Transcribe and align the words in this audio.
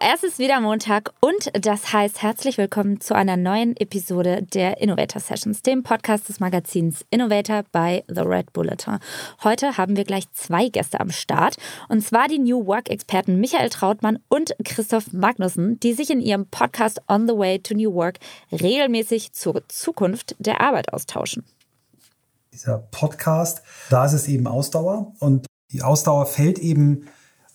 Es 0.00 0.22
ist 0.22 0.38
wieder 0.38 0.60
Montag 0.60 1.12
und 1.20 1.50
das 1.52 1.92
heißt 1.92 2.22
herzlich 2.22 2.56
willkommen 2.56 3.00
zu 3.00 3.14
einer 3.14 3.36
neuen 3.36 3.76
Episode 3.76 4.42
der 4.42 4.80
Innovator 4.80 5.20
Sessions, 5.20 5.62
dem 5.62 5.82
Podcast 5.82 6.28
des 6.28 6.40
Magazins 6.40 7.04
Innovator 7.10 7.64
bei 7.72 8.04
The 8.08 8.20
Red 8.20 8.52
Bulletin. 8.52 8.98
Heute 9.42 9.76
haben 9.76 9.96
wir 9.96 10.04
gleich 10.04 10.30
zwei 10.32 10.68
Gäste 10.68 11.00
am 11.00 11.10
Start 11.10 11.56
und 11.88 12.00
zwar 12.00 12.28
die 12.28 12.38
New 12.38 12.66
Work 12.66 12.90
Experten 12.90 13.40
Michael 13.40 13.70
Trautmann 13.70 14.18
und 14.28 14.54
Christoph 14.64 15.12
Magnussen, 15.12 15.80
die 15.80 15.92
sich 15.92 16.10
in 16.10 16.20
ihrem 16.20 16.46
Podcast 16.46 17.02
On 17.08 17.26
the 17.26 17.36
Way 17.36 17.58
to 17.58 17.74
New 17.74 17.92
Work 17.92 18.18
regelmäßig 18.52 19.32
zur 19.32 19.62
Zukunft 19.68 20.36
der 20.38 20.60
Arbeit 20.60 20.92
austauschen. 20.92 21.44
Dieser 22.52 22.78
Podcast, 22.78 23.62
da 23.90 24.04
ist 24.04 24.12
es 24.12 24.28
eben 24.28 24.46
Ausdauer 24.46 25.12
und 25.18 25.46
die 25.72 25.82
Ausdauer 25.82 26.26
fällt 26.26 26.58
eben 26.58 27.08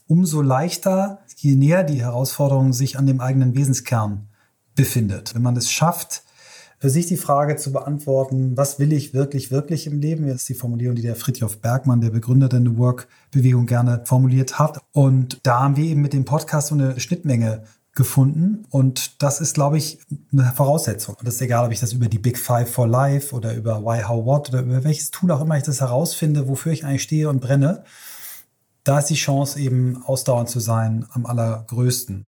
umso 0.08 0.42
leichter, 0.42 1.20
je 1.36 1.56
näher 1.56 1.84
die 1.84 2.02
Herausforderung 2.02 2.74
sich 2.74 2.98
an 2.98 3.06
dem 3.06 3.22
eigenen 3.22 3.56
Wesenskern 3.56 4.28
befindet. 4.76 5.36
Wenn 5.36 5.42
man 5.42 5.58
es 5.58 5.72
schafft, 5.72 6.24
für 6.80 6.90
sich 6.90 7.08
die 7.08 7.18
Frage 7.18 7.56
zu 7.56 7.72
beantworten, 7.72 8.56
was 8.56 8.78
will 8.78 8.94
ich 8.94 9.14
wirklich, 9.14 9.50
wirklich 9.50 9.88
im 9.88 10.00
Leben? 10.00 10.28
Das 10.28 10.38
ist 10.38 10.50
die 10.50 10.54
Formulierung, 10.54 10.96
die 10.96 11.02
der 11.02 11.16
Friedhof 11.16 11.60
Bergmann, 11.60 12.02
der 12.02 12.12
Begründer 12.12 12.50
der 12.50 12.60
New 12.60 12.78
Work-Bewegung, 12.78 13.66
gerne 13.66 14.02
formuliert 14.06 14.60
hat. 14.60 14.80
Und 14.92 15.40
da 15.42 15.62
haben 15.62 15.76
wir 15.76 15.86
eben 15.86 16.02
mit 16.02 16.14
dem 16.14 16.26
Podcast 16.26 16.68
so 16.68 16.76
eine 16.76 17.00
Schnittmenge 17.00 17.64
gefunden. 17.96 18.66
Und 18.70 19.24
das 19.24 19.42
ist, 19.42 19.56
glaube 19.56 19.80
ich, 19.80 20.00
eine 20.32 20.54
Voraussetzung. 20.56 21.16
Und 21.16 21.28
das 21.28 21.36
ist 21.36 21.42
egal, 21.42 21.66
ob 21.66 21.72
ich 21.72 21.80
das 21.80 21.94
über 21.94 22.08
die 22.08 22.20
Big 22.20 22.38
Five 22.38 22.72
for 22.72 22.88
Life 22.88 23.36
oder 23.36 23.56
über 23.56 23.84
Why, 23.84 24.04
How, 24.04 24.24
What 24.24 24.50
oder 24.50 24.62
über 24.62 24.84
welches 24.84 25.10
Tool 25.10 25.32
auch 25.32 25.42
immer 25.42 25.58
ich 25.58 25.64
das 25.64 25.82
herausfinde, 25.82 26.48
wofür 26.48 26.72
ich 26.72 26.86
eigentlich 26.86 27.02
stehe 27.02 27.28
und 27.28 27.42
brenne 27.42 27.84
da 28.88 29.00
ist 29.00 29.08
die 29.08 29.16
Chance 29.16 29.60
eben 29.60 30.02
ausdauernd 30.06 30.50
zu 30.50 30.62
sein 30.62 31.06
am 31.12 31.26
allergrößten. 31.26 32.24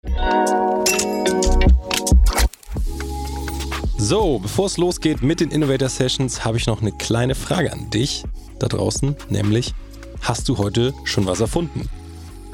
So, 3.96 4.38
bevor 4.38 4.66
es 4.66 4.76
losgeht 4.76 5.22
mit 5.22 5.40
den 5.40 5.50
Innovator 5.50 5.88
Sessions, 5.88 6.44
habe 6.44 6.58
ich 6.58 6.66
noch 6.66 6.82
eine 6.82 6.92
kleine 6.92 7.34
Frage 7.34 7.72
an 7.72 7.88
dich 7.88 8.24
da 8.58 8.68
draußen, 8.68 9.16
nämlich, 9.30 9.74
hast 10.20 10.50
du 10.50 10.58
heute 10.58 10.92
schon 11.04 11.24
was 11.24 11.40
erfunden? 11.40 11.88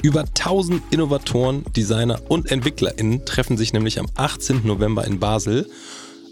Über 0.01 0.21
1000 0.21 0.81
Innovatoren, 0.91 1.65
Designer 1.75 2.21
und 2.29 2.49
EntwicklerInnen 2.49 3.25
treffen 3.25 3.57
sich 3.57 3.73
nämlich 3.73 3.99
am 3.99 4.07
18. 4.15 4.65
November 4.65 5.03
in 5.03 5.19
Basel 5.19 5.69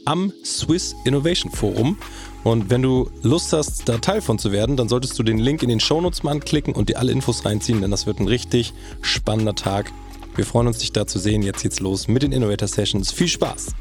am 0.05 0.31
Swiss 0.43 0.95
Innovation 1.03 1.51
Forum 1.51 1.97
und 2.43 2.69
wenn 2.69 2.83
du 2.83 3.09
Lust 3.23 3.53
hast, 3.53 3.89
da 3.89 3.97
Teil 3.97 4.21
von 4.21 4.37
zu 4.37 4.51
werden, 4.51 4.77
dann 4.77 4.87
solltest 4.87 5.17
du 5.17 5.23
den 5.23 5.39
Link 5.39 5.63
in 5.63 5.69
den 5.69 5.79
Shownotes 5.79 6.21
mal 6.21 6.31
anklicken 6.31 6.75
und 6.75 6.89
dir 6.89 6.99
alle 6.99 7.11
Infos 7.11 7.43
reinziehen, 7.43 7.81
denn 7.81 7.89
das 7.89 8.05
wird 8.05 8.19
ein 8.19 8.27
richtig 8.27 8.73
spannender 9.01 9.55
Tag. 9.55 9.91
Wir 10.35 10.45
freuen 10.45 10.67
uns, 10.67 10.77
dich 10.77 10.91
da 10.91 11.07
zu 11.07 11.17
sehen. 11.17 11.41
Jetzt 11.41 11.63
geht's 11.63 11.79
los 11.79 12.07
mit 12.07 12.21
den 12.21 12.31
Innovator 12.31 12.67
Sessions. 12.67 13.11
Viel 13.11 13.29
Spaß! 13.29 13.73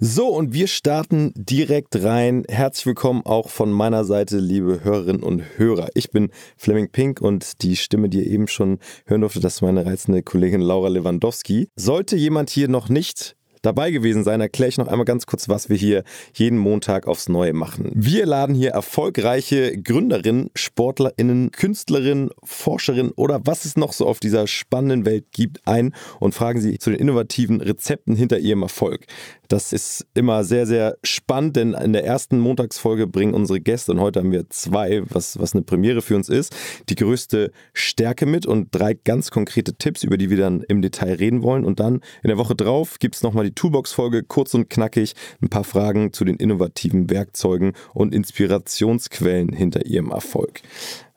So, 0.00 0.28
und 0.28 0.54
wir 0.54 0.68
starten 0.68 1.32
direkt 1.34 2.04
rein. 2.04 2.44
Herzlich 2.48 2.86
willkommen 2.86 3.22
auch 3.26 3.48
von 3.48 3.72
meiner 3.72 4.04
Seite, 4.04 4.38
liebe 4.38 4.84
Hörerinnen 4.84 5.24
und 5.24 5.42
Hörer. 5.56 5.88
Ich 5.94 6.12
bin 6.12 6.30
Fleming 6.56 6.88
Pink 6.92 7.20
und 7.20 7.62
die 7.62 7.74
Stimme, 7.74 8.08
die 8.08 8.18
ihr 8.18 8.30
eben 8.30 8.46
schon 8.46 8.78
hören 9.06 9.22
durfte, 9.22 9.40
das 9.40 9.56
ist 9.56 9.62
meine 9.62 9.84
reizende 9.84 10.22
Kollegin 10.22 10.60
Laura 10.60 10.86
Lewandowski. 10.86 11.68
Sollte 11.74 12.14
jemand 12.14 12.48
hier 12.48 12.68
noch 12.68 12.88
nicht 12.88 13.34
dabei 13.62 13.90
gewesen 13.90 14.24
sein, 14.24 14.40
erkläre 14.40 14.68
ich 14.68 14.78
noch 14.78 14.88
einmal 14.88 15.04
ganz 15.04 15.26
kurz, 15.26 15.48
was 15.48 15.68
wir 15.68 15.76
hier 15.76 16.04
jeden 16.34 16.58
Montag 16.58 17.06
aufs 17.06 17.28
Neue 17.28 17.52
machen. 17.52 17.90
Wir 17.94 18.26
laden 18.26 18.54
hier 18.54 18.70
erfolgreiche 18.70 19.76
Gründerinnen, 19.80 20.50
Sportlerinnen, 20.54 21.50
Künstlerinnen, 21.50 22.30
Forscherinnen 22.42 23.12
oder 23.12 23.40
was 23.44 23.64
es 23.64 23.76
noch 23.76 23.92
so 23.92 24.06
auf 24.06 24.20
dieser 24.20 24.46
spannenden 24.46 25.04
Welt 25.04 25.26
gibt 25.32 25.66
ein 25.66 25.94
und 26.20 26.34
fragen 26.34 26.60
sie 26.60 26.78
zu 26.78 26.90
den 26.90 27.00
innovativen 27.00 27.60
Rezepten 27.60 28.16
hinter 28.16 28.38
ihrem 28.38 28.62
Erfolg. 28.62 29.06
Das 29.48 29.72
ist 29.72 30.06
immer 30.12 30.44
sehr, 30.44 30.66
sehr 30.66 30.98
spannend, 31.02 31.56
denn 31.56 31.72
in 31.72 31.94
der 31.94 32.04
ersten 32.04 32.38
Montagsfolge 32.38 33.06
bringen 33.06 33.32
unsere 33.32 33.60
Gäste, 33.60 33.92
und 33.92 34.00
heute 34.00 34.20
haben 34.20 34.30
wir 34.30 34.50
zwei, 34.50 35.02
was, 35.08 35.38
was 35.38 35.54
eine 35.54 35.62
Premiere 35.62 36.02
für 36.02 36.16
uns 36.16 36.28
ist, 36.28 36.54
die 36.90 36.94
größte 36.94 37.50
Stärke 37.72 38.26
mit 38.26 38.44
und 38.44 38.68
drei 38.72 38.92
ganz 38.92 39.30
konkrete 39.30 39.74
Tipps, 39.74 40.04
über 40.04 40.18
die 40.18 40.28
wir 40.28 40.36
dann 40.36 40.60
im 40.68 40.82
Detail 40.82 41.14
reden 41.14 41.42
wollen. 41.42 41.64
Und 41.64 41.80
dann 41.80 42.02
in 42.22 42.28
der 42.28 42.36
Woche 42.36 42.54
drauf 42.54 42.98
gibt 42.98 43.14
es 43.14 43.22
nochmal 43.22 43.46
die 43.46 43.54
Toolbox-Folge, 43.54 44.22
kurz 44.22 44.52
und 44.52 44.68
knackig, 44.68 45.14
ein 45.40 45.48
paar 45.48 45.64
Fragen 45.64 46.12
zu 46.12 46.26
den 46.26 46.36
innovativen 46.36 47.08
Werkzeugen 47.08 47.72
und 47.94 48.14
Inspirationsquellen 48.14 49.54
hinter 49.54 49.86
ihrem 49.86 50.10
Erfolg. 50.10 50.60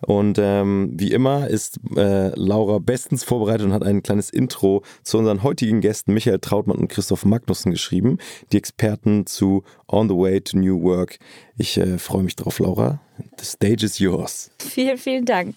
Und 0.02 0.40
ähm, 0.40 0.92
wie 0.94 1.12
immer 1.12 1.48
ist 1.48 1.80
äh, 1.96 2.30
Laura 2.36 2.80
bestens 2.80 3.24
vorbereitet 3.24 3.68
und 3.68 3.74
hat 3.74 3.84
ein 3.84 4.04
kleines 4.04 4.30
Intro 4.30 4.84
zu 5.04 5.18
unseren 5.18 5.44
heutigen 5.44 5.82
Gästen 5.82 6.14
Michael 6.14 6.40
Trautmann 6.40 6.78
und 6.78 6.88
Christoph 6.88 7.26
Magnussen 7.26 7.72
geschrieben, 7.72 8.18
die 8.52 8.58
Experten 8.58 9.26
zu 9.26 9.64
On 9.88 10.10
the 10.10 10.16
Way 10.16 10.42
to 10.42 10.58
New 10.58 10.82
Work. 10.82 11.20
Ich 11.62 11.78
äh, 11.78 12.00
freue 12.00 12.24
mich 12.24 12.36
drauf, 12.36 12.58
Laura. 12.58 13.00
The 13.38 13.46
stage 13.46 13.86
is 13.86 14.00
yours. 14.00 14.50
Vielen, 14.58 14.98
vielen 14.98 15.26
Dank. 15.26 15.56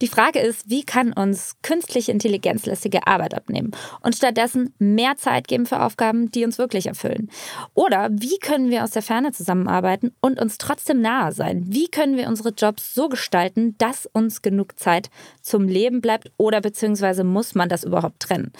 Die 0.00 0.08
Frage 0.08 0.38
ist, 0.38 0.70
wie 0.70 0.82
kann 0.82 1.12
uns 1.12 1.56
künstliche 1.62 2.10
Intelligenz 2.10 2.64
lästige 2.64 3.06
Arbeit 3.06 3.34
abnehmen 3.34 3.72
und 4.02 4.16
stattdessen 4.16 4.72
mehr 4.78 5.16
Zeit 5.16 5.48
geben 5.48 5.66
für 5.66 5.82
Aufgaben, 5.82 6.30
die 6.30 6.44
uns 6.44 6.58
wirklich 6.58 6.86
erfüllen? 6.86 7.30
Oder 7.74 8.08
wie 8.12 8.38
können 8.38 8.70
wir 8.70 8.82
aus 8.82 8.92
der 8.92 9.02
Ferne 9.02 9.32
zusammenarbeiten 9.32 10.14
und 10.20 10.40
uns 10.40 10.56
trotzdem 10.56 11.00
nahe 11.00 11.32
sein? 11.32 11.64
Wie 11.66 11.88
können 11.88 12.16
wir 12.16 12.28
unsere 12.28 12.50
Jobs 12.50 12.94
so 12.94 13.08
gestalten, 13.08 13.74
dass 13.78 14.06
uns 14.06 14.40
genug 14.40 14.78
Zeit 14.78 15.10
zum 15.42 15.68
Leben 15.68 16.00
bleibt 16.00 16.30
oder 16.38 16.60
beziehungsweise 16.60 17.24
muss 17.24 17.54
man 17.54 17.68
das 17.68 17.84
überhaupt 17.84 18.20
trennen? 18.20 18.52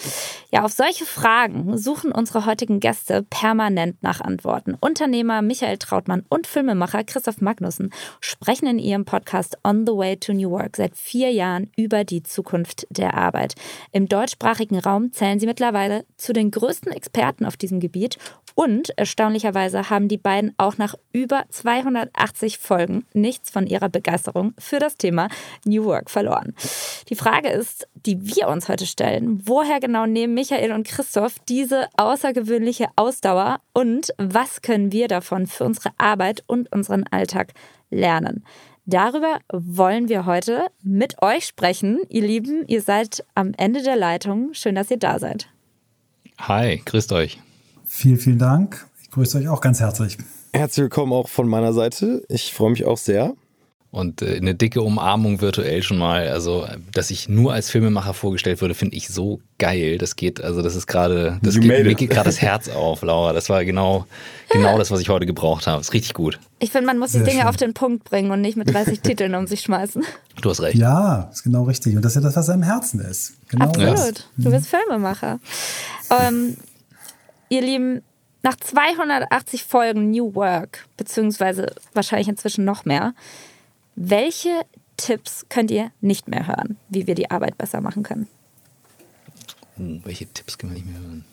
Ja, 0.51 0.63
auf 0.63 0.71
solche 0.73 1.05
Fragen 1.05 1.77
suchen 1.77 2.11
unsere 2.11 2.45
heutigen 2.45 2.79
Gäste 2.79 3.23
permanent 3.23 4.01
nach 4.03 4.21
Antworten. 4.21 4.75
Unternehmer 4.79 5.41
Michael 5.41 5.77
Trautmann 5.77 6.25
und 6.29 6.47
Filmemacher 6.47 6.82
Filmemacher 6.83 7.03
Christoph 7.03 7.41
Magnussen 7.41 7.93
sprechen 8.19 8.67
in 8.67 8.79
ihrem 8.79 9.05
Podcast 9.05 9.57
On 9.63 9.85
the 9.85 9.93
Way 9.93 10.17
to 10.17 10.33
New 10.33 10.51
Work 10.51 10.75
seit 10.77 10.95
vier 10.97 11.31
Jahren 11.31 11.71
über 11.77 12.03
die 12.03 12.23
Zukunft 12.23 12.85
der 12.89 13.13
Arbeit. 13.13 13.55
Im 13.91 14.07
deutschsprachigen 14.07 14.79
Raum 14.79 15.11
zählen 15.13 15.39
sie 15.39 15.45
mittlerweile 15.45 16.05
zu 16.17 16.33
den 16.33 16.51
größten 16.51 16.91
Experten 16.91 17.45
auf 17.45 17.55
diesem 17.55 17.79
Gebiet 17.79 18.17
und 18.55 18.95
erstaunlicherweise 18.97 19.89
haben 19.89 20.07
die 20.07 20.17
beiden 20.17 20.53
auch 20.57 20.77
nach 20.77 20.95
über 21.11 21.43
280 21.49 22.59
Folgen 22.59 23.05
nichts 23.13 23.49
von 23.49 23.65
ihrer 23.65 23.89
Begeisterung 23.89 24.53
für 24.59 24.79
das 24.79 24.95
Thema 24.97 25.27
New 25.65 25.85
Work 25.85 26.09
verloren. 26.09 26.53
Die 27.09 27.15
Frage 27.15 27.49
ist, 27.49 27.87
die 27.95 28.35
wir 28.35 28.47
uns 28.47 28.69
heute 28.69 28.85
stellen, 28.85 29.41
woher 29.45 29.79
genau 29.79 30.05
nehmen 30.05 30.33
Michael 30.33 30.71
und 30.71 30.87
Christoph 30.87 31.39
diese 31.49 31.87
außergewöhnliche 31.97 32.87
Ausdauer 32.95 33.57
und 33.73 34.13
was 34.17 34.61
können 34.61 34.91
wir 34.91 35.07
davon 35.07 35.47
für 35.47 35.63
unsere 35.63 35.89
Arbeit 35.97 36.43
und 36.45 36.62
unseren 36.71 37.03
Alltag 37.11 37.53
lernen. 37.89 38.43
Darüber 38.85 39.39
wollen 39.51 40.09
wir 40.09 40.25
heute 40.25 40.67
mit 40.81 41.21
euch 41.21 41.45
sprechen. 41.45 41.99
Ihr 42.09 42.23
Lieben, 42.23 42.65
ihr 42.67 42.81
seid 42.81 43.23
am 43.33 43.53
Ende 43.57 43.81
der 43.81 43.95
Leitung. 43.95 44.53
Schön, 44.53 44.75
dass 44.75 44.91
ihr 44.91 44.97
da 44.97 45.19
seid. 45.19 45.47
Hi, 46.39 46.81
grüßt 46.83 47.13
euch. 47.13 47.39
Vielen, 47.85 48.17
vielen 48.17 48.39
Dank. 48.39 48.85
Ich 49.01 49.11
grüße 49.11 49.37
euch 49.37 49.47
auch 49.47 49.61
ganz 49.61 49.79
herzlich. 49.79 50.17
Herzlich 50.51 50.83
willkommen 50.83 51.13
auch 51.13 51.29
von 51.29 51.47
meiner 51.47 51.71
Seite. 51.71 52.23
Ich 52.27 52.53
freue 52.53 52.71
mich 52.71 52.85
auch 52.85 52.97
sehr. 52.97 53.33
Und 53.93 54.23
äh, 54.23 54.37
eine 54.37 54.55
dicke 54.55 54.81
Umarmung 54.81 55.39
virtuell 55.39 55.83
schon 55.83 55.99
mal. 55.99 56.27
Also, 56.29 56.65
dass 56.91 57.11
ich 57.11 57.29
nur 57.29 57.53
als 57.53 57.69
Filmemacher 57.69 58.15
vorgestellt 58.15 58.59
wurde, 58.59 58.73
finde 58.73 58.95
ich 58.95 59.07
so 59.07 59.39
geil. 59.59 59.99
Das 59.99 60.15
geht, 60.15 60.43
also 60.43 60.63
das 60.63 60.75
ist 60.75 60.87
gerade, 60.87 61.37
das 61.43 61.59
geht, 61.59 61.67
mir 61.67 61.93
geht 61.93 62.09
gerade 62.09 62.25
das 62.25 62.41
Herz 62.41 62.69
auf, 62.69 63.03
Laura. 63.03 63.33
Das 63.33 63.49
war 63.49 63.63
genau, 63.63 64.07
genau 64.49 64.79
das, 64.79 64.89
was 64.89 64.99
ich 64.99 65.09
heute 65.09 65.27
gebraucht 65.27 65.67
habe. 65.67 65.79
Ist 65.79 65.93
richtig 65.93 66.15
gut. 66.15 66.39
Ich 66.57 66.71
finde, 66.71 66.87
man 66.87 66.97
muss 66.97 67.11
die 67.11 67.19
Dinge 67.19 67.41
schön. 67.41 67.47
auf 67.47 67.55
den 67.55 67.75
Punkt 67.75 68.03
bringen 68.03 68.31
und 68.31 68.41
nicht 68.41 68.57
mit 68.57 68.73
30 68.73 68.99
Titeln 69.03 69.35
um 69.35 69.45
sich 69.45 69.61
schmeißen. 69.61 70.03
Du 70.41 70.49
hast 70.49 70.61
recht. 70.61 70.75
Ja, 70.75 71.29
ist 71.31 71.43
genau 71.43 71.65
richtig. 71.65 71.95
Und 71.95 72.01
das 72.01 72.13
ist 72.13 72.23
ja 72.23 72.27
das, 72.27 72.35
was 72.35 72.49
im 72.49 72.63
Herzen 72.63 72.99
ist. 72.99 73.33
Genau 73.49 73.65
Absolut. 73.65 73.93
Das. 73.95 74.25
Du 74.37 74.49
bist 74.49 74.65
Filmemacher. 74.69 75.39
Ähm, 76.09 76.57
ihr 77.49 77.61
Lieben, 77.61 78.01
nach 78.41 78.55
280 78.55 79.63
Folgen 79.65 80.09
New 80.09 80.33
Work, 80.33 80.87
beziehungsweise 80.97 81.75
wahrscheinlich 81.93 82.27
inzwischen 82.27 82.65
noch 82.65 82.85
mehr, 82.85 83.13
welche 83.95 84.65
Tipps 84.97 85.45
könnt 85.49 85.71
ihr 85.71 85.91
nicht 86.01 86.27
mehr 86.27 86.47
hören, 86.47 86.77
wie 86.89 87.07
wir 87.07 87.15
die 87.15 87.31
Arbeit 87.31 87.57
besser 87.57 87.81
machen 87.81 88.03
können? 88.03 88.27
Hm, 89.77 90.01
welche 90.03 90.27
Tipps 90.27 90.57
können 90.57 90.73
wir 90.73 90.81
nicht 90.81 90.91
mehr 90.91 91.01
hören? 91.01 91.25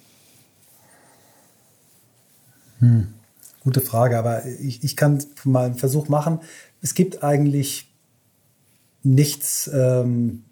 Hm, 2.78 3.14
gute 3.60 3.80
Frage, 3.80 4.18
aber 4.18 4.46
ich, 4.46 4.82
ich 4.82 4.96
kann 4.96 5.22
mal 5.44 5.66
einen 5.66 5.74
Versuch 5.74 6.08
machen. 6.08 6.40
Es 6.80 6.94
gibt 6.94 7.22
eigentlich 7.22 7.92
nichts 9.02 9.70
ähm, 9.72 10.44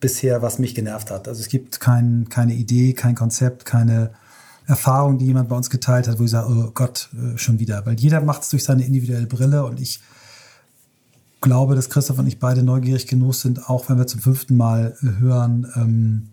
bisher, 0.00 0.42
was 0.42 0.58
mich 0.58 0.74
genervt 0.74 1.10
hat. 1.10 1.28
Also 1.28 1.40
es 1.40 1.48
gibt 1.48 1.80
kein, 1.80 2.28
keine 2.28 2.54
Idee, 2.54 2.92
kein 2.92 3.14
Konzept, 3.14 3.64
keine 3.64 4.12
Erfahrung, 4.66 5.18
die 5.18 5.26
jemand 5.26 5.48
bei 5.48 5.56
uns 5.56 5.70
geteilt 5.70 6.08
hat, 6.08 6.18
wo 6.18 6.24
ich 6.24 6.30
sage, 6.30 6.48
oh 6.48 6.70
Gott, 6.72 7.10
äh, 7.14 7.36
schon 7.38 7.58
wieder. 7.58 7.84
Weil 7.86 7.98
jeder 7.98 8.20
macht 8.20 8.42
es 8.42 8.50
durch 8.50 8.64
seine 8.64 8.84
individuelle 8.84 9.26
Brille 9.26 9.64
und 9.64 9.80
ich 9.80 10.00
glaube, 11.42 11.74
dass 11.74 11.90
Christoph 11.90 12.18
und 12.18 12.26
ich 12.26 12.38
beide 12.38 12.62
neugierig 12.62 13.06
genug 13.06 13.34
sind, 13.34 13.68
auch 13.68 13.88
wenn 13.88 13.98
wir 13.98 14.06
zum 14.06 14.20
fünften 14.20 14.56
Mal 14.56 14.96
hören, 15.00 15.66
ähm, 15.76 16.28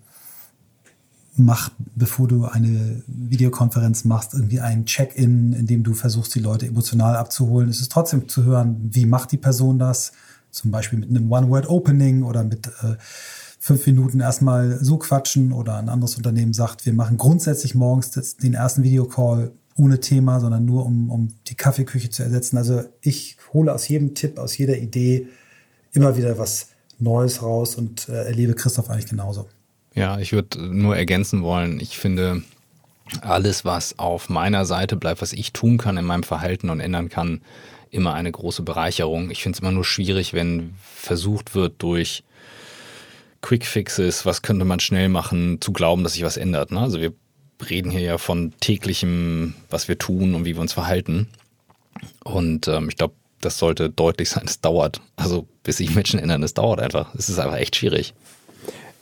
mach, 1.35 1.69
bevor 1.95 2.27
du 2.27 2.45
eine 2.45 3.01
Videokonferenz 3.07 4.06
machst, 4.06 4.33
irgendwie 4.33 4.59
ein 4.59 4.85
Check-in, 4.85 5.53
in 5.53 5.67
dem 5.67 5.83
du 5.83 5.94
versuchst, 5.94 6.35
die 6.35 6.39
Leute 6.39 6.67
emotional 6.67 7.15
abzuholen. 7.15 7.69
Es 7.69 7.81
ist 7.81 7.91
trotzdem 7.91 8.29
zu 8.29 8.44
hören, 8.44 8.89
wie 8.91 9.06
macht 9.06 9.31
die 9.31 9.38
Person 9.38 9.79
das? 9.79 10.11
Zum 10.51 10.71
Beispiel 10.71 11.00
mit 11.00 11.09
einem 11.09 11.31
One-Word-Opening 11.31 12.23
oder 12.23 12.44
mit 12.44 12.67
äh, 12.67 12.95
fünf 13.59 13.85
Minuten 13.85 14.19
erstmal 14.19 14.83
so 14.83 14.97
quatschen 14.97 15.51
oder 15.51 15.77
ein 15.77 15.89
anderes 15.89 16.15
Unternehmen 16.15 16.53
sagt, 16.53 16.85
wir 16.85 16.94
machen 16.94 17.17
grundsätzlich 17.17 17.75
morgens 17.75 18.11
den 18.11 18.53
ersten 18.53 18.83
Videocall 18.83 19.51
ohne 19.79 19.99
Thema, 19.99 20.39
sondern 20.39 20.65
nur 20.65 20.85
um, 20.85 21.09
um 21.09 21.29
die 21.47 21.55
Kaffeeküche 21.55 22.09
zu 22.09 22.23
ersetzen. 22.23 22.57
Also 22.57 22.83
ich 23.01 23.37
hole 23.53 23.73
aus 23.73 23.87
jedem 23.87 24.13
Tipp, 24.13 24.37
aus 24.37 24.57
jeder 24.57 24.77
Idee 24.77 25.27
immer 25.93 26.17
wieder 26.17 26.37
was 26.37 26.69
Neues 26.99 27.41
raus 27.41 27.75
und 27.75 28.09
äh, 28.09 28.25
erlebe 28.25 28.53
Christoph 28.53 28.89
eigentlich 28.89 29.09
genauso. 29.09 29.47
Ja, 29.95 30.19
ich 30.19 30.33
würde 30.33 30.61
nur 30.61 30.97
ergänzen 30.97 31.43
wollen, 31.43 31.79
ich 31.79 31.97
finde, 31.97 32.43
alles, 33.21 33.65
was 33.65 33.97
auf 33.97 34.29
meiner 34.29 34.65
Seite 34.65 34.95
bleibt, 34.95 35.21
was 35.21 35.33
ich 35.33 35.53
tun 35.53 35.77
kann 35.77 35.97
in 35.97 36.05
meinem 36.05 36.23
Verhalten 36.23 36.69
und 36.69 36.79
ändern 36.79 37.09
kann, 37.09 37.41
immer 37.89 38.13
eine 38.13 38.31
große 38.31 38.61
Bereicherung. 38.61 39.31
Ich 39.31 39.41
finde 39.41 39.55
es 39.55 39.61
immer 39.61 39.71
nur 39.71 39.85
schwierig, 39.85 40.33
wenn 40.33 40.75
versucht 40.95 41.55
wird, 41.55 41.81
durch 41.81 42.23
Quick 43.41 43.65
Fixes, 43.65 44.25
was 44.25 44.41
könnte 44.41 44.65
man 44.65 44.79
schnell 44.79 45.09
machen, 45.09 45.59
zu 45.61 45.71
glauben, 45.71 46.03
dass 46.03 46.13
sich 46.13 46.23
was 46.23 46.37
ändert. 46.37 46.71
Ne? 46.71 46.81
Also 46.81 46.99
wir 46.99 47.13
reden 47.69 47.91
hier 47.91 48.01
ja 48.01 48.17
von 48.17 48.53
täglichem, 48.59 49.56
was 49.69 49.88
wir 49.88 49.97
tun 49.97 50.35
und 50.35 50.45
wie 50.45 50.56
wir 50.56 50.61
uns 50.61 50.73
verhalten. 50.73 51.27
Und 52.23 52.67
ähm, 52.67 52.89
ich 52.89 52.95
glaube, 52.95 53.13
das 53.41 53.57
sollte 53.57 53.89
deutlich 53.89 54.29
sein. 54.29 54.44
Es 54.45 54.61
dauert. 54.61 55.01
Also 55.15 55.47
bis 55.63 55.77
sich 55.77 55.94
Menschen 55.95 56.19
ändern, 56.19 56.44
es 56.44 56.53
dauert 56.53 56.79
einfach. 56.79 57.13
Es 57.15 57.29
ist 57.29 57.39
einfach 57.39 57.57
echt 57.57 57.75
schwierig. 57.75 58.13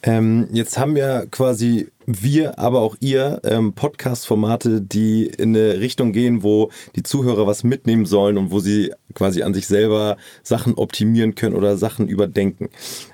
Ähm, 0.04 0.48
jetzt 0.52 0.78
haben 0.78 0.96
wir 0.96 1.28
quasi 1.32 1.88
wir, 2.06 2.60
aber 2.60 2.80
auch 2.80 2.96
ihr 3.00 3.42
ähm, 3.44 3.74
Podcast-Formate, 3.74 4.80
die 4.80 5.26
in 5.26 5.56
eine 5.56 5.80
Richtung 5.80 6.14
gehen, 6.14 6.44
wo 6.44 6.72
die 6.96 7.04
Zuhörer 7.04 7.48
was 7.48 7.64
mitnehmen 7.64 8.06
sollen 8.06 8.38
und 8.38 8.52
wo 8.52 8.60
sie 8.60 8.94
quasi 9.14 9.42
an 9.42 9.54
sich 9.54 9.68
selber 9.68 10.18
Sachen 10.44 10.76
optimieren 10.76 11.36
können 11.36 11.56
oder 11.56 11.78
Sachen 11.78 12.08
überdenken. 12.08 12.70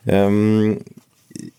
Ähm, 0.05 0.81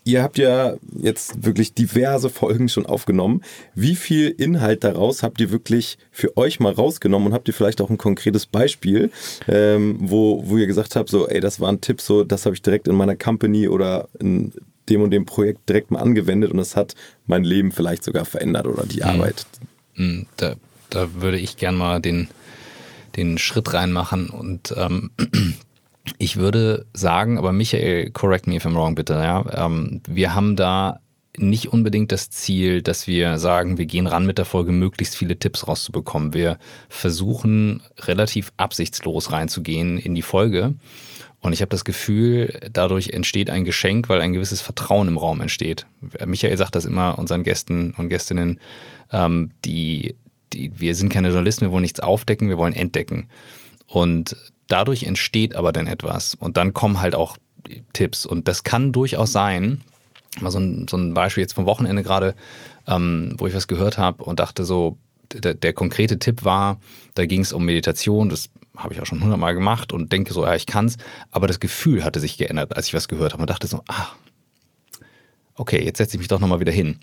ihr 0.03 0.23
habt 0.23 0.37
ja 0.37 0.75
jetzt 0.97 1.43
wirklich 1.43 1.73
diverse 1.73 2.29
Folgen 2.29 2.69
schon 2.69 2.85
aufgenommen. 2.85 3.41
Wie 3.73 3.95
viel 3.95 4.29
Inhalt 4.29 4.83
daraus 4.83 5.23
habt 5.23 5.41
ihr 5.41 5.51
wirklich 5.51 5.97
für 6.11 6.37
euch 6.37 6.59
mal 6.59 6.73
rausgenommen 6.73 7.27
und 7.27 7.33
habt 7.33 7.47
ihr 7.47 7.53
vielleicht 7.53 7.81
auch 7.81 7.89
ein 7.89 7.97
konkretes 7.97 8.45
Beispiel, 8.45 9.11
ähm, 9.47 9.97
wo, 9.99 10.43
wo 10.45 10.57
ihr 10.57 10.67
gesagt 10.67 10.95
habt, 10.95 11.09
so, 11.09 11.27
ey, 11.27 11.39
das 11.39 11.59
war 11.59 11.69
ein 11.71 11.81
Tipp, 11.81 12.01
so, 12.01 12.23
das 12.23 12.45
habe 12.45 12.55
ich 12.55 12.61
direkt 12.61 12.87
in 12.87 12.95
meiner 12.95 13.15
Company 13.15 13.67
oder 13.67 14.07
in 14.19 14.53
dem 14.89 15.01
und 15.01 15.11
dem 15.11 15.25
Projekt 15.25 15.67
direkt 15.67 15.91
mal 15.91 15.99
angewendet 15.99 16.51
und 16.51 16.59
es 16.59 16.75
hat 16.75 16.95
mein 17.25 17.43
Leben 17.43 17.71
vielleicht 17.71 18.03
sogar 18.03 18.25
verändert 18.25 18.67
oder 18.67 18.85
die 18.85 19.01
mhm. 19.01 19.09
Arbeit. 19.09 19.45
Mhm. 19.95 20.27
Da, 20.37 20.55
da 20.89 21.13
würde 21.15 21.39
ich 21.39 21.57
gern 21.57 21.75
mal 21.75 21.99
den, 21.99 22.27
den 23.15 23.37
Schritt 23.37 23.73
reinmachen 23.73 24.29
und 24.29 24.73
ähm, 24.77 25.11
ich 26.17 26.37
würde 26.37 26.85
sagen, 26.93 27.37
aber 27.37 27.51
Michael, 27.51 28.11
correct 28.11 28.47
me 28.47 28.55
if 28.55 28.65
I'm 28.65 28.75
wrong, 28.75 28.95
bitte, 28.95 29.13
ja. 29.13 29.65
Ähm, 29.65 30.01
wir 30.07 30.35
haben 30.35 30.55
da 30.55 30.99
nicht 31.37 31.73
unbedingt 31.73 32.11
das 32.11 32.29
Ziel, 32.29 32.81
dass 32.81 33.07
wir 33.07 33.37
sagen, 33.37 33.77
wir 33.77 33.85
gehen 33.85 34.07
ran 34.07 34.25
mit 34.25 34.37
der 34.37 34.45
Folge, 34.45 34.71
möglichst 34.71 35.15
viele 35.17 35.37
Tipps 35.37 35.67
rauszubekommen. 35.67 36.33
Wir 36.33 36.57
versuchen 36.87 37.81
relativ 37.99 38.53
absichtslos 38.57 39.31
reinzugehen 39.31 39.97
in 39.97 40.15
die 40.15 40.21
Folge. 40.21 40.75
Und 41.41 41.53
ich 41.53 41.61
habe 41.61 41.69
das 41.69 41.85
Gefühl, 41.85 42.59
dadurch 42.71 43.09
entsteht 43.09 43.49
ein 43.49 43.65
Geschenk, 43.65 44.09
weil 44.09 44.21
ein 44.21 44.33
gewisses 44.33 44.61
Vertrauen 44.61 45.07
im 45.07 45.17
Raum 45.17 45.41
entsteht. 45.41 45.85
Michael 46.25 46.57
sagt 46.57 46.75
das 46.75 46.85
immer 46.85 47.19
unseren 47.19 47.43
Gästen 47.43 47.93
und 47.97 48.09
Gästinnen, 48.09 48.59
ähm, 49.11 49.51
die, 49.63 50.15
die, 50.53 50.71
wir 50.79 50.95
sind 50.95 51.09
keine 51.09 51.27
Journalisten, 51.27 51.65
wir 51.65 51.71
wollen 51.71 51.83
nichts 51.83 51.99
aufdecken, 51.99 52.49
wir 52.49 52.57
wollen 52.57 52.73
entdecken. 52.73 53.27
Und 53.87 54.35
dadurch 54.67 55.03
entsteht 55.03 55.55
aber 55.55 55.71
dann 55.71 55.87
etwas. 55.87 56.35
Und 56.35 56.57
dann 56.57 56.73
kommen 56.73 57.01
halt 57.01 57.15
auch 57.15 57.37
Tipps. 57.93 58.25
Und 58.25 58.47
das 58.47 58.63
kann 58.63 58.91
durchaus 58.91 59.31
sein, 59.31 59.81
mal 60.39 60.51
so 60.51 60.59
ein, 60.59 60.87
so 60.89 60.97
ein 60.97 61.13
Beispiel 61.13 61.41
jetzt 61.41 61.53
vom 61.53 61.65
Wochenende 61.65 62.03
gerade, 62.03 62.35
ähm, 62.87 63.35
wo 63.37 63.47
ich 63.47 63.53
was 63.53 63.67
gehört 63.67 63.97
habe 63.97 64.23
und 64.23 64.39
dachte 64.39 64.65
so, 64.65 64.97
der, 65.33 65.53
der 65.53 65.73
konkrete 65.73 66.19
Tipp 66.19 66.43
war, 66.43 66.79
da 67.15 67.25
ging 67.25 67.41
es 67.41 67.53
um 67.53 67.65
Meditation, 67.65 68.29
das 68.29 68.49
habe 68.77 68.93
ich 68.93 69.01
auch 69.01 69.05
schon 69.05 69.21
hundertmal 69.21 69.53
gemacht 69.53 69.93
und 69.93 70.11
denke 70.11 70.33
so, 70.33 70.45
ja, 70.45 70.55
ich 70.55 70.65
kann's, 70.65 70.97
aber 71.31 71.47
das 71.47 71.59
Gefühl 71.59 72.03
hatte 72.03 72.19
sich 72.19 72.37
geändert, 72.37 72.75
als 72.75 72.87
ich 72.87 72.93
was 72.93 73.07
gehört 73.07 73.33
habe 73.33 73.41
und 73.41 73.49
dachte 73.49 73.67
so, 73.67 73.81
ah, 73.87 74.07
okay, 75.55 75.83
jetzt 75.83 75.97
setze 75.97 76.15
ich 76.15 76.19
mich 76.19 76.27
doch 76.27 76.39
nochmal 76.39 76.59
wieder 76.59 76.71
hin. 76.71 76.99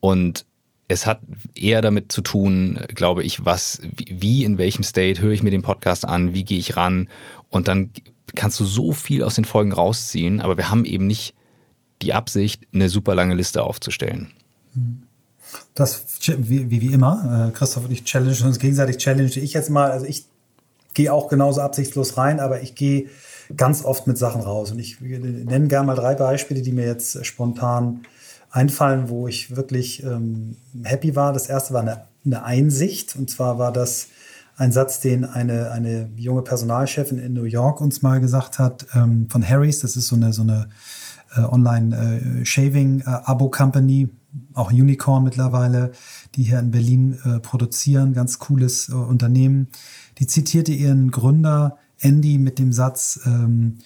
Und 0.00 0.44
es 0.88 1.06
hat 1.06 1.20
eher 1.54 1.82
damit 1.82 2.12
zu 2.12 2.20
tun, 2.20 2.78
glaube 2.88 3.24
ich, 3.24 3.44
was, 3.44 3.80
wie, 3.96 4.44
in 4.44 4.58
welchem 4.58 4.84
State 4.84 5.20
höre 5.20 5.32
ich 5.32 5.42
mir 5.42 5.50
den 5.50 5.62
Podcast 5.62 6.04
an, 6.04 6.32
wie 6.32 6.44
gehe 6.44 6.58
ich 6.58 6.76
ran? 6.76 7.08
Und 7.48 7.68
dann 7.68 7.90
kannst 8.34 8.60
du 8.60 8.64
so 8.64 8.92
viel 8.92 9.22
aus 9.22 9.34
den 9.34 9.44
Folgen 9.44 9.72
rausziehen, 9.72 10.40
aber 10.40 10.56
wir 10.56 10.70
haben 10.70 10.84
eben 10.84 11.06
nicht 11.06 11.34
die 12.02 12.12
Absicht, 12.12 12.62
eine 12.72 12.88
super 12.88 13.14
lange 13.14 13.34
Liste 13.34 13.62
aufzustellen. 13.62 14.32
Das, 15.74 16.04
wie, 16.26 16.70
wie 16.70 16.92
immer, 16.92 17.48
äh, 17.48 17.56
Christoph 17.56 17.84
und 17.84 17.92
ich 17.92 18.04
challenge 18.04 18.44
uns 18.44 18.58
gegenseitig, 18.58 18.98
challenge 18.98 19.36
ich 19.36 19.54
jetzt 19.54 19.70
mal, 19.70 19.90
also 19.90 20.06
ich 20.06 20.26
gehe 20.94 21.12
auch 21.12 21.28
genauso 21.28 21.60
absichtslos 21.60 22.16
rein, 22.16 22.40
aber 22.40 22.62
ich 22.62 22.74
gehe 22.74 23.08
ganz 23.54 23.84
oft 23.84 24.06
mit 24.06 24.18
Sachen 24.18 24.40
raus. 24.40 24.72
Und 24.72 24.78
ich 24.78 25.00
nenne 25.00 25.68
gerne 25.68 25.86
mal 25.86 25.94
drei 25.94 26.14
Beispiele, 26.14 26.62
die 26.62 26.72
mir 26.72 26.86
jetzt 26.86 27.24
spontan 27.24 28.02
einfallen, 28.56 29.08
wo 29.10 29.28
ich 29.28 29.54
wirklich 29.54 30.02
ähm, 30.02 30.56
happy 30.82 31.14
war. 31.14 31.34
Das 31.34 31.46
erste 31.46 31.74
war 31.74 31.82
eine, 31.82 32.06
eine, 32.24 32.42
Einsicht. 32.42 33.14
Und 33.14 33.28
zwar 33.28 33.58
war 33.58 33.70
das 33.70 34.06
ein 34.56 34.72
Satz, 34.72 35.00
den 35.00 35.26
eine, 35.26 35.72
eine 35.72 36.08
junge 36.16 36.40
Personalchefin 36.40 37.18
in 37.18 37.34
New 37.34 37.44
York 37.44 37.82
uns 37.82 38.00
mal 38.00 38.18
gesagt 38.18 38.58
hat, 38.58 38.86
ähm, 38.94 39.28
von 39.28 39.46
Harry's. 39.46 39.80
Das 39.80 39.94
ist 39.96 40.06
so 40.06 40.16
eine, 40.16 40.32
so 40.32 40.40
eine 40.40 40.70
äh, 41.36 41.40
Online-Shaving-Abo-Company, 41.40 44.02
äh, 44.02 44.08
auch 44.54 44.72
Unicorn 44.72 45.24
mittlerweile, 45.24 45.92
die 46.34 46.44
hier 46.44 46.58
in 46.58 46.70
Berlin 46.70 47.18
äh, 47.24 47.40
produzieren. 47.40 48.14
Ganz 48.14 48.38
cooles 48.38 48.88
äh, 48.88 48.94
Unternehmen. 48.94 49.68
Die 50.18 50.26
zitierte 50.26 50.72
ihren 50.72 51.10
Gründer 51.10 51.76
Andy 52.00 52.38
mit 52.38 52.58
dem 52.58 52.72
Satz, 52.72 53.20
ähm, 53.26 53.80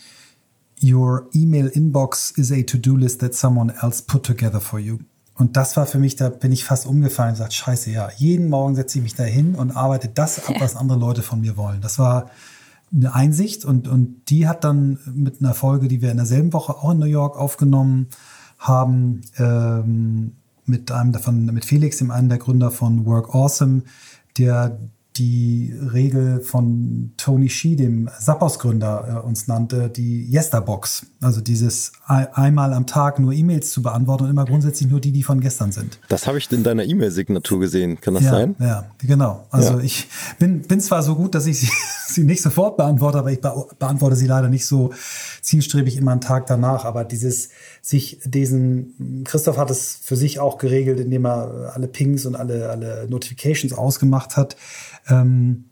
Your 0.82 1.28
email 1.34 1.68
inbox 1.68 2.36
is 2.38 2.50
a 2.50 2.62
to-do 2.62 2.96
list 2.96 3.20
that 3.20 3.34
someone 3.34 3.72
else 3.82 4.02
put 4.02 4.24
together 4.24 4.60
for 4.60 4.78
you. 4.78 4.98
Und 5.34 5.56
das 5.56 5.76
war 5.76 5.86
für 5.86 5.98
mich, 5.98 6.16
da 6.16 6.28
bin 6.28 6.52
ich 6.52 6.64
fast 6.64 6.86
umgefallen 6.86 7.30
und 7.30 7.34
gesagt, 7.36 7.54
scheiße, 7.54 7.90
ja, 7.90 8.10
jeden 8.16 8.50
Morgen 8.50 8.74
setze 8.74 8.98
ich 8.98 9.02
mich 9.02 9.14
da 9.14 9.22
hin 9.22 9.54
und 9.54 9.70
arbeite 9.70 10.08
das 10.08 10.46
ab, 10.46 10.54
was 10.58 10.76
andere 10.76 10.98
Leute 10.98 11.22
von 11.22 11.40
mir 11.40 11.56
wollen. 11.56 11.80
Das 11.80 11.98
war 11.98 12.30
eine 12.92 13.14
Einsicht 13.14 13.64
und, 13.64 13.88
und 13.88 14.28
die 14.28 14.48
hat 14.48 14.64
dann 14.64 14.98
mit 15.06 15.40
einer 15.40 15.54
Folge, 15.54 15.88
die 15.88 16.02
wir 16.02 16.10
in 16.10 16.18
derselben 16.18 16.52
Woche 16.52 16.74
auch 16.74 16.90
in 16.90 16.98
New 16.98 17.06
York 17.06 17.38
aufgenommen 17.38 18.08
haben, 18.58 19.22
ähm, 19.38 20.32
mit 20.66 20.92
einem 20.92 21.12
davon, 21.12 21.46
mit 21.46 21.64
Felix, 21.64 21.96
dem 21.98 22.10
einen 22.10 22.28
der 22.28 22.38
Gründer 22.38 22.70
von 22.70 23.06
Work 23.06 23.34
Awesome, 23.34 23.82
der 24.38 24.78
die 25.20 25.74
Regel 25.92 26.40
von 26.40 27.12
Tony 27.18 27.50
Shee, 27.50 27.76
dem 27.76 28.08
Zappos-Gründer, 28.18 29.22
äh, 29.22 29.26
uns 29.26 29.48
nannte, 29.48 29.90
die 29.90 30.26
Yesterbox. 30.32 31.06
Also 31.20 31.42
dieses 31.42 31.92
einmal 32.06 32.72
am 32.72 32.86
Tag 32.86 33.18
nur 33.18 33.34
E-Mails 33.34 33.70
zu 33.70 33.82
beantworten 33.82 34.24
und 34.24 34.30
immer 34.30 34.46
grundsätzlich 34.46 34.88
nur 34.88 34.98
die, 34.98 35.12
die 35.12 35.22
von 35.22 35.40
gestern 35.40 35.72
sind. 35.72 35.98
Das 36.08 36.26
habe 36.26 36.38
ich 36.38 36.50
in 36.50 36.64
deiner 36.64 36.84
E-Mail-Signatur 36.84 37.60
gesehen. 37.60 38.00
Kann 38.00 38.14
das 38.14 38.24
ja, 38.24 38.30
sein? 38.30 38.56
Ja, 38.58 38.86
genau. 38.98 39.46
Also 39.50 39.74
ja. 39.74 39.84
ich 39.84 40.08
bin, 40.38 40.62
bin 40.62 40.80
zwar 40.80 41.02
so 41.02 41.14
gut, 41.14 41.34
dass 41.34 41.44
ich 41.44 41.60
sie, 41.60 41.70
sie 42.08 42.24
nicht 42.24 42.40
sofort 42.40 42.78
beantworte, 42.78 43.18
aber 43.18 43.30
ich 43.30 43.40
beantworte 43.40 44.16
sie 44.16 44.26
leider 44.26 44.48
nicht 44.48 44.64
so 44.64 44.94
zielstrebig 45.42 45.98
immer 45.98 46.12
einen 46.12 46.22
Tag 46.22 46.46
danach. 46.46 46.86
Aber 46.86 47.04
dieses 47.04 47.50
sich 47.82 48.20
diesen, 48.24 49.24
Christoph 49.24 49.58
hat 49.58 49.70
es 49.70 49.98
für 50.02 50.16
sich 50.16 50.40
auch 50.40 50.56
geregelt, 50.56 50.98
indem 50.98 51.26
er 51.26 51.72
alle 51.74 51.88
Pings 51.88 52.24
und 52.24 52.36
alle, 52.36 52.70
alle 52.70 53.06
Notifications 53.10 53.74
ausgemacht 53.74 54.38
hat 54.38 54.56
ähm, 55.10 55.64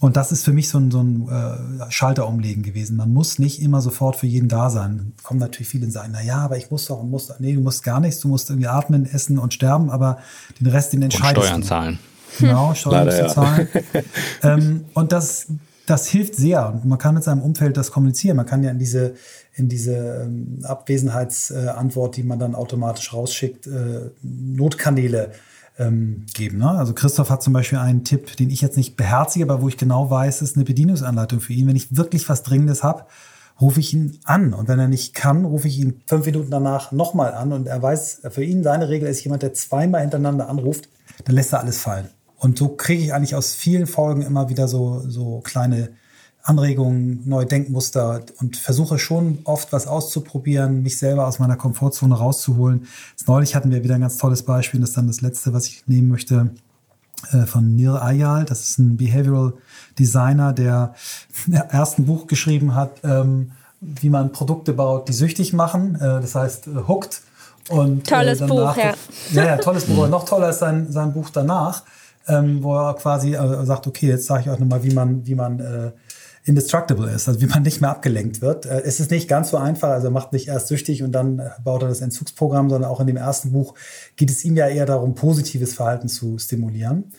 und 0.00 0.16
das 0.16 0.32
ist 0.32 0.44
für 0.44 0.52
mich 0.52 0.68
so 0.68 0.78
ein, 0.78 0.90
so 0.90 1.02
ein 1.02 1.28
äh, 1.28 1.90
Schalter 1.90 2.26
umlegen 2.26 2.62
gewesen. 2.62 2.96
Man 2.96 3.12
muss 3.12 3.38
nicht 3.38 3.60
immer 3.60 3.82
sofort 3.82 4.16
für 4.16 4.26
jeden 4.26 4.48
da 4.48 4.70
sein. 4.70 5.12
Kommen 5.22 5.40
natürlich 5.40 5.68
viele 5.68 5.84
und 5.84 5.92
sagen, 5.92 6.10
na 6.12 6.22
ja, 6.22 6.38
aber 6.38 6.56
ich 6.56 6.70
muss 6.70 6.86
doch 6.86 7.00
und 7.00 7.10
muss, 7.10 7.30
nee, 7.38 7.52
du 7.52 7.60
musst 7.60 7.82
gar 7.82 8.00
nichts, 8.00 8.20
du 8.20 8.28
musst 8.28 8.48
irgendwie 8.48 8.68
atmen, 8.68 9.04
essen 9.04 9.38
und 9.38 9.52
sterben, 9.52 9.90
aber 9.90 10.18
den 10.58 10.68
Rest, 10.68 10.94
den 10.94 11.02
entscheidest 11.02 11.36
und 11.36 11.44
Steuern 11.44 11.62
zahlen. 11.62 11.98
Genau, 12.38 12.74
Steuern 12.74 13.08
Leider, 13.08 13.28
zu 13.28 13.34
zahlen. 13.34 13.68
ähm, 14.42 14.84
und 14.94 15.12
das, 15.12 15.48
das 15.84 16.06
hilft 16.06 16.34
sehr. 16.34 16.72
Und 16.72 16.86
man 16.86 16.98
kann 16.98 17.14
mit 17.14 17.24
seinem 17.24 17.42
Umfeld 17.42 17.76
das 17.76 17.90
kommunizieren. 17.90 18.38
Man 18.38 18.46
kann 18.46 18.62
ja 18.62 18.70
in 18.70 18.78
diese, 18.78 19.14
in 19.54 19.68
diese 19.68 20.22
ähm, 20.24 20.60
Abwesenheitsantwort, 20.62 22.16
die 22.16 22.22
man 22.22 22.38
dann 22.38 22.54
automatisch 22.54 23.12
rausschickt, 23.12 23.66
äh, 23.66 24.10
Notkanäle 24.22 25.32
ähm, 25.78 26.26
geben. 26.34 26.58
Ne? 26.58 26.70
Also 26.70 26.94
Christoph 26.94 27.30
hat 27.30 27.42
zum 27.42 27.52
Beispiel 27.52 27.78
einen 27.78 28.04
Tipp, 28.04 28.36
den 28.36 28.50
ich 28.50 28.60
jetzt 28.60 28.76
nicht 28.76 28.96
beherzige, 28.96 29.44
aber 29.44 29.62
wo 29.62 29.68
ich 29.68 29.76
genau 29.76 30.10
weiß, 30.10 30.42
ist 30.42 30.56
eine 30.56 30.64
Bedienungsanleitung 30.64 31.40
für 31.40 31.52
ihn. 31.52 31.66
Wenn 31.66 31.76
ich 31.76 31.96
wirklich 31.96 32.28
was 32.28 32.42
Dringendes 32.42 32.82
habe 32.82 33.06
rufe 33.60 33.80
ich 33.80 33.92
ihn 33.92 34.18
an. 34.24 34.54
Und 34.54 34.68
wenn 34.68 34.78
er 34.78 34.88
nicht 34.88 35.14
kann, 35.14 35.44
rufe 35.44 35.68
ich 35.68 35.78
ihn 35.78 36.02
fünf 36.06 36.26
Minuten 36.26 36.50
danach 36.50 36.92
nochmal 36.92 37.34
an. 37.34 37.52
Und 37.52 37.66
er 37.66 37.80
weiß, 37.80 38.22
für 38.30 38.44
ihn 38.44 38.62
seine 38.62 38.88
Regel 38.88 39.08
ist 39.08 39.22
jemand, 39.22 39.42
der 39.42 39.52
zweimal 39.52 40.00
hintereinander 40.00 40.48
anruft, 40.48 40.88
dann 41.24 41.34
lässt 41.34 41.52
er 41.52 41.60
alles 41.60 41.78
fallen. 41.78 42.08
Und 42.36 42.56
so 42.56 42.68
kriege 42.68 43.02
ich 43.02 43.12
eigentlich 43.12 43.34
aus 43.34 43.52
vielen 43.52 43.86
Folgen 43.86 44.22
immer 44.22 44.48
wieder 44.48 44.66
so, 44.66 45.02
so 45.06 45.40
kleine 45.40 45.90
Anregungen, 46.50 47.22
neue 47.26 47.46
Denkmuster 47.46 48.22
und 48.40 48.56
versuche 48.56 48.98
schon 48.98 49.38
oft 49.44 49.72
was 49.72 49.86
auszuprobieren, 49.86 50.82
mich 50.82 50.98
selber 50.98 51.28
aus 51.28 51.38
meiner 51.38 51.56
Komfortzone 51.56 52.14
rauszuholen. 52.14 52.88
Jetzt 53.12 53.28
neulich 53.28 53.54
hatten 53.54 53.70
wir 53.70 53.84
wieder 53.84 53.94
ein 53.94 54.00
ganz 54.00 54.18
tolles 54.18 54.42
Beispiel, 54.42 54.80
das 54.80 54.90
ist 54.90 54.96
dann 54.96 55.06
das 55.06 55.20
letzte, 55.20 55.52
was 55.52 55.66
ich 55.66 55.84
nehmen 55.86 56.08
möchte, 56.08 56.50
äh, 57.32 57.46
von 57.46 57.76
Neil 57.76 57.96
Ayal. 57.96 58.44
Das 58.44 58.68
ist 58.68 58.78
ein 58.78 58.96
Behavioral 58.96 59.52
Designer, 59.98 60.52
der 60.52 60.94
im 61.46 61.54
ersten 61.54 62.06
Buch 62.06 62.26
geschrieben 62.26 62.74
hat, 62.74 62.90
ähm, 63.04 63.52
wie 63.80 64.10
man 64.10 64.32
Produkte 64.32 64.72
baut, 64.72 65.08
die 65.08 65.12
süchtig 65.12 65.52
machen. 65.52 65.94
Äh, 65.94 66.20
das 66.20 66.34
heißt, 66.34 66.66
äh, 66.66 66.88
Hooked. 66.88 67.22
Und, 67.68 68.08
tolles 68.08 68.40
Buch, 68.40 68.76
ja. 68.76 68.94
Ja, 69.32 69.44
ja, 69.44 69.56
tolles 69.58 69.84
Buch. 69.84 70.08
noch 70.08 70.24
toller 70.24 70.50
ist 70.50 70.58
sein, 70.58 70.90
sein 70.90 71.12
Buch 71.12 71.30
danach, 71.30 71.84
ähm, 72.26 72.60
wo 72.64 72.74
er 72.74 72.94
quasi 72.94 73.36
sagt, 73.62 73.86
okay, 73.86 74.08
jetzt 74.08 74.26
sage 74.26 74.42
ich 74.42 74.50
euch 74.50 74.58
nochmal, 74.58 74.82
wie 74.82 74.92
man, 74.92 75.24
wie 75.24 75.36
man 75.36 75.60
äh, 75.60 75.90
indestructible 76.44 77.10
ist, 77.10 77.28
also 77.28 77.40
wie 77.40 77.46
man 77.46 77.62
nicht 77.62 77.80
mehr 77.80 77.90
abgelenkt 77.90 78.40
wird. 78.40 78.66
Äh, 78.66 78.82
es 78.84 79.00
ist 79.00 79.10
nicht 79.10 79.28
ganz 79.28 79.50
so 79.50 79.56
einfach, 79.56 79.90
also 79.90 80.08
er 80.08 80.10
macht 80.10 80.32
nicht 80.32 80.48
erst 80.48 80.68
süchtig 80.68 81.02
und 81.02 81.12
dann 81.12 81.38
äh, 81.38 81.50
baut 81.62 81.82
er 81.82 81.88
das 81.88 82.00
Entzugsprogramm, 82.00 82.70
sondern 82.70 82.90
auch 82.90 83.00
in 83.00 83.06
dem 83.06 83.16
ersten 83.16 83.52
Buch 83.52 83.74
geht 84.16 84.30
es 84.30 84.44
ihm 84.44 84.56
ja 84.56 84.68
eher 84.68 84.86
darum, 84.86 85.14
positives 85.14 85.74
Verhalten 85.74 86.08
zu 86.08 86.38
stimulieren. 86.38 87.12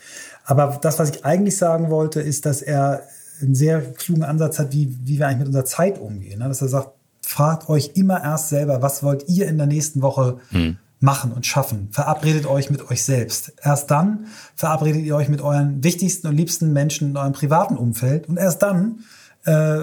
Aber 0.43 0.79
das, 0.81 0.99
was 0.99 1.11
ich 1.11 1.25
eigentlich 1.25 1.57
sagen 1.57 1.89
wollte, 1.89 2.21
ist, 2.21 2.45
dass 2.45 2.61
er 2.61 3.03
einen 3.41 3.55
sehr 3.55 3.81
klugen 3.81 4.23
Ansatz 4.23 4.59
hat, 4.59 4.73
wie, 4.73 4.97
wie 5.03 5.19
wir 5.19 5.27
eigentlich 5.27 5.39
mit 5.39 5.47
unserer 5.47 5.65
Zeit 5.65 5.99
umgehen. 5.99 6.39
Ne? 6.39 6.47
Dass 6.47 6.61
er 6.61 6.67
sagt, 6.67 6.91
fragt 7.21 7.69
euch 7.69 7.91
immer 7.95 8.23
erst 8.23 8.49
selber, 8.49 8.81
was 8.81 9.03
wollt 9.03 9.27
ihr 9.29 9.47
in 9.47 9.57
der 9.57 9.67
nächsten 9.67 10.01
Woche 10.01 10.37
hm. 10.49 10.77
Machen 11.01 11.34
und 11.34 11.46
schaffen? 11.46 11.89
Verabredet 11.91 12.46
euch 12.46 12.70
mit 12.70 12.89
euch 12.89 13.03
selbst. 13.03 13.53
Erst 13.62 13.91
dann 13.91 14.27
verabredet 14.55 15.03
ihr 15.03 15.15
euch 15.15 15.27
mit 15.27 15.41
euren 15.41 15.84
wichtigsten 15.84 16.27
und 16.27 16.38
liebsten 16.38 16.72
Menschen 16.72 17.10
in 17.10 17.17
eurem 17.17 17.34
privaten 17.34 17.75
Umfeld 17.75 18.29
und 18.29 18.38
erst 18.38 18.62
dann 18.62 19.03
äh, 19.46 19.79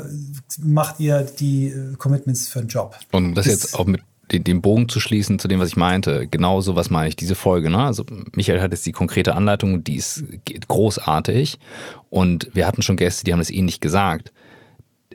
macht 0.62 1.00
ihr 1.00 1.22
die 1.22 1.68
äh, 1.68 1.94
Commitments 1.96 2.48
für 2.48 2.60
einen 2.60 2.68
Job. 2.68 2.96
Und 3.12 3.34
das, 3.34 3.46
das 3.46 3.54
jetzt 3.54 3.78
auch 3.78 3.86
mit 3.86 4.02
den, 4.30 4.62
Bogen 4.62 4.88
zu 4.88 5.00
schließen 5.00 5.38
zu 5.38 5.48
dem, 5.48 5.58
was 5.58 5.68
ich 5.68 5.76
meinte, 5.76 6.26
genau 6.26 6.60
so 6.60 6.76
was 6.76 6.90
meine 6.90 7.08
ich, 7.08 7.16
diese 7.16 7.34
Folge. 7.34 7.70
Ne? 7.70 7.78
Also 7.78 8.04
Michael 8.34 8.60
hat 8.60 8.72
jetzt 8.72 8.86
die 8.86 8.92
konkrete 8.92 9.34
Anleitung, 9.34 9.84
die 9.84 9.96
ist 9.96 10.24
großartig 10.68 11.58
und 12.10 12.50
wir 12.54 12.66
hatten 12.66 12.82
schon 12.82 12.96
Gäste, 12.96 13.24
die 13.24 13.32
haben 13.32 13.40
es 13.40 13.50
ähnlich 13.50 13.80
gesagt. 13.80 14.32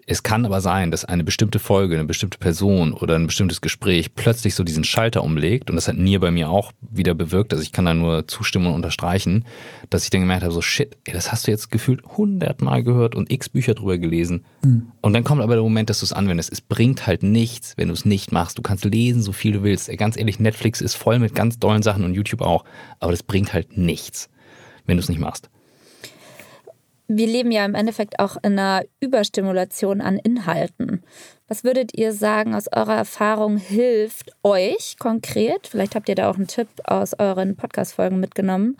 Es 0.05 0.23
kann 0.23 0.45
aber 0.45 0.59
sein, 0.59 0.91
dass 0.91 1.05
eine 1.05 1.23
bestimmte 1.23 1.59
Folge, 1.59 1.95
eine 1.95 2.05
bestimmte 2.05 2.37
Person 2.37 2.93
oder 2.93 3.15
ein 3.15 3.27
bestimmtes 3.27 3.61
Gespräch 3.61 4.15
plötzlich 4.15 4.53
so 4.53 4.63
diesen 4.63 4.83
Schalter 4.83 5.23
umlegt 5.23 5.69
und 5.69 5.77
das 5.77 5.87
hat 5.87 5.97
Nier 5.97 6.19
bei 6.19 6.31
mir 6.31 6.49
auch 6.49 6.73
wieder 6.81 7.13
bewirkt, 7.13 7.53
also 7.53 7.63
ich 7.63 7.71
kann 7.71 7.85
da 7.85 7.93
nur 7.93 8.27
zustimmen 8.27 8.67
und 8.67 8.73
unterstreichen, 8.73 9.45
dass 9.89 10.03
ich 10.03 10.09
dann 10.09 10.21
gemerkt 10.21 10.43
habe, 10.43 10.53
so 10.53 10.61
shit, 10.61 10.97
ey, 11.05 11.13
das 11.13 11.31
hast 11.31 11.47
du 11.47 11.51
jetzt 11.51 11.71
gefühlt 11.71 12.03
hundertmal 12.17 12.83
gehört 12.83 13.15
und 13.15 13.31
x 13.31 13.47
Bücher 13.47 13.75
drüber 13.75 13.97
gelesen 13.97 14.43
mhm. 14.63 14.91
und 15.01 15.13
dann 15.13 15.23
kommt 15.23 15.41
aber 15.41 15.53
der 15.53 15.63
Moment, 15.63 15.89
dass 15.89 15.99
du 15.99 16.05
es 16.05 16.13
anwendest. 16.13 16.51
Es 16.51 16.61
bringt 16.61 17.07
halt 17.07 17.23
nichts, 17.23 17.77
wenn 17.77 17.87
du 17.87 17.93
es 17.93 18.05
nicht 18.05 18.31
machst. 18.31 18.57
Du 18.57 18.61
kannst 18.61 18.83
lesen, 18.85 19.21
so 19.21 19.31
viel 19.31 19.53
du 19.53 19.63
willst. 19.63 19.89
Ey, 19.89 19.95
ganz 19.95 20.17
ehrlich, 20.17 20.39
Netflix 20.39 20.81
ist 20.81 20.95
voll 20.95 21.19
mit 21.19 21.33
ganz 21.33 21.59
dollen 21.59 21.83
Sachen 21.83 22.03
und 22.03 22.13
YouTube 22.13 22.41
auch, 22.41 22.65
aber 22.99 23.11
das 23.11 23.23
bringt 23.23 23.53
halt 23.53 23.77
nichts, 23.77 24.29
wenn 24.85 24.97
du 24.97 25.01
es 25.01 25.09
nicht 25.09 25.19
machst 25.19 25.49
wir 27.07 27.27
leben 27.27 27.51
ja 27.51 27.65
im 27.65 27.75
Endeffekt 27.75 28.19
auch 28.19 28.37
in 28.43 28.57
einer 28.57 28.83
Überstimulation 28.99 30.01
an 30.01 30.17
Inhalten. 30.17 31.03
Was 31.47 31.63
würdet 31.63 31.97
ihr 31.97 32.13
sagen, 32.13 32.55
aus 32.55 32.67
eurer 32.71 32.95
Erfahrung 32.95 33.57
hilft 33.57 34.31
euch 34.43 34.97
konkret? 34.97 35.67
Vielleicht 35.67 35.95
habt 35.95 36.09
ihr 36.09 36.15
da 36.15 36.29
auch 36.29 36.35
einen 36.35 36.47
Tipp 36.47 36.67
aus 36.85 37.13
euren 37.19 37.55
Podcast-Folgen 37.55 38.19
mitgenommen, 38.19 38.77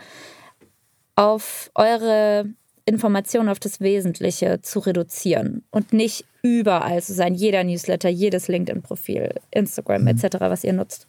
auf 1.15 1.69
eure 1.75 2.45
Informationen 2.85 3.49
auf 3.49 3.59
das 3.59 3.79
Wesentliche 3.79 4.61
zu 4.61 4.79
reduzieren 4.79 5.63
und 5.71 5.93
nicht 5.93 6.25
überall 6.41 7.01
zu 7.01 7.13
sein, 7.13 7.33
jeder 7.33 7.63
Newsletter, 7.63 8.09
jedes 8.09 8.47
LinkedIn-Profil, 8.47 9.35
Instagram 9.51 10.01
mhm. 10.01 10.07
etc., 10.09 10.37
was 10.39 10.63
ihr 10.63 10.73
nutzt. 10.73 11.07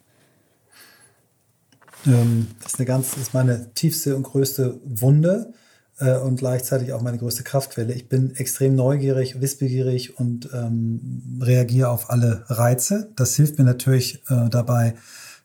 Ähm, 2.05 2.47
das 2.61 2.73
ist 2.73 2.79
eine 2.79 2.85
ganz, 2.85 3.11
das 3.11 3.23
ist 3.23 3.33
meine 3.33 3.73
tiefste 3.73 4.15
und 4.15 4.23
größte 4.23 4.79
Wunde 4.85 5.53
äh, 5.99 6.17
und 6.17 6.37
gleichzeitig 6.37 6.93
auch 6.93 7.01
meine 7.01 7.17
größte 7.17 7.43
Kraftquelle. 7.43 7.93
Ich 7.93 8.09
bin 8.09 8.35
extrem 8.35 8.75
neugierig, 8.75 9.41
wissbegierig 9.41 10.19
und 10.19 10.49
ähm, 10.53 11.39
reagiere 11.41 11.89
auf 11.89 12.09
alle 12.09 12.43
Reize. 12.47 13.09
Das 13.15 13.35
hilft 13.35 13.57
mir 13.57 13.65
natürlich 13.65 14.23
äh, 14.29 14.49
dabei, 14.49 14.95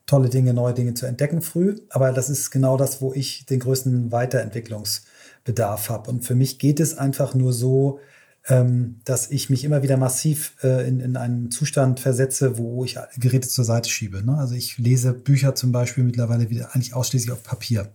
tolle 0.06 0.28
Dinge, 0.28 0.54
neue 0.54 0.74
Dinge 0.74 0.94
zu 0.94 1.06
entdecken 1.06 1.42
früh. 1.42 1.76
Aber 1.90 2.12
das 2.12 2.30
ist 2.30 2.50
genau 2.50 2.76
das, 2.76 3.00
wo 3.00 3.12
ich 3.12 3.46
den 3.46 3.60
größten 3.60 4.10
Weiterentwicklungsbedarf 4.10 5.88
habe. 5.88 6.10
Und 6.10 6.24
für 6.24 6.34
mich 6.34 6.58
geht 6.58 6.80
es 6.80 6.98
einfach 6.98 7.34
nur 7.34 7.52
so, 7.52 8.00
ähm, 8.48 9.00
dass 9.04 9.30
ich 9.30 9.50
mich 9.50 9.64
immer 9.64 9.82
wieder 9.82 9.98
massiv 9.98 10.54
äh, 10.62 10.88
in, 10.88 10.98
in 11.00 11.16
einen 11.16 11.50
Zustand 11.50 12.00
versetze, 12.00 12.58
wo 12.58 12.84
ich 12.84 12.98
Geräte 13.18 13.48
zur 13.48 13.64
Seite 13.64 13.88
schiebe. 13.88 14.24
Ne? 14.24 14.36
Also 14.36 14.54
ich 14.54 14.78
lese 14.78 15.12
Bücher 15.12 15.54
zum 15.54 15.70
Beispiel 15.72 16.02
mittlerweile 16.02 16.50
wieder 16.50 16.74
eigentlich 16.74 16.94
ausschließlich 16.94 17.32
auf 17.32 17.42
Papier 17.42 17.92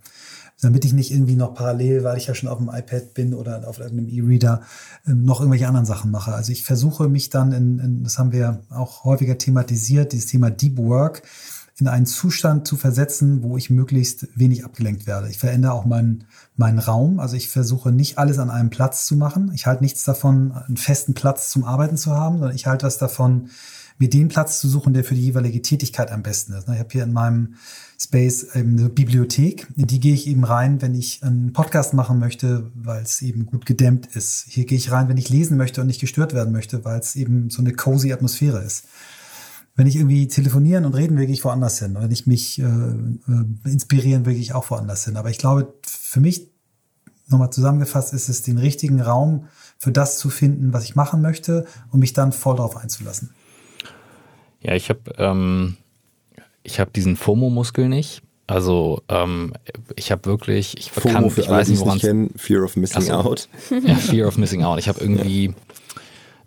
damit 0.62 0.84
ich 0.84 0.92
nicht 0.92 1.12
irgendwie 1.12 1.36
noch 1.36 1.54
parallel, 1.54 2.02
weil 2.02 2.16
ich 2.16 2.26
ja 2.26 2.34
schon 2.34 2.48
auf 2.48 2.58
dem 2.58 2.70
iPad 2.72 3.14
bin 3.14 3.34
oder 3.34 3.68
auf 3.68 3.78
irgendeinem 3.78 4.08
E-Reader, 4.08 4.62
ähm, 5.06 5.24
noch 5.24 5.40
irgendwelche 5.40 5.68
anderen 5.68 5.86
Sachen 5.86 6.10
mache. 6.10 6.34
Also 6.34 6.52
ich 6.52 6.64
versuche 6.64 7.08
mich 7.08 7.30
dann 7.30 7.52
in, 7.52 7.78
in, 7.78 8.04
das 8.04 8.18
haben 8.18 8.32
wir 8.32 8.62
auch 8.70 9.04
häufiger 9.04 9.36
thematisiert, 9.36 10.12
dieses 10.12 10.26
Thema 10.26 10.50
Deep 10.50 10.78
Work, 10.78 11.22
in 11.78 11.88
einen 11.88 12.06
Zustand 12.06 12.66
zu 12.66 12.76
versetzen, 12.76 13.42
wo 13.42 13.58
ich 13.58 13.68
möglichst 13.68 14.28
wenig 14.34 14.64
abgelenkt 14.64 15.06
werde. 15.06 15.28
Ich 15.28 15.36
verändere 15.38 15.74
auch 15.74 15.84
meinen, 15.84 16.24
meinen 16.56 16.78
Raum. 16.78 17.20
Also 17.20 17.36
ich 17.36 17.50
versuche 17.50 17.92
nicht 17.92 18.16
alles 18.16 18.38
an 18.38 18.48
einem 18.48 18.70
Platz 18.70 19.04
zu 19.06 19.14
machen. 19.14 19.52
Ich 19.54 19.66
halte 19.66 19.82
nichts 19.82 20.04
davon, 20.04 20.52
einen 20.52 20.78
festen 20.78 21.12
Platz 21.12 21.50
zum 21.50 21.64
Arbeiten 21.64 21.98
zu 21.98 22.12
haben, 22.12 22.38
sondern 22.38 22.56
ich 22.56 22.66
halte 22.66 22.86
was 22.86 22.96
davon, 22.96 23.50
mir 23.98 24.10
den 24.10 24.28
Platz 24.28 24.60
zu 24.60 24.68
suchen, 24.68 24.92
der 24.92 25.04
für 25.04 25.14
die 25.14 25.22
jeweilige 25.22 25.62
Tätigkeit 25.62 26.10
am 26.10 26.22
besten 26.22 26.52
ist. 26.52 26.68
Ich 26.68 26.78
habe 26.78 26.88
hier 26.90 27.04
in 27.04 27.12
meinem 27.12 27.54
Space 27.98 28.54
eben 28.54 28.78
eine 28.78 28.88
Bibliothek. 28.88 29.66
In 29.76 29.86
die 29.86 30.00
gehe 30.00 30.14
ich 30.14 30.26
eben 30.26 30.44
rein, 30.44 30.82
wenn 30.82 30.94
ich 30.94 31.22
einen 31.22 31.52
Podcast 31.52 31.94
machen 31.94 32.18
möchte, 32.18 32.70
weil 32.74 33.02
es 33.02 33.22
eben 33.22 33.46
gut 33.46 33.64
gedämmt 33.64 34.06
ist. 34.14 34.44
Hier 34.48 34.66
gehe 34.66 34.76
ich 34.76 34.90
rein, 34.90 35.08
wenn 35.08 35.16
ich 35.16 35.30
lesen 35.30 35.56
möchte 35.56 35.80
und 35.80 35.86
nicht 35.86 36.00
gestört 36.00 36.34
werden 36.34 36.52
möchte, 36.52 36.84
weil 36.84 37.00
es 37.00 37.16
eben 37.16 37.48
so 37.48 37.62
eine 37.62 37.72
cozy 37.72 38.12
Atmosphäre 38.12 38.62
ist. 38.62 38.84
Wenn 39.76 39.86
ich 39.86 39.96
irgendwie 39.96 40.26
telefonieren 40.28 40.84
und 40.84 40.94
reden 40.94 41.16
will, 41.18 41.26
gehe 41.26 41.34
ich 41.34 41.44
woanders 41.44 41.78
hin. 41.78 41.96
Wenn 41.98 42.10
ich 42.10 42.26
mich 42.26 42.58
äh, 42.58 42.64
äh, 42.64 43.70
inspirieren 43.70 44.24
will, 44.24 44.32
gehe 44.32 44.42
ich 44.42 44.54
auch 44.54 44.70
woanders 44.70 45.04
hin. 45.04 45.16
Aber 45.16 45.30
ich 45.30 45.38
glaube, 45.38 45.74
für 45.82 46.20
mich, 46.20 46.50
nochmal 47.28 47.50
zusammengefasst, 47.50 48.14
ist 48.14 48.28
es 48.28 48.42
den 48.42 48.56
richtigen 48.56 49.00
Raum 49.00 49.48
für 49.78 49.92
das 49.92 50.18
zu 50.18 50.30
finden, 50.30 50.72
was 50.72 50.84
ich 50.84 50.96
machen 50.96 51.20
möchte 51.20 51.66
und 51.90 52.00
mich 52.00 52.12
dann 52.12 52.32
voll 52.32 52.56
darauf 52.56 52.76
einzulassen. 52.76 53.30
Ja, 54.66 54.74
ich 54.74 54.88
habe 54.88 55.00
ähm, 55.18 55.76
ich 56.64 56.80
habe 56.80 56.90
diesen 56.90 57.16
FOMO-Muskel 57.16 57.88
nicht. 57.88 58.22
Also 58.48 59.02
ähm, 59.08 59.52
ich 59.94 60.10
habe 60.10 60.24
wirklich, 60.24 60.76
ich 60.76 60.90
FOMO 60.90 61.12
kann, 61.12 61.30
für 61.30 61.40
ich 61.42 61.48
alle, 61.48 61.58
weiß 61.58 61.68
nicht, 61.68 61.80
woran 61.80 61.98
kennen, 62.00 62.30
Fear 62.36 62.64
of 62.64 62.76
Missing 62.76 63.02
so, 63.02 63.12
Out. 63.12 63.48
Ja, 63.70 63.94
Fear 63.94 64.26
of 64.26 64.38
Missing 64.38 64.64
Out. 64.64 64.80
Ich 64.80 64.88
habe 64.88 65.00
irgendwie, 65.00 65.54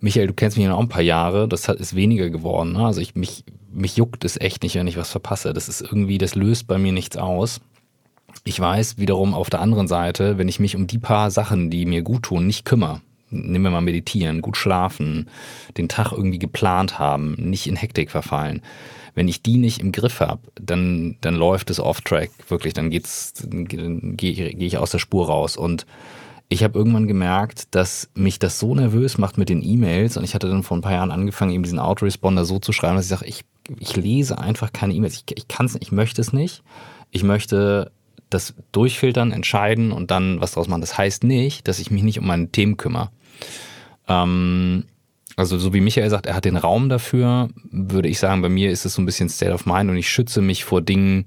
Michael, 0.02 0.28
du 0.28 0.34
kennst 0.34 0.58
mich 0.58 0.66
ja 0.66 0.72
noch 0.72 0.80
ein 0.80 0.90
paar 0.90 1.02
Jahre, 1.02 1.48
das 1.48 1.70
hat, 1.70 1.80
ist 1.80 1.96
weniger 1.96 2.30
geworden. 2.30 2.74
Ne? 2.74 2.86
Also 2.86 3.00
ich 3.00 3.16
mich, 3.16 3.46
mich 3.72 3.96
juckt 3.96 4.26
es 4.26 4.36
echt 4.36 4.64
nicht, 4.64 4.76
wenn 4.76 4.88
ich 4.88 4.98
was 4.98 5.12
verpasse. 5.12 5.54
Das 5.54 5.70
ist 5.70 5.82
irgendwie, 5.82 6.18
das 6.18 6.36
löst 6.36 6.68
bei 6.68 6.78
mir 6.78 6.92
nichts 6.92 7.16
aus. 7.16 7.62
Ich 8.44 8.60
weiß 8.60 8.98
wiederum 8.98 9.34
auf 9.34 9.50
der 9.50 9.62
anderen 9.62 9.88
Seite, 9.88 10.38
wenn 10.38 10.50
ich 10.50 10.60
mich 10.60 10.76
um 10.76 10.88
die 10.88 11.00
paar 11.00 11.32
Sachen, 11.32 11.70
die 11.70 11.86
mir 11.86 12.02
gut 12.02 12.24
tun, 12.24 12.48
nicht 12.48 12.66
kümmere, 12.66 13.02
nehmen 13.32 13.66
wir 13.66 13.72
mal 13.72 13.82
meditieren, 13.82 14.42
gut 14.42 14.58
schlafen, 14.58 15.30
den 15.78 15.90
Tag 15.90 16.12
irgendwie 16.12 16.40
geplant 16.40 17.00
haben, 17.00 17.36
nicht 17.38 17.68
in 17.68 17.76
Hektik 17.76 18.12
verfallen. 18.12 18.62
Wenn 19.16 19.28
ich 19.28 19.42
die 19.42 19.58
nicht 19.58 19.80
im 19.80 19.92
Griff 19.92 20.20
habe, 20.20 20.42
dann, 20.56 21.18
dann 21.22 21.36
läuft 21.36 21.70
es 21.70 21.80
off-track, 21.80 22.30
wirklich, 22.48 22.74
dann 22.74 22.90
geht's, 22.90 23.34
gehe 23.50 24.14
geh 24.16 24.66
ich 24.66 24.78
aus 24.78 24.92
der 24.92 25.00
Spur 25.00 25.28
raus. 25.28 25.58
Und 25.58 25.86
ich 26.48 26.64
habe 26.64 26.78
irgendwann 26.78 27.08
gemerkt, 27.08 27.76
dass 27.76 28.10
mich 28.16 28.40
das 28.40 28.60
so 28.60 28.74
nervös 28.74 29.18
macht 29.18 29.38
mit 29.38 29.50
den 29.50 29.64
E-Mails 29.64 30.18
und 30.18 30.24
ich 30.24 30.34
hatte 30.34 30.50
dann 30.50 30.64
vor 30.64 30.78
ein 30.78 30.82
paar 30.82 30.94
Jahren 30.94 31.12
angefangen, 31.12 31.52
eben 31.52 31.64
diesen 31.64 31.80
Autoresponder 31.80 32.44
so 32.44 32.60
zu 32.60 32.72
schreiben, 32.72 32.96
dass 32.96 33.06
ich 33.06 33.10
sage, 33.10 33.26
ich, 33.26 33.46
ich 33.78 33.96
lese 33.96 34.40
einfach 34.40 34.74
keine 34.74 34.94
E-Mails. 34.94 35.16
Ich, 35.16 35.38
ich 35.38 35.48
kann 35.48 35.68
es 35.68 35.78
ich 35.80 35.92
möchte 35.92 36.22
es 36.22 36.34
nicht. 36.34 36.64
Ich 37.12 37.24
möchte 37.24 37.92
das 38.30 38.56
durchfiltern, 38.72 39.32
entscheiden 39.32 39.92
und 39.92 40.12
dann 40.12 40.42
was 40.42 40.54
draus 40.54 40.68
machen. 40.68 40.82
Das 40.82 40.98
heißt 40.98 41.24
nicht, 41.24 41.68
dass 41.68 41.80
ich 41.80 41.92
mich 41.92 42.04
nicht 42.04 42.20
um 42.20 42.28
meine 42.28 42.50
Themen 42.50 42.78
kümmere. 42.78 43.12
Ähm, 44.08 44.86
also 45.36 45.58
so 45.58 45.74
wie 45.74 45.82
Michael 45.82 46.10
sagt, 46.10 46.26
er 46.26 46.36
hat 46.36 46.46
den 46.46 46.58
Raum 46.58 46.90
dafür, 46.90 47.50
würde 47.72 48.10
ich 48.10 48.20
sagen, 48.20 48.42
bei 48.42 48.50
mir 48.50 48.72
ist 48.72 48.86
es 48.86 48.96
so 48.96 49.02
ein 49.02 49.06
bisschen 49.06 49.30
State 49.30 49.54
of 49.54 49.66
Mind 49.66 49.90
und 49.90 49.96
ich 49.96 50.10
schütze 50.10 50.42
mich 50.42 50.66
vor 50.66 50.82
Dingen, 50.82 51.26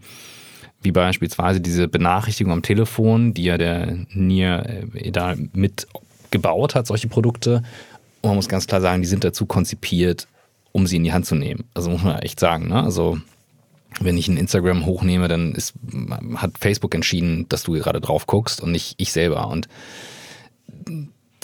wie 0.82 0.92
beispielsweise 0.92 1.60
diese 1.60 1.88
Benachrichtigung 1.88 2.52
am 2.52 2.62
Telefon, 2.62 3.32
die 3.32 3.44
ja 3.44 3.56
der 3.56 3.96
Nier 4.12 4.84
äh, 4.94 5.10
da 5.10 5.34
mitgebaut 5.54 6.74
hat, 6.74 6.86
solche 6.86 7.08
Produkte. 7.08 7.62
Und 8.20 8.30
man 8.30 8.36
muss 8.36 8.48
ganz 8.48 8.66
klar 8.66 8.80
sagen, 8.80 9.00
die 9.00 9.08
sind 9.08 9.24
dazu 9.24 9.46
konzipiert, 9.46 10.28
um 10.72 10.86
sie 10.86 10.96
in 10.96 11.04
die 11.04 11.12
Hand 11.12 11.26
zu 11.26 11.34
nehmen. 11.34 11.64
Also 11.72 11.90
muss 11.90 12.02
man 12.02 12.18
echt 12.18 12.38
sagen, 12.38 12.68
ne? 12.68 12.82
Also 12.82 13.18
wenn 14.00 14.16
ich 14.16 14.28
ein 14.28 14.36
Instagram 14.36 14.86
hochnehme, 14.86 15.28
dann 15.28 15.54
ist, 15.54 15.74
hat 16.36 16.58
Facebook 16.58 16.94
entschieden, 16.94 17.46
dass 17.48 17.62
du 17.62 17.72
gerade 17.72 18.00
drauf 18.00 18.26
guckst 18.26 18.60
und 18.60 18.72
nicht 18.72 18.94
ich 18.96 19.12
selber. 19.12 19.48
Und 19.48 19.68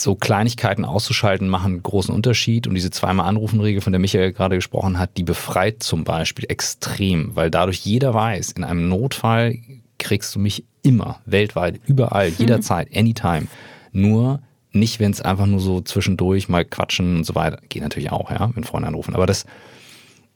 so 0.00 0.14
Kleinigkeiten 0.14 0.84
auszuschalten 0.84 1.48
machen 1.48 1.72
einen 1.72 1.82
großen 1.82 2.14
Unterschied. 2.14 2.66
Und 2.66 2.74
diese 2.74 2.90
zweimal 2.90 3.26
Anrufen-Regel, 3.26 3.80
von 3.80 3.92
der 3.92 4.00
Michael 4.00 4.32
gerade 4.32 4.56
gesprochen 4.56 4.98
hat, 4.98 5.16
die 5.16 5.24
befreit 5.24 5.82
zum 5.82 6.04
Beispiel 6.04 6.46
extrem, 6.48 7.34
weil 7.36 7.50
dadurch 7.50 7.78
jeder 7.78 8.14
weiß, 8.14 8.52
in 8.52 8.64
einem 8.64 8.88
Notfall 8.88 9.58
kriegst 9.98 10.34
du 10.34 10.38
mich 10.38 10.64
immer, 10.82 11.20
weltweit, 11.26 11.80
überall, 11.86 12.28
jederzeit, 12.28 12.88
anytime. 12.96 13.48
Nur 13.92 14.40
nicht, 14.72 15.00
wenn 15.00 15.10
es 15.10 15.20
einfach 15.20 15.46
nur 15.46 15.60
so 15.60 15.80
zwischendurch 15.80 16.48
mal 16.48 16.64
quatschen 16.64 17.18
und 17.18 17.24
so 17.24 17.34
weiter. 17.34 17.58
Geht 17.68 17.82
natürlich 17.82 18.12
auch, 18.12 18.30
ja, 18.30 18.50
wenn 18.54 18.64
Freunde 18.64 18.88
anrufen. 18.88 19.14
Aber 19.14 19.26
das 19.26 19.44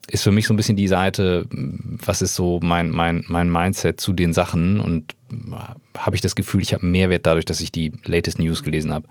ist 0.09 0.23
für 0.23 0.33
mich 0.33 0.47
so 0.47 0.55
ein 0.55 0.57
bisschen 0.57 0.77
die 0.77 0.89
Seite, 0.89 1.47
was 1.51 2.23
ist 2.23 2.35
so 2.35 2.59
mein, 2.63 2.91
mein, 2.91 3.25
mein 3.29 3.51
Mindset 3.51 4.01
zu 4.01 4.13
den 4.13 4.33
Sachen 4.33 4.81
und 4.81 5.15
habe 5.97 6.17
ich 6.17 6.23
das 6.23 6.35
Gefühl, 6.35 6.63
ich 6.63 6.75
habe 6.75 6.85
Mehrwert 6.85 7.27
dadurch, 7.27 7.45
dass 7.45 7.61
ich 7.61 7.73
die 7.73 7.93
latest 8.05 8.39
News 8.39 8.63
gelesen 8.63 8.93
habe. 8.93 9.07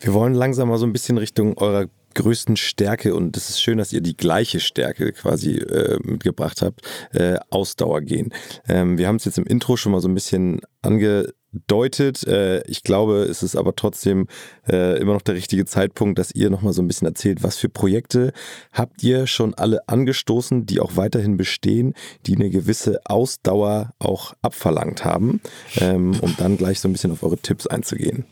Wir 0.00 0.12
wollen 0.12 0.34
langsam 0.34 0.68
mal 0.68 0.78
so 0.78 0.86
ein 0.86 0.92
bisschen 0.92 1.18
Richtung 1.18 1.56
eurer 1.58 1.86
größten 2.16 2.56
Stärke 2.56 3.14
und 3.14 3.36
es 3.36 3.50
ist 3.50 3.60
schön, 3.60 3.78
dass 3.78 3.92
ihr 3.92 4.00
die 4.00 4.16
gleiche 4.16 4.58
Stärke 4.58 5.12
quasi 5.12 5.58
äh, 5.58 5.98
mitgebracht 6.02 6.62
habt, 6.62 6.80
äh, 7.12 7.36
Ausdauer 7.50 8.00
gehen. 8.00 8.32
Ähm, 8.68 8.98
wir 8.98 9.06
haben 9.06 9.16
es 9.16 9.26
jetzt 9.26 9.38
im 9.38 9.44
Intro 9.44 9.76
schon 9.76 9.92
mal 9.92 10.00
so 10.00 10.08
ein 10.08 10.14
bisschen 10.14 10.60
angedeutet. 10.80 12.26
Äh, 12.26 12.62
ich 12.68 12.82
glaube, 12.82 13.24
es 13.24 13.42
ist 13.42 13.54
aber 13.54 13.76
trotzdem 13.76 14.28
äh, 14.66 14.98
immer 14.98 15.12
noch 15.12 15.22
der 15.22 15.34
richtige 15.34 15.66
Zeitpunkt, 15.66 16.18
dass 16.18 16.34
ihr 16.34 16.48
nochmal 16.48 16.72
so 16.72 16.80
ein 16.80 16.88
bisschen 16.88 17.06
erzählt, 17.06 17.42
was 17.42 17.58
für 17.58 17.68
Projekte 17.68 18.32
habt 18.72 19.02
ihr 19.02 19.26
schon 19.26 19.52
alle 19.52 19.86
angestoßen, 19.86 20.64
die 20.64 20.80
auch 20.80 20.96
weiterhin 20.96 21.36
bestehen, 21.36 21.92
die 22.24 22.36
eine 22.36 22.48
gewisse 22.48 23.00
Ausdauer 23.04 23.92
auch 23.98 24.32
abverlangt 24.40 25.04
haben, 25.04 25.42
ähm, 25.80 26.18
um 26.22 26.34
dann 26.38 26.56
gleich 26.56 26.80
so 26.80 26.88
ein 26.88 26.92
bisschen 26.92 27.12
auf 27.12 27.22
eure 27.22 27.36
Tipps 27.36 27.66
einzugehen. 27.66 28.24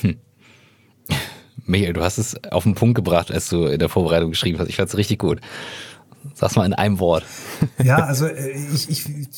Hm. 0.00 0.16
Michael, 1.68 1.92
du 1.92 2.02
hast 2.02 2.18
es 2.18 2.42
auf 2.50 2.64
den 2.64 2.74
Punkt 2.74 2.94
gebracht, 2.94 3.30
als 3.30 3.50
du 3.50 3.66
in 3.66 3.78
der 3.78 3.90
Vorbereitung 3.90 4.30
geschrieben 4.30 4.58
hast. 4.58 4.68
Ich 4.68 4.76
fand 4.76 4.88
es 4.88 4.96
richtig 4.96 5.18
gut. 5.18 5.40
Sag's 6.34 6.56
mal 6.56 6.64
in 6.64 6.72
einem 6.72 6.98
Wort. 6.98 7.24
Ja, 7.82 8.04
also 8.04 8.26
äh, 8.26 8.50
ich, 8.50 8.88
ich, 8.88 9.28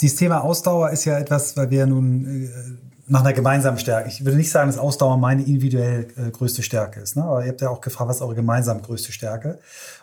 dieses 0.00 0.18
Thema 0.18 0.42
Ausdauer 0.44 0.90
ist 0.90 1.04
ja 1.04 1.18
etwas, 1.18 1.56
weil 1.56 1.70
wir 1.70 1.86
nun 1.86 2.44
äh, 2.44 2.48
nach 3.06 3.20
einer 3.20 3.32
gemeinsamen 3.32 3.78
Stärke. 3.78 4.08
Ich 4.08 4.24
würde 4.24 4.36
nicht 4.36 4.50
sagen, 4.50 4.68
dass 4.68 4.78
Ausdauer 4.78 5.16
meine 5.16 5.42
individuell 5.42 6.08
äh, 6.16 6.30
größte 6.30 6.62
Stärke 6.62 7.00
ist. 7.00 7.16
Ne? 7.16 7.24
Aber 7.24 7.42
ihr 7.42 7.50
habt 7.50 7.62
ja 7.62 7.70
auch 7.70 7.80
gefragt, 7.80 8.10
was 8.10 8.16
ist 8.16 8.22
eure 8.22 8.34
gemeinsam 8.34 8.82
größte 8.82 9.12
Stärke? 9.12 9.58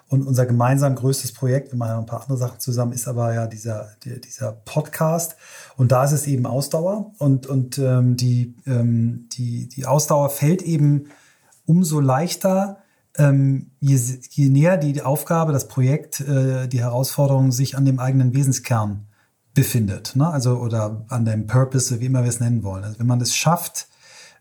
Und 0.08 0.25
unser 0.25 0.46
gemeinsam 0.48 0.96
größtes 0.96 1.34
Projekt, 1.34 1.72
wir 1.72 1.77
machen 1.77 1.89
ja 1.89 2.00
ein 2.00 2.06
paar 2.06 2.22
andere 2.22 2.38
Sachen 2.38 2.60
zusammen, 2.60 2.94
ist 2.94 3.08
aber 3.08 3.34
ja 3.34 3.46
dieser, 3.48 3.89
dieser 4.04 4.54
Podcast. 4.54 5.36
Und 5.77 5.92
da 5.92 6.04
ist 6.04 6.13
es 6.13 6.25
eben 6.25 6.48
Ausdauer. 6.48 7.12
Und, 7.20 7.46
und 7.46 7.77
ähm, 7.77 8.18
die, 8.18 8.56
ähm, 8.65 9.27
die, 9.34 9.68
die 9.68 9.86
Ausdauer 9.86 10.32
fällt 10.32 10.63
eben 10.63 11.10
umso 11.65 12.00
leichter, 12.00 12.77
ähm, 13.17 13.72
je, 13.79 14.00
je 14.29 14.50
näher 14.50 14.77
die 14.77 15.01
Aufgabe, 15.01 15.53
das 15.53 15.67
Projekt, 15.67 16.22
äh, 16.22 16.67
die 16.67 16.81
Herausforderung 16.81 17.51
sich 17.51 17.77
an 17.77 17.86
dem 17.86 18.00
eigenen 18.00 18.34
Wesenskern 18.34 19.07
befindet. 19.53 20.15
Ne? 20.15 20.27
Also 20.27 20.57
oder 20.57 21.05
an 21.10 21.25
dem 21.25 21.48
Purpose, 21.48 22.00
wie 22.00 22.05
immer 22.05 22.24
wir 22.24 22.29
es 22.29 22.39
nennen 22.39 22.63
wollen. 22.63 22.84
Also 22.84 22.99
wenn 22.99 23.08
man 23.08 23.21
es 23.21 23.36
schafft, 23.36 23.88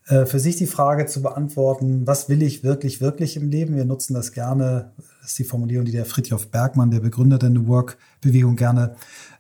äh, 0.07 0.27
für 0.27 0.39
sich 0.39 0.57
die 0.57 0.67
Frage 0.67 1.07
zu 1.07 1.23
beantworten, 1.23 2.07
was 2.07 2.29
will 2.29 2.43
ich 2.43 2.63
wirklich, 2.63 3.01
wirklich 3.01 3.37
im 3.37 3.49
Leben? 3.49 3.77
Wir 3.77 3.87
nutzen 3.87 4.13
das 4.13 4.33
gerne, 4.33 4.93
das 5.23 5.31
ist 5.31 5.39
die 5.39 5.45
Formulierung, 5.45 5.87
die 5.87 5.93
der 5.93 6.05
Friedhof 6.05 6.51
Bergmann, 6.51 6.91
der 6.91 7.01
Begründer 7.01 7.39
der 7.39 7.51
New 7.51 7.67
Work-Bewegung, 7.69 8.57
gerne 8.57 8.97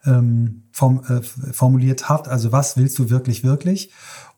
ähm, 0.07 0.63
form, 0.73 1.03
äh, 1.09 1.23
formuliert 1.53 2.09
hat. 2.09 2.29
Also 2.29 2.53
was 2.53 2.77
willst 2.77 2.99
du 2.99 3.11
wirklich, 3.11 3.45
wirklich? 3.45 3.93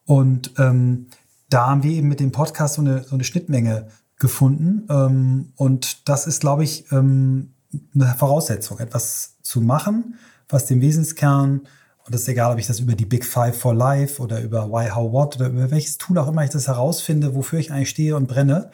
Und 0.04 0.52
ähm, 0.58 1.06
da 1.48 1.66
haben 1.66 1.82
wir 1.82 1.92
eben 1.92 2.08
mit 2.08 2.20
dem 2.20 2.32
Podcast 2.32 2.74
so 2.74 2.82
eine, 2.82 3.04
so 3.04 3.14
eine 3.14 3.24
Schnittmenge 3.24 3.88
gefunden. 4.18 4.86
Ähm, 4.90 5.52
und 5.56 6.08
das 6.08 6.26
ist, 6.26 6.40
glaube 6.40 6.64
ich, 6.64 6.90
ähm, 6.92 7.54
eine 7.94 8.14
Voraussetzung, 8.14 8.78
etwas 8.78 9.36
zu 9.42 9.60
machen, 9.60 10.16
was 10.48 10.66
dem 10.66 10.80
Wesenskern, 10.80 11.62
und 12.06 12.14
das 12.14 12.22
ist 12.22 12.28
egal, 12.28 12.52
ob 12.52 12.58
ich 12.58 12.68
das 12.68 12.78
über 12.78 12.94
die 12.94 13.04
Big 13.04 13.24
Five 13.24 13.58
for 13.58 13.74
Life 13.74 14.22
oder 14.22 14.40
über 14.40 14.70
Why, 14.70 14.90
How, 14.90 15.12
What 15.12 15.36
oder 15.36 15.48
über 15.48 15.72
welches 15.72 15.98
Tool 15.98 16.18
auch 16.18 16.28
immer 16.28 16.44
ich 16.44 16.50
das 16.50 16.68
herausfinde, 16.68 17.34
wofür 17.34 17.58
ich 17.58 17.72
eigentlich 17.72 17.90
stehe 17.90 18.14
und 18.14 18.28
brenne, 18.28 18.70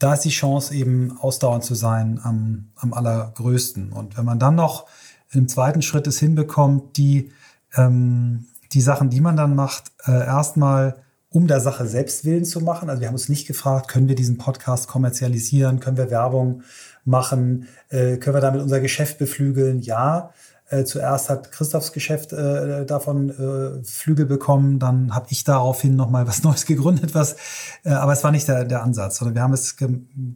da 0.00 0.14
ist 0.14 0.24
die 0.24 0.30
Chance 0.30 0.74
eben 0.74 1.16
ausdauernd 1.20 1.62
zu 1.62 1.76
sein 1.76 2.18
am, 2.24 2.72
am 2.74 2.92
allergrößten. 2.92 3.92
Und 3.92 4.18
wenn 4.18 4.24
man 4.24 4.40
dann 4.40 4.56
noch 4.56 4.86
im 5.30 5.46
zweiten 5.46 5.80
Schritt 5.80 6.08
es 6.08 6.18
hinbekommt, 6.18 6.96
die, 6.96 7.30
ähm, 7.76 8.46
die 8.72 8.80
Sachen, 8.80 9.10
die 9.10 9.20
man 9.20 9.36
dann 9.36 9.54
macht, 9.54 9.92
äh, 10.04 10.10
erstmal 10.10 11.04
um 11.34 11.48
der 11.48 11.60
Sache 11.60 11.88
selbst 11.88 12.24
willen 12.24 12.44
zu 12.44 12.60
machen. 12.60 12.88
Also 12.88 13.00
wir 13.00 13.08
haben 13.08 13.14
uns 13.14 13.28
nicht 13.28 13.48
gefragt, 13.48 13.88
können 13.88 14.06
wir 14.06 14.14
diesen 14.14 14.38
Podcast 14.38 14.86
kommerzialisieren, 14.86 15.80
können 15.80 15.96
wir 15.96 16.08
Werbung 16.08 16.62
machen, 17.04 17.66
äh, 17.88 18.18
können 18.18 18.36
wir 18.36 18.40
damit 18.40 18.62
unser 18.62 18.80
Geschäft 18.80 19.18
beflügeln? 19.18 19.80
Ja. 19.80 20.30
Äh, 20.68 20.84
zuerst 20.84 21.28
hat 21.30 21.50
Christophs 21.50 21.92
Geschäft 21.92 22.32
äh, 22.32 22.86
davon 22.86 23.30
äh, 23.30 23.84
Flügel 23.84 24.26
bekommen, 24.26 24.78
dann 24.78 25.12
habe 25.12 25.26
ich 25.30 25.42
daraufhin 25.42 25.96
nochmal 25.96 26.26
was 26.28 26.42
Neues 26.44 26.66
gegründet, 26.66 27.16
was, 27.16 27.34
äh, 27.82 27.90
aber 27.90 28.12
es 28.12 28.22
war 28.22 28.30
nicht 28.30 28.46
der, 28.46 28.64
der 28.64 28.84
Ansatz, 28.84 29.18
sondern 29.18 29.34
wir 29.34 29.42
haben 29.42 29.52
es 29.52 29.76
ge 29.76 29.88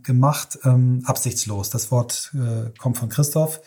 gemacht 0.03 0.59
ähm, 0.65 1.03
absichtslos. 1.07 1.71
Das 1.71 1.93
Wort 1.93 2.33
äh, 2.35 2.77
kommt 2.77 2.99
von 2.99 3.09
Christoph 3.09 3.61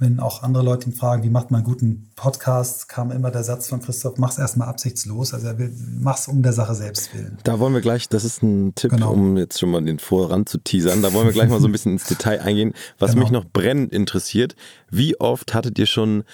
wenn 0.00 0.18
auch 0.18 0.42
andere 0.42 0.64
Leute 0.64 0.88
ihn 0.88 0.94
fragen, 0.94 1.22
wie 1.22 1.28
macht 1.28 1.50
man 1.50 1.60
einen 1.60 1.66
guten 1.66 2.10
Podcast, 2.16 2.88
kam 2.88 3.10
immer 3.10 3.30
der 3.30 3.44
Satz 3.44 3.68
von 3.68 3.80
Christoph, 3.80 4.16
mach's 4.16 4.38
erstmal 4.38 4.68
absichtslos. 4.68 5.34
Also 5.34 5.48
er 5.48 5.58
will, 5.58 5.72
mach's 6.00 6.26
um 6.26 6.42
der 6.42 6.54
Sache 6.54 6.74
selbst 6.74 7.14
willen. 7.14 7.36
Da 7.44 7.58
wollen 7.60 7.74
wir 7.74 7.82
gleich, 7.82 8.08
das 8.08 8.24
ist 8.24 8.42
ein 8.42 8.74
Tipp, 8.74 8.92
genau. 8.92 9.12
um 9.12 9.36
jetzt 9.36 9.60
schon 9.60 9.70
mal 9.70 9.82
den 9.82 9.98
Voran 9.98 10.46
zu 10.46 10.58
teasern. 10.58 11.02
Da 11.02 11.12
wollen 11.12 11.26
wir 11.26 11.34
gleich 11.34 11.50
mal 11.50 11.60
so 11.60 11.68
ein 11.68 11.72
bisschen 11.72 11.92
ins 11.92 12.06
Detail 12.06 12.40
eingehen. 12.40 12.72
Was 12.98 13.12
genau. 13.12 13.22
mich 13.22 13.30
noch 13.30 13.44
brennend 13.44 13.92
interessiert, 13.92 14.56
wie 14.90 15.20
oft 15.20 15.52
hattet 15.52 15.78
ihr 15.78 15.86
schon 15.86 16.24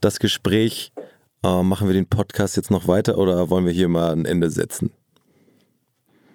das 0.00 0.20
Gespräch, 0.20 0.92
äh, 1.42 1.62
machen 1.62 1.88
wir 1.88 1.94
den 1.94 2.06
Podcast 2.06 2.56
jetzt 2.56 2.70
noch 2.70 2.86
weiter 2.86 3.18
oder 3.18 3.50
wollen 3.50 3.66
wir 3.66 3.72
hier 3.72 3.88
mal 3.88 4.12
ein 4.12 4.24
Ende 4.24 4.50
setzen? 4.50 4.92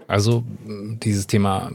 Also 0.07 0.43
dieses 0.67 1.27
Thema 1.27 1.71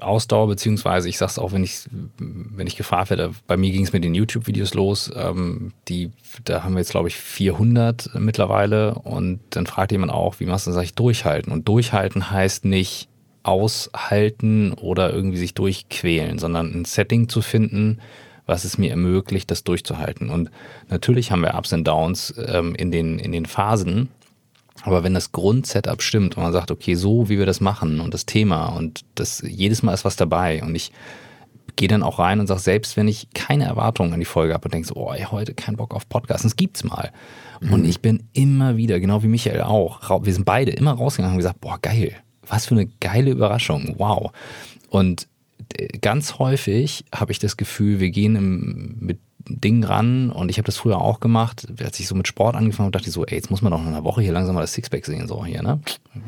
Ausdauer, 0.00 0.48
beziehungsweise 0.48 1.08
ich 1.08 1.16
sage 1.16 1.30
es 1.30 1.38
auch, 1.38 1.52
wenn 1.52 1.64
ich, 1.64 1.88
wenn 2.18 2.66
ich 2.66 2.76
gefragt 2.76 3.10
werde, 3.10 3.32
bei 3.46 3.56
mir 3.56 3.70
ging 3.70 3.84
es 3.84 3.92
mit 3.92 4.04
den 4.04 4.14
YouTube-Videos 4.14 4.74
los, 4.74 5.10
ähm, 5.16 5.72
die, 5.88 6.10
da 6.44 6.62
haben 6.62 6.74
wir 6.74 6.80
jetzt 6.80 6.90
glaube 6.90 7.08
ich 7.08 7.16
400 7.16 8.10
mittlerweile 8.16 8.94
und 8.96 9.40
dann 9.50 9.66
fragt 9.66 9.92
jemand 9.92 10.12
auch, 10.12 10.40
wie 10.40 10.46
machst 10.46 10.66
du 10.66 10.70
das 10.70 10.78
eigentlich 10.78 10.94
durchhalten? 10.94 11.52
Und 11.52 11.66
durchhalten 11.66 12.30
heißt 12.30 12.64
nicht 12.64 13.08
aushalten 13.44 14.72
oder 14.72 15.12
irgendwie 15.12 15.36
sich 15.36 15.54
durchquälen, 15.54 16.38
sondern 16.38 16.72
ein 16.74 16.84
Setting 16.84 17.28
zu 17.28 17.42
finden, 17.42 17.98
was 18.46 18.64
es 18.64 18.78
mir 18.78 18.90
ermöglicht, 18.90 19.50
das 19.50 19.64
durchzuhalten. 19.64 20.30
Und 20.30 20.50
natürlich 20.88 21.30
haben 21.30 21.42
wir 21.42 21.54
Ups 21.54 21.72
und 21.72 21.84
Downs 21.84 22.34
ähm, 22.46 22.74
in, 22.74 22.90
den, 22.90 23.18
in 23.18 23.32
den 23.32 23.46
Phasen, 23.46 24.08
aber 24.84 25.02
wenn 25.02 25.14
das 25.14 25.32
Grundsetup 25.32 26.02
stimmt 26.02 26.36
und 26.36 26.42
man 26.42 26.52
sagt, 26.52 26.70
okay, 26.70 26.94
so 26.94 27.28
wie 27.28 27.38
wir 27.38 27.46
das 27.46 27.60
machen 27.60 28.00
und 28.00 28.12
das 28.12 28.26
Thema 28.26 28.66
und 28.66 29.04
das 29.14 29.42
jedes 29.46 29.82
Mal 29.82 29.94
ist 29.94 30.04
was 30.04 30.16
dabei 30.16 30.62
und 30.62 30.74
ich 30.74 30.92
gehe 31.76 31.88
dann 31.88 32.02
auch 32.02 32.18
rein 32.18 32.38
und 32.38 32.46
sage, 32.46 32.60
selbst 32.60 32.96
wenn 32.96 33.08
ich 33.08 33.28
keine 33.34 33.64
Erwartungen 33.64 34.12
an 34.12 34.20
die 34.20 34.26
Folge 34.26 34.52
habe 34.52 34.66
und 34.66 34.74
denke 34.74 34.86
so, 34.86 34.94
oh, 34.94 35.12
ey, 35.12 35.22
heute 35.22 35.54
kein 35.54 35.76
Bock 35.76 35.94
auf 35.94 36.08
Podcast, 36.08 36.44
das 36.44 36.56
gibt's 36.56 36.84
mal. 36.84 37.10
Mhm. 37.60 37.72
Und 37.72 37.84
ich 37.86 38.00
bin 38.00 38.28
immer 38.34 38.76
wieder, 38.76 39.00
genau 39.00 39.22
wie 39.22 39.28
Michael 39.28 39.62
auch, 39.62 40.24
wir 40.24 40.32
sind 40.32 40.44
beide 40.44 40.70
immer 40.70 40.92
rausgegangen 40.92 41.34
und 41.34 41.38
gesagt, 41.38 41.60
boah, 41.60 41.78
geil, 41.80 42.12
was 42.46 42.66
für 42.66 42.74
eine 42.74 42.86
geile 43.00 43.30
Überraschung, 43.30 43.94
wow. 43.98 44.32
Und 44.90 45.28
äh, 45.76 45.98
ganz 45.98 46.38
häufig 46.38 47.06
habe 47.12 47.32
ich 47.32 47.38
das 47.38 47.56
Gefühl, 47.56 48.00
wir 48.00 48.10
gehen 48.10 48.36
im, 48.36 48.96
mit 49.00 49.18
Ding 49.48 49.84
ran 49.84 50.30
und 50.30 50.48
ich 50.48 50.58
habe 50.58 50.66
das 50.66 50.76
früher 50.76 51.00
auch 51.00 51.20
gemacht, 51.20 51.66
als 51.82 52.00
ich 52.00 52.08
so 52.08 52.14
mit 52.14 52.26
Sport 52.26 52.56
angefangen 52.56 52.86
habe, 52.86 52.92
dachte 52.92 53.08
ich 53.08 53.14
so, 53.14 53.24
ey, 53.26 53.34
jetzt 53.34 53.50
muss 53.50 53.62
man 53.62 53.72
doch 53.72 53.80
in 53.80 53.88
einer 53.88 54.04
Woche 54.04 54.22
hier 54.22 54.32
langsam 54.32 54.54
mal 54.54 54.62
das 54.62 54.72
Sixpack 54.72 55.04
sehen, 55.04 55.28
so 55.28 55.44
hier, 55.44 55.62
ne? 55.62 55.80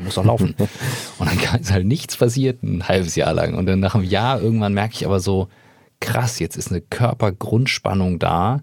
Muss 0.05 0.17
doch 0.17 0.25
laufen. 0.25 0.55
und 1.19 1.29
dann 1.29 1.61
ist 1.61 1.73
halt 1.73 1.87
nichts 1.87 2.17
passiert, 2.17 2.63
ein 2.63 2.87
halbes 2.87 3.17
Jahr 3.17 3.33
lang. 3.33 3.55
Und 3.55 3.67
dann 3.67 3.81
nach 3.81 3.95
einem 3.95 4.05
Jahr 4.05 4.41
irgendwann 4.41 4.75
merke 4.75 4.95
ich 4.95 5.07
aber 5.07 5.21
so, 5.21 5.49
krass, 6.01 6.39
jetzt 6.39 6.57
ist 6.57 6.71
eine 6.71 6.83
Körpergrundspannung 6.83 8.19
da, 8.19 8.61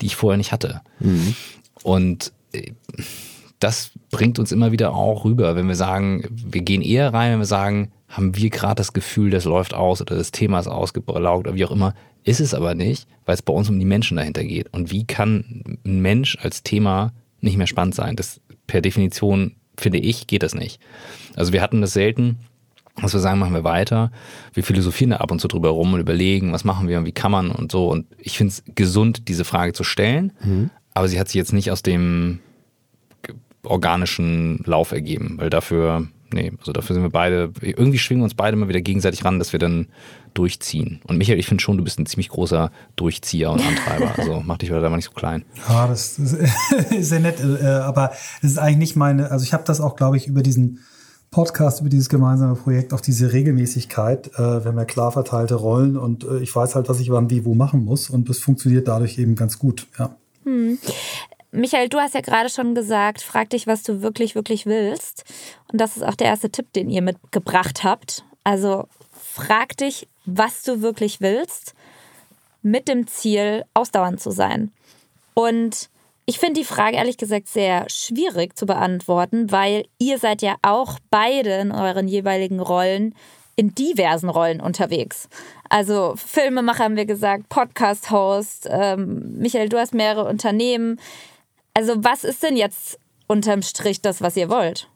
die 0.00 0.06
ich 0.06 0.16
vorher 0.16 0.38
nicht 0.38 0.52
hatte. 0.52 0.80
Mhm. 1.00 1.34
Und 1.82 2.32
äh, 2.52 2.72
das 3.58 3.90
bringt 4.10 4.38
uns 4.38 4.52
immer 4.52 4.70
wieder 4.70 4.94
auch 4.94 5.24
rüber, 5.24 5.56
wenn 5.56 5.66
wir 5.66 5.74
sagen, 5.74 6.24
wir 6.30 6.62
gehen 6.62 6.82
eher 6.82 7.12
rein, 7.12 7.32
wenn 7.32 7.40
wir 7.40 7.46
sagen, 7.46 7.90
haben 8.08 8.36
wir 8.36 8.50
gerade 8.50 8.76
das 8.76 8.92
Gefühl, 8.92 9.30
das 9.30 9.44
läuft 9.44 9.74
aus 9.74 10.00
oder 10.00 10.16
das 10.16 10.30
Thema 10.30 10.60
ist 10.60 10.68
ausgelaugt 10.68 11.46
oder 11.46 11.54
wie 11.54 11.64
auch 11.64 11.70
immer, 11.70 11.94
ist 12.24 12.40
es 12.40 12.54
aber 12.54 12.74
nicht, 12.74 13.06
weil 13.24 13.34
es 13.34 13.42
bei 13.42 13.52
uns 13.52 13.68
um 13.68 13.78
die 13.78 13.84
Menschen 13.84 14.16
dahinter 14.16 14.44
geht. 14.44 14.72
Und 14.72 14.90
wie 14.90 15.06
kann 15.06 15.78
ein 15.84 16.00
Mensch 16.00 16.36
als 16.40 16.62
Thema 16.62 17.12
nicht 17.40 17.56
mehr 17.56 17.66
spannend 17.66 17.94
sein? 17.94 18.16
Das 18.16 18.40
per 18.66 18.80
Definition, 18.80 19.56
finde 19.76 19.98
ich, 19.98 20.26
geht 20.26 20.42
das 20.42 20.54
nicht. 20.54 20.80
Also 21.36 21.52
wir 21.52 21.62
hatten 21.62 21.80
das 21.80 21.92
selten, 21.92 22.38
dass 23.00 23.12
wir 23.12 23.20
sagen, 23.20 23.38
machen 23.38 23.54
wir 23.54 23.64
weiter. 23.64 24.10
Wir 24.52 24.64
philosophieren 24.64 25.10
da 25.10 25.18
ab 25.18 25.30
und 25.30 25.40
zu 25.40 25.48
drüber 25.48 25.70
rum 25.70 25.94
und 25.94 26.00
überlegen, 26.00 26.52
was 26.52 26.64
machen 26.64 26.88
wir 26.88 26.98
und 26.98 27.06
wie 27.06 27.12
kann 27.12 27.32
man 27.32 27.50
und 27.50 27.72
so. 27.72 27.88
Und 27.88 28.06
ich 28.18 28.36
finde 28.36 28.52
es 28.52 28.62
gesund, 28.74 29.28
diese 29.28 29.44
Frage 29.44 29.72
zu 29.72 29.84
stellen, 29.84 30.32
mhm. 30.42 30.70
aber 30.94 31.08
sie 31.08 31.18
hat 31.18 31.28
sich 31.28 31.36
jetzt 31.36 31.52
nicht 31.52 31.70
aus 31.70 31.82
dem 31.82 32.40
organischen 33.62 34.62
Lauf 34.64 34.92
ergeben, 34.92 35.34
weil 35.38 35.50
dafür, 35.50 36.08
nee, 36.32 36.52
also 36.58 36.72
dafür 36.72 36.94
sind 36.94 37.02
wir 37.02 37.10
beide, 37.10 37.52
irgendwie 37.60 37.98
schwingen 37.98 38.20
wir 38.20 38.24
uns 38.24 38.34
beide 38.34 38.56
mal 38.56 38.68
wieder 38.68 38.80
gegenseitig 38.80 39.24
ran, 39.24 39.38
dass 39.38 39.52
wir 39.52 39.58
dann 39.58 39.88
durchziehen. 40.34 41.00
Und 41.06 41.18
Michael, 41.18 41.38
ich 41.38 41.46
finde 41.46 41.62
schon, 41.62 41.78
du 41.78 41.84
bist 41.84 41.98
ein 41.98 42.06
ziemlich 42.06 42.28
großer 42.28 42.70
Durchzieher 42.96 43.50
und 43.50 43.60
Antreiber. 43.60 44.12
Also 44.16 44.42
mach 44.46 44.58
dich 44.58 44.68
da 44.68 44.80
mal 44.80 44.96
nicht 44.96 45.06
so 45.06 45.12
klein. 45.12 45.44
Ja, 45.68 45.86
das 45.86 46.18
ist, 46.18 46.36
sehr 47.00 47.20
nett, 47.20 47.40
äh, 47.40 47.66
aber 47.66 48.12
es 48.42 48.52
ist 48.52 48.58
eigentlich 48.58 48.78
nicht 48.78 48.96
meine, 48.96 49.30
also 49.30 49.44
ich 49.44 49.52
habe 49.52 49.64
das 49.64 49.80
auch, 49.80 49.96
glaube 49.96 50.16
ich, 50.16 50.26
über 50.26 50.42
diesen 50.42 50.80
Podcast, 51.30 51.80
über 51.80 51.90
dieses 51.90 52.08
gemeinsame 52.08 52.54
Projekt, 52.54 52.92
auf 52.92 53.02
diese 53.02 53.32
Regelmäßigkeit. 53.32 54.28
Äh, 54.34 54.38
wir 54.38 54.64
haben 54.64 54.78
ja 54.78 54.84
klar 54.84 55.12
verteilte 55.12 55.56
Rollen 55.56 55.96
und 55.96 56.24
äh, 56.24 56.38
ich 56.38 56.54
weiß 56.54 56.74
halt, 56.74 56.88
was 56.88 57.00
ich 57.00 57.10
wann 57.10 57.30
wie 57.30 57.44
wo 57.44 57.54
machen 57.54 57.84
muss 57.84 58.08
und 58.08 58.28
das 58.28 58.38
funktioniert 58.38 58.88
dadurch 58.88 59.18
eben 59.18 59.34
ganz 59.34 59.58
gut. 59.58 59.86
Ja. 59.98 60.16
Hm. 60.44 60.78
Michael, 61.50 61.88
du 61.88 61.98
hast 61.98 62.14
ja 62.14 62.20
gerade 62.20 62.50
schon 62.50 62.74
gesagt, 62.74 63.22
frag 63.22 63.50
dich, 63.50 63.66
was 63.66 63.82
du 63.82 64.02
wirklich, 64.02 64.34
wirklich 64.34 64.66
willst. 64.66 65.24
Und 65.72 65.80
das 65.80 65.96
ist 65.96 66.02
auch 66.02 66.14
der 66.14 66.26
erste 66.26 66.50
Tipp, 66.50 66.72
den 66.74 66.90
ihr 66.90 67.02
mitgebracht 67.02 67.84
habt. 67.84 68.24
Also 68.44 68.86
frag 69.12 69.76
dich, 69.76 70.08
was 70.26 70.62
du 70.62 70.82
wirklich 70.82 71.20
willst, 71.20 71.74
mit 72.62 72.88
dem 72.88 73.06
Ziel, 73.06 73.64
ausdauernd 73.72 74.20
zu 74.20 74.30
sein. 74.30 74.72
Und 75.34 75.88
ich 76.26 76.38
finde 76.38 76.60
die 76.60 76.66
Frage 76.66 76.96
ehrlich 76.96 77.16
gesagt 77.16 77.48
sehr 77.48 77.88
schwierig 77.88 78.56
zu 78.56 78.66
beantworten, 78.66 79.50
weil 79.50 79.86
ihr 79.98 80.18
seid 80.18 80.42
ja 80.42 80.56
auch 80.60 80.98
beide 81.10 81.54
in 81.54 81.72
euren 81.72 82.08
jeweiligen 82.08 82.60
Rollen 82.60 83.14
in 83.58 83.74
diversen 83.74 84.28
Rollen 84.28 84.60
unterwegs. 84.60 85.28
Also 85.68 86.14
Filmemacher 86.14 86.84
haben 86.84 86.94
wir 86.94 87.06
gesagt, 87.06 87.48
Podcast-Host, 87.48 88.68
ähm, 88.70 89.36
Michael, 89.38 89.68
du 89.68 89.78
hast 89.78 89.94
mehrere 89.94 90.28
Unternehmen. 90.28 91.00
Also 91.78 91.94
was 92.02 92.24
ist 92.24 92.42
denn 92.42 92.56
jetzt 92.56 92.98
unterm 93.28 93.62
Strich 93.62 94.02
das, 94.02 94.20
was 94.20 94.36
ihr 94.36 94.48
wollt? 94.48 94.88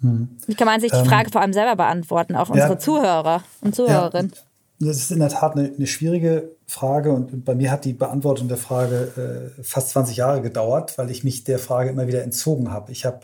Hm. 0.00 0.30
Wie 0.48 0.56
kann 0.56 0.66
man 0.66 0.80
sich 0.80 0.90
die 0.90 0.98
ähm, 0.98 1.04
Frage 1.04 1.30
vor 1.30 1.40
allem 1.40 1.52
selber 1.52 1.76
beantworten, 1.76 2.34
auch 2.34 2.48
unsere 2.48 2.72
ja, 2.72 2.78
Zuhörer 2.78 3.44
und 3.60 3.76
Zuhörerinnen? 3.76 4.32
Ja. 4.34 4.88
Das 4.88 4.96
ist 4.96 5.12
in 5.12 5.20
der 5.20 5.28
Tat 5.28 5.56
eine, 5.56 5.72
eine, 5.76 5.86
schwierige 5.86 6.50
Frage 6.66 7.12
und 7.12 7.44
bei 7.44 7.54
mir 7.54 7.70
hat 7.70 7.84
die 7.84 7.92
Beantwortung 7.92 8.48
der 8.48 8.56
Frage 8.56 9.52
äh, 9.56 9.62
fast 9.62 9.90
20 9.90 10.16
Jahre 10.16 10.42
gedauert, 10.42 10.98
weil 10.98 11.08
ich 11.12 11.22
mich 11.22 11.44
der 11.44 11.60
Frage 11.60 11.90
immer 11.90 12.08
wieder 12.08 12.24
entzogen 12.24 12.72
habe. 12.72 12.90
Ich 12.90 13.04
habe 13.04 13.20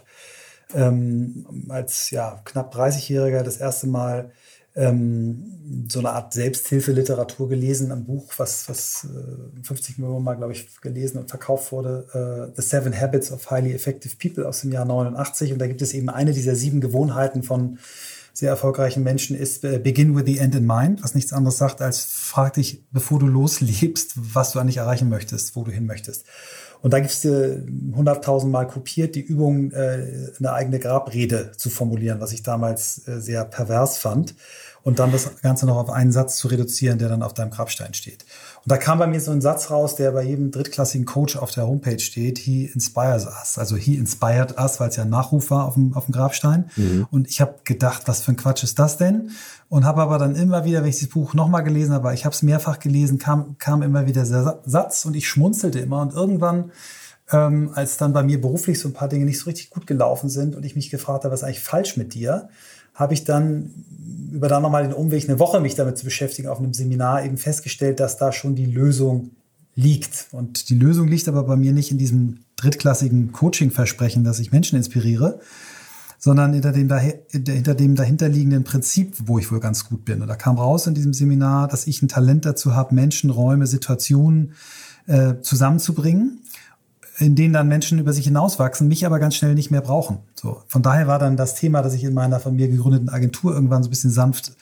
ähm, 0.72 1.66
als 1.68 2.12
ja, 2.12 2.40
knapp 2.44 2.72
30-Jähriger 2.72 3.42
das 3.42 3.56
erste 3.56 3.88
Mal 3.88 4.30
ähm, 4.76 5.86
so 5.88 5.98
eine 5.98 6.10
Art 6.10 6.32
Selbsthilfeliteratur 6.32 7.48
gelesen, 7.48 7.92
ein 7.92 8.04
Buch, 8.04 8.32
was, 8.36 8.68
was 8.68 9.04
äh, 9.04 9.64
50 9.64 9.98
Millionen 9.98 10.24
Mal, 10.24 10.36
glaube 10.36 10.52
ich, 10.52 10.80
gelesen 10.80 11.18
und 11.18 11.28
verkauft 11.28 11.72
wurde, 11.72 12.52
äh, 12.54 12.60
The 12.60 12.66
Seven 12.66 12.98
Habits 12.98 13.32
of 13.32 13.50
Highly 13.50 13.72
Effective 13.72 14.14
People 14.16 14.46
aus 14.46 14.60
dem 14.60 14.72
Jahr 14.72 14.84
89. 14.84 15.52
Und 15.52 15.58
da 15.58 15.66
gibt 15.66 15.82
es 15.82 15.92
eben 15.92 16.08
eine 16.08 16.32
dieser 16.32 16.54
sieben 16.54 16.80
Gewohnheiten 16.80 17.42
von 17.42 17.78
sehr 18.32 18.50
erfolgreichen 18.50 19.02
Menschen 19.02 19.36
ist 19.36 19.64
äh, 19.64 19.78
Begin 19.78 20.16
with 20.16 20.24
the 20.26 20.38
End 20.38 20.54
in 20.54 20.66
Mind, 20.66 21.02
was 21.02 21.14
nichts 21.14 21.32
anderes 21.32 21.58
sagt 21.58 21.82
als 21.82 22.04
frag 22.04 22.54
dich, 22.54 22.84
bevor 22.90 23.18
du 23.18 23.26
loslebst, 23.26 24.12
was 24.16 24.52
du 24.52 24.58
eigentlich 24.58 24.78
erreichen 24.78 25.08
möchtest, 25.08 25.56
wo 25.56 25.64
du 25.64 25.72
hin 25.72 25.86
möchtest. 25.86 26.24
Und 26.82 26.92
da 26.92 27.00
gibt 27.00 27.12
es 27.12 27.24
hunderttausendmal 27.24 28.66
kopiert 28.66 29.14
die 29.14 29.20
Übung, 29.20 29.70
äh, 29.72 30.30
eine 30.38 30.52
eigene 30.52 30.78
Grabrede 30.78 31.52
zu 31.56 31.68
formulieren, 31.68 32.20
was 32.20 32.32
ich 32.32 32.42
damals 32.42 33.06
äh, 33.06 33.20
sehr 33.20 33.44
pervers 33.44 33.98
fand. 33.98 34.34
Und 34.82 34.98
dann 34.98 35.12
das 35.12 35.40
Ganze 35.42 35.66
noch 35.66 35.76
auf 35.76 35.90
einen 35.90 36.10
Satz 36.10 36.36
zu 36.36 36.48
reduzieren, 36.48 36.98
der 36.98 37.08
dann 37.08 37.22
auf 37.22 37.34
deinem 37.34 37.50
Grabstein 37.50 37.92
steht. 37.94 38.24
Und 38.64 38.72
da 38.72 38.76
kam 38.76 38.98
bei 38.98 39.06
mir 39.06 39.20
so 39.20 39.30
ein 39.30 39.40
Satz 39.40 39.70
raus, 39.70 39.94
der 39.94 40.12
bei 40.12 40.22
jedem 40.22 40.50
drittklassigen 40.50 41.06
Coach 41.06 41.36
auf 41.36 41.50
der 41.50 41.66
Homepage 41.66 41.98
steht. 41.98 42.38
He 42.38 42.66
inspires 42.66 43.26
us. 43.26 43.58
Also 43.58 43.76
he 43.76 43.96
inspired 43.96 44.58
us, 44.58 44.80
weil 44.80 44.88
es 44.88 44.96
ja 44.96 45.02
ein 45.02 45.10
Nachruf 45.10 45.50
war 45.50 45.66
auf 45.66 45.74
dem, 45.74 45.94
auf 45.94 46.06
dem 46.06 46.12
Grabstein. 46.12 46.70
Mhm. 46.76 47.06
Und 47.10 47.28
ich 47.28 47.40
habe 47.40 47.56
gedacht, 47.64 48.02
was 48.06 48.22
für 48.22 48.32
ein 48.32 48.36
Quatsch 48.36 48.64
ist 48.64 48.78
das 48.78 48.96
denn? 48.96 49.30
Und 49.68 49.84
habe 49.84 50.00
aber 50.00 50.18
dann 50.18 50.34
immer 50.34 50.64
wieder, 50.64 50.82
wenn 50.82 50.90
ich 50.90 51.00
das 51.00 51.08
Buch 51.08 51.34
nochmal 51.34 51.62
gelesen 51.62 51.92
habe, 51.92 52.12
ich 52.14 52.24
habe 52.24 52.34
es 52.34 52.42
mehrfach 52.42 52.78
gelesen, 52.78 53.18
kam, 53.18 53.56
kam 53.58 53.82
immer 53.82 54.06
wieder 54.06 54.24
der 54.24 54.60
Satz 54.64 55.04
und 55.04 55.14
ich 55.14 55.28
schmunzelte 55.28 55.78
immer. 55.78 56.00
Und 56.00 56.14
irgendwann 56.14 56.72
ähm, 57.32 57.70
als 57.74 57.96
dann 57.96 58.12
bei 58.12 58.22
mir 58.22 58.40
beruflich 58.40 58.78
so 58.78 58.88
ein 58.88 58.92
paar 58.92 59.08
Dinge 59.08 59.24
nicht 59.24 59.38
so 59.38 59.44
richtig 59.46 59.70
gut 59.70 59.86
gelaufen 59.86 60.28
sind 60.28 60.56
und 60.56 60.64
ich 60.64 60.74
mich 60.74 60.90
gefragt 60.90 61.24
habe, 61.24 61.32
was 61.32 61.40
ist 61.40 61.44
eigentlich 61.44 61.60
falsch 61.60 61.96
mit 61.96 62.14
dir, 62.14 62.48
habe 63.00 63.14
ich 63.14 63.24
dann 63.24 63.70
über 64.30 64.48
da 64.48 64.60
nochmal 64.60 64.84
den 64.84 64.92
Umweg 64.92 65.28
eine 65.28 65.40
Woche 65.40 65.58
mich 65.58 65.74
damit 65.74 65.98
zu 65.98 66.04
beschäftigen 66.04 66.48
auf 66.48 66.58
einem 66.58 66.74
Seminar 66.74 67.24
eben 67.24 67.38
festgestellt, 67.38 67.98
dass 67.98 68.16
da 68.16 68.30
schon 68.30 68.54
die 68.54 68.66
Lösung 68.66 69.30
liegt. 69.74 70.28
Und 70.30 70.68
die 70.68 70.74
Lösung 70.74 71.08
liegt 71.08 71.26
aber 71.26 71.42
bei 71.44 71.56
mir 71.56 71.72
nicht 71.72 71.90
in 71.90 71.98
diesem 71.98 72.40
drittklassigen 72.56 73.32
Coaching-Versprechen, 73.32 74.22
dass 74.22 74.38
ich 74.38 74.52
Menschen 74.52 74.76
inspiriere, 74.76 75.40
sondern 76.18 76.52
hinter 76.52 76.72
dem, 76.72 76.92
hinter 77.30 77.74
dem 77.74 77.96
dahinterliegenden 77.96 78.64
Prinzip, 78.64 79.16
wo 79.24 79.38
ich 79.38 79.50
wohl 79.50 79.60
ganz 79.60 79.88
gut 79.88 80.04
bin. 80.04 80.20
Und 80.20 80.28
da 80.28 80.36
kam 80.36 80.58
raus 80.58 80.86
in 80.86 80.94
diesem 80.94 81.14
Seminar, 81.14 81.66
dass 81.66 81.86
ich 81.86 82.02
ein 82.02 82.08
Talent 82.08 82.44
dazu 82.44 82.74
habe, 82.74 82.94
Menschen, 82.94 83.30
Räume, 83.30 83.66
Situationen 83.66 84.52
äh, 85.06 85.40
zusammenzubringen 85.40 86.42
in 87.20 87.34
denen 87.34 87.52
dann 87.52 87.68
Menschen 87.68 87.98
über 87.98 88.12
sich 88.12 88.24
hinauswachsen, 88.24 88.88
mich 88.88 89.04
aber 89.04 89.18
ganz 89.18 89.34
schnell 89.34 89.54
nicht 89.54 89.70
mehr 89.70 89.82
brauchen. 89.82 90.18
So, 90.34 90.62
von 90.66 90.82
daher 90.82 91.06
war 91.06 91.18
dann 91.18 91.36
das 91.36 91.54
Thema, 91.54 91.82
dass 91.82 91.94
ich 91.94 92.04
in 92.04 92.14
meiner 92.14 92.40
von 92.40 92.56
mir 92.56 92.68
gegründeten 92.68 93.10
Agentur 93.10 93.52
irgendwann 93.52 93.82
so 93.82 93.88
ein 93.88 93.90
bisschen 93.90 94.10
sanft 94.10 94.52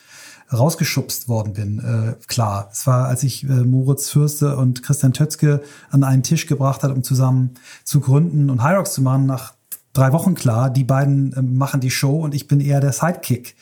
rausgeschubst 0.51 1.29
worden 1.29 1.53
bin. 1.53 1.79
Äh, 1.79 2.15
klar, 2.27 2.69
es 2.71 2.85
war, 2.87 3.07
als 3.07 3.23
ich 3.23 3.43
äh, 3.43 3.47
Moritz 3.47 4.09
Fürste 4.09 4.57
und 4.57 4.83
Christian 4.83 5.13
Tötzke 5.13 5.61
an 5.91 6.03
einen 6.03 6.23
Tisch 6.23 6.47
gebracht 6.47 6.83
hat, 6.83 6.91
um 6.91 7.03
zusammen 7.03 7.51
zu 7.83 7.99
gründen 7.99 8.49
und 8.49 8.63
Hyrox 8.63 8.93
zu 8.93 9.01
machen, 9.03 9.27
nach 9.27 9.53
drei 9.93 10.11
Wochen 10.11 10.33
klar, 10.33 10.69
die 10.69 10.83
beiden 10.83 11.33
äh, 11.33 11.41
machen 11.41 11.81
die 11.81 11.91
Show 11.91 12.19
und 12.23 12.33
ich 12.33 12.47
bin 12.47 12.61
eher 12.61 12.79
der 12.79 12.93
Sidekick. 12.93 13.55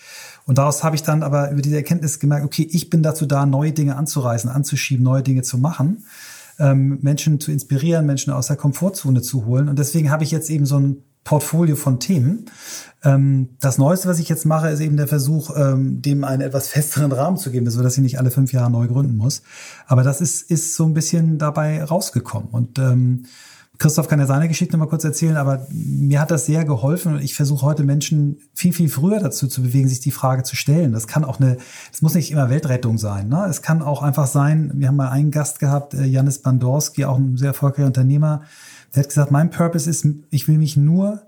Und 0.45 0.59
daraus 0.59 0.83
habe 0.83 0.95
ich 0.95 1.03
dann 1.03 1.23
aber 1.23 1.51
über 1.51 1.61
diese 1.61 1.75
Erkenntnis 1.75 2.19
gemerkt, 2.19 2.45
okay, 2.45 2.65
ich 2.71 2.89
bin 2.89 3.03
dazu 3.03 3.25
da, 3.25 3.45
neue 3.45 3.73
Dinge 3.73 3.97
anzureißen, 3.97 4.49
anzuschieben, 4.49 5.03
neue 5.03 5.23
Dinge 5.23 5.41
zu 5.41 5.57
machen 5.57 6.05
ähm, 6.59 6.99
Menschen 7.01 7.39
zu 7.39 7.51
inspirieren, 7.51 8.05
Menschen 8.05 8.33
aus 8.33 8.47
der 8.47 8.55
Komfortzone 8.55 9.21
zu 9.21 9.45
holen. 9.45 9.69
Und 9.69 9.79
deswegen 9.79 10.11
habe 10.11 10.23
ich 10.23 10.31
jetzt 10.31 10.49
eben 10.49 10.65
so 10.65 10.79
ein 10.79 11.03
Portfolio 11.23 11.75
von 11.75 11.99
Themen. 11.99 12.45
Ähm, 13.03 13.49
das 13.59 13.77
Neueste, 13.77 14.07
was 14.07 14.17
ich 14.17 14.29
jetzt 14.29 14.45
mache, 14.45 14.69
ist 14.69 14.79
eben 14.79 14.95
der 14.95 15.09
Versuch, 15.09 15.51
ähm, 15.57 16.01
dem 16.01 16.23
einen 16.23 16.41
etwas 16.41 16.69
festeren 16.69 17.11
Rahmen 17.11 17.37
zu 17.37 17.51
geben, 17.51 17.65
dass 17.65 17.97
ich 17.97 18.03
nicht 18.03 18.17
alle 18.17 18.31
fünf 18.31 18.53
Jahre 18.53 18.71
neu 18.71 18.87
gründen 18.87 19.17
muss. 19.17 19.41
Aber 19.87 20.03
das 20.03 20.21
ist, 20.21 20.49
ist 20.49 20.75
so 20.75 20.85
ein 20.85 20.93
bisschen 20.93 21.37
dabei 21.37 21.83
rausgekommen. 21.83 22.47
Und 22.49 22.79
ähm, 22.79 23.25
Christoph 23.77 24.07
kann 24.07 24.19
ja 24.19 24.25
seine 24.25 24.47
Geschichte 24.47 24.77
mal 24.77 24.87
kurz 24.87 25.03
erzählen, 25.03 25.37
aber 25.37 25.67
mir 25.71 26.19
hat 26.19 26.31
das 26.31 26.45
sehr 26.45 26.65
geholfen 26.65 27.15
und 27.15 27.23
ich 27.23 27.35
versuche 27.35 27.65
heute 27.65 27.83
Menschen 27.83 28.39
viel, 28.53 28.73
viel 28.73 28.89
früher 28.89 29.19
dazu 29.19 29.47
zu 29.47 29.61
bewegen, 29.61 29.87
sich 29.87 29.99
die 29.99 30.11
Frage 30.11 30.43
zu 30.43 30.55
stellen. 30.55 30.93
Das 30.93 31.07
kann 31.07 31.23
auch 31.23 31.39
eine, 31.39 31.57
es 31.91 32.01
muss 32.01 32.15
nicht 32.15 32.31
immer 32.31 32.49
Weltrettung 32.49 32.97
sein. 32.97 33.27
Ne? 33.27 33.45
Es 33.49 33.61
kann 33.61 33.81
auch 33.81 34.01
einfach 34.01 34.27
sein, 34.27 34.71
wir 34.75 34.87
haben 34.87 34.95
mal 34.95 35.09
einen 35.09 35.31
Gast 35.31 35.59
gehabt, 35.59 35.93
äh, 35.93 36.05
Janis 36.05 36.39
Bandorski, 36.39 37.05
auch 37.05 37.17
ein 37.17 37.37
sehr 37.37 37.49
erfolgreicher 37.49 37.87
Unternehmer, 37.87 38.41
der 38.95 39.03
hat 39.03 39.09
gesagt, 39.09 39.31
mein 39.31 39.49
Purpose 39.49 39.89
ist, 39.89 40.07
ich 40.29 40.47
will 40.47 40.57
mich 40.57 40.77
nur 40.77 41.21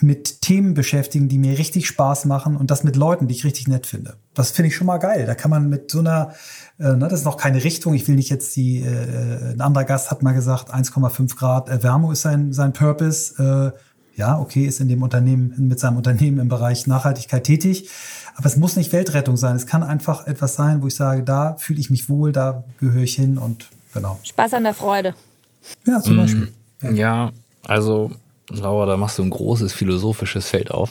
mit 0.00 0.40
Themen 0.42 0.74
beschäftigen, 0.74 1.28
die 1.28 1.38
mir 1.38 1.58
richtig 1.58 1.86
Spaß 1.86 2.26
machen 2.26 2.56
und 2.56 2.70
das 2.70 2.84
mit 2.84 2.96
Leuten, 2.96 3.28
die 3.28 3.34
ich 3.34 3.44
richtig 3.44 3.68
nett 3.68 3.86
finde. 3.86 4.16
Das 4.34 4.50
finde 4.50 4.68
ich 4.68 4.76
schon 4.76 4.86
mal 4.86 4.98
geil. 4.98 5.26
Da 5.26 5.34
kann 5.34 5.50
man 5.50 5.68
mit 5.68 5.90
so 5.90 5.98
einer, 5.98 6.34
das 6.78 7.12
ist 7.12 7.24
noch 7.24 7.36
keine 7.36 7.64
Richtung. 7.64 7.94
Ich 7.94 8.06
will 8.06 8.16
nicht 8.16 8.28
jetzt 8.28 8.54
die, 8.56 8.80
äh, 8.80 9.52
ein 9.52 9.60
anderer 9.60 9.84
Gast 9.84 10.10
hat 10.10 10.22
mal 10.22 10.32
gesagt, 10.32 10.72
1,5 10.74 11.36
Grad 11.36 11.68
Erwärmung 11.68 12.12
ist 12.12 12.22
sein, 12.22 12.52
sein 12.52 12.72
Purpose. 12.72 13.72
Äh, 13.74 13.78
ja, 14.18 14.38
okay, 14.38 14.64
ist 14.64 14.80
in 14.80 14.88
dem 14.88 15.02
Unternehmen, 15.02 15.54
mit 15.58 15.78
seinem 15.78 15.96
Unternehmen 15.96 16.38
im 16.38 16.48
Bereich 16.48 16.86
Nachhaltigkeit 16.86 17.44
tätig. 17.44 17.90
Aber 18.34 18.46
es 18.46 18.56
muss 18.56 18.76
nicht 18.76 18.92
Weltrettung 18.92 19.36
sein. 19.36 19.56
Es 19.56 19.66
kann 19.66 19.82
einfach 19.82 20.26
etwas 20.26 20.54
sein, 20.54 20.82
wo 20.82 20.86
ich 20.86 20.94
sage, 20.94 21.22
da 21.22 21.56
fühle 21.58 21.80
ich 21.80 21.90
mich 21.90 22.08
wohl, 22.08 22.32
da 22.32 22.64
gehöre 22.80 23.02
ich 23.02 23.14
hin 23.14 23.38
und 23.38 23.68
genau. 23.92 24.18
Spaß 24.22 24.54
an 24.54 24.64
der 24.64 24.74
Freude. 24.74 25.14
Ja, 25.86 26.00
zum 26.00 26.16
mm, 26.16 26.18
Beispiel. 26.18 26.52
Ja. 26.82 26.90
ja, 26.90 27.30
also 27.66 28.10
Laura, 28.50 28.86
da 28.86 28.96
machst 28.96 29.18
du 29.18 29.22
ein 29.22 29.30
großes 29.30 29.72
philosophisches 29.72 30.48
Feld 30.48 30.70
auf. 30.70 30.90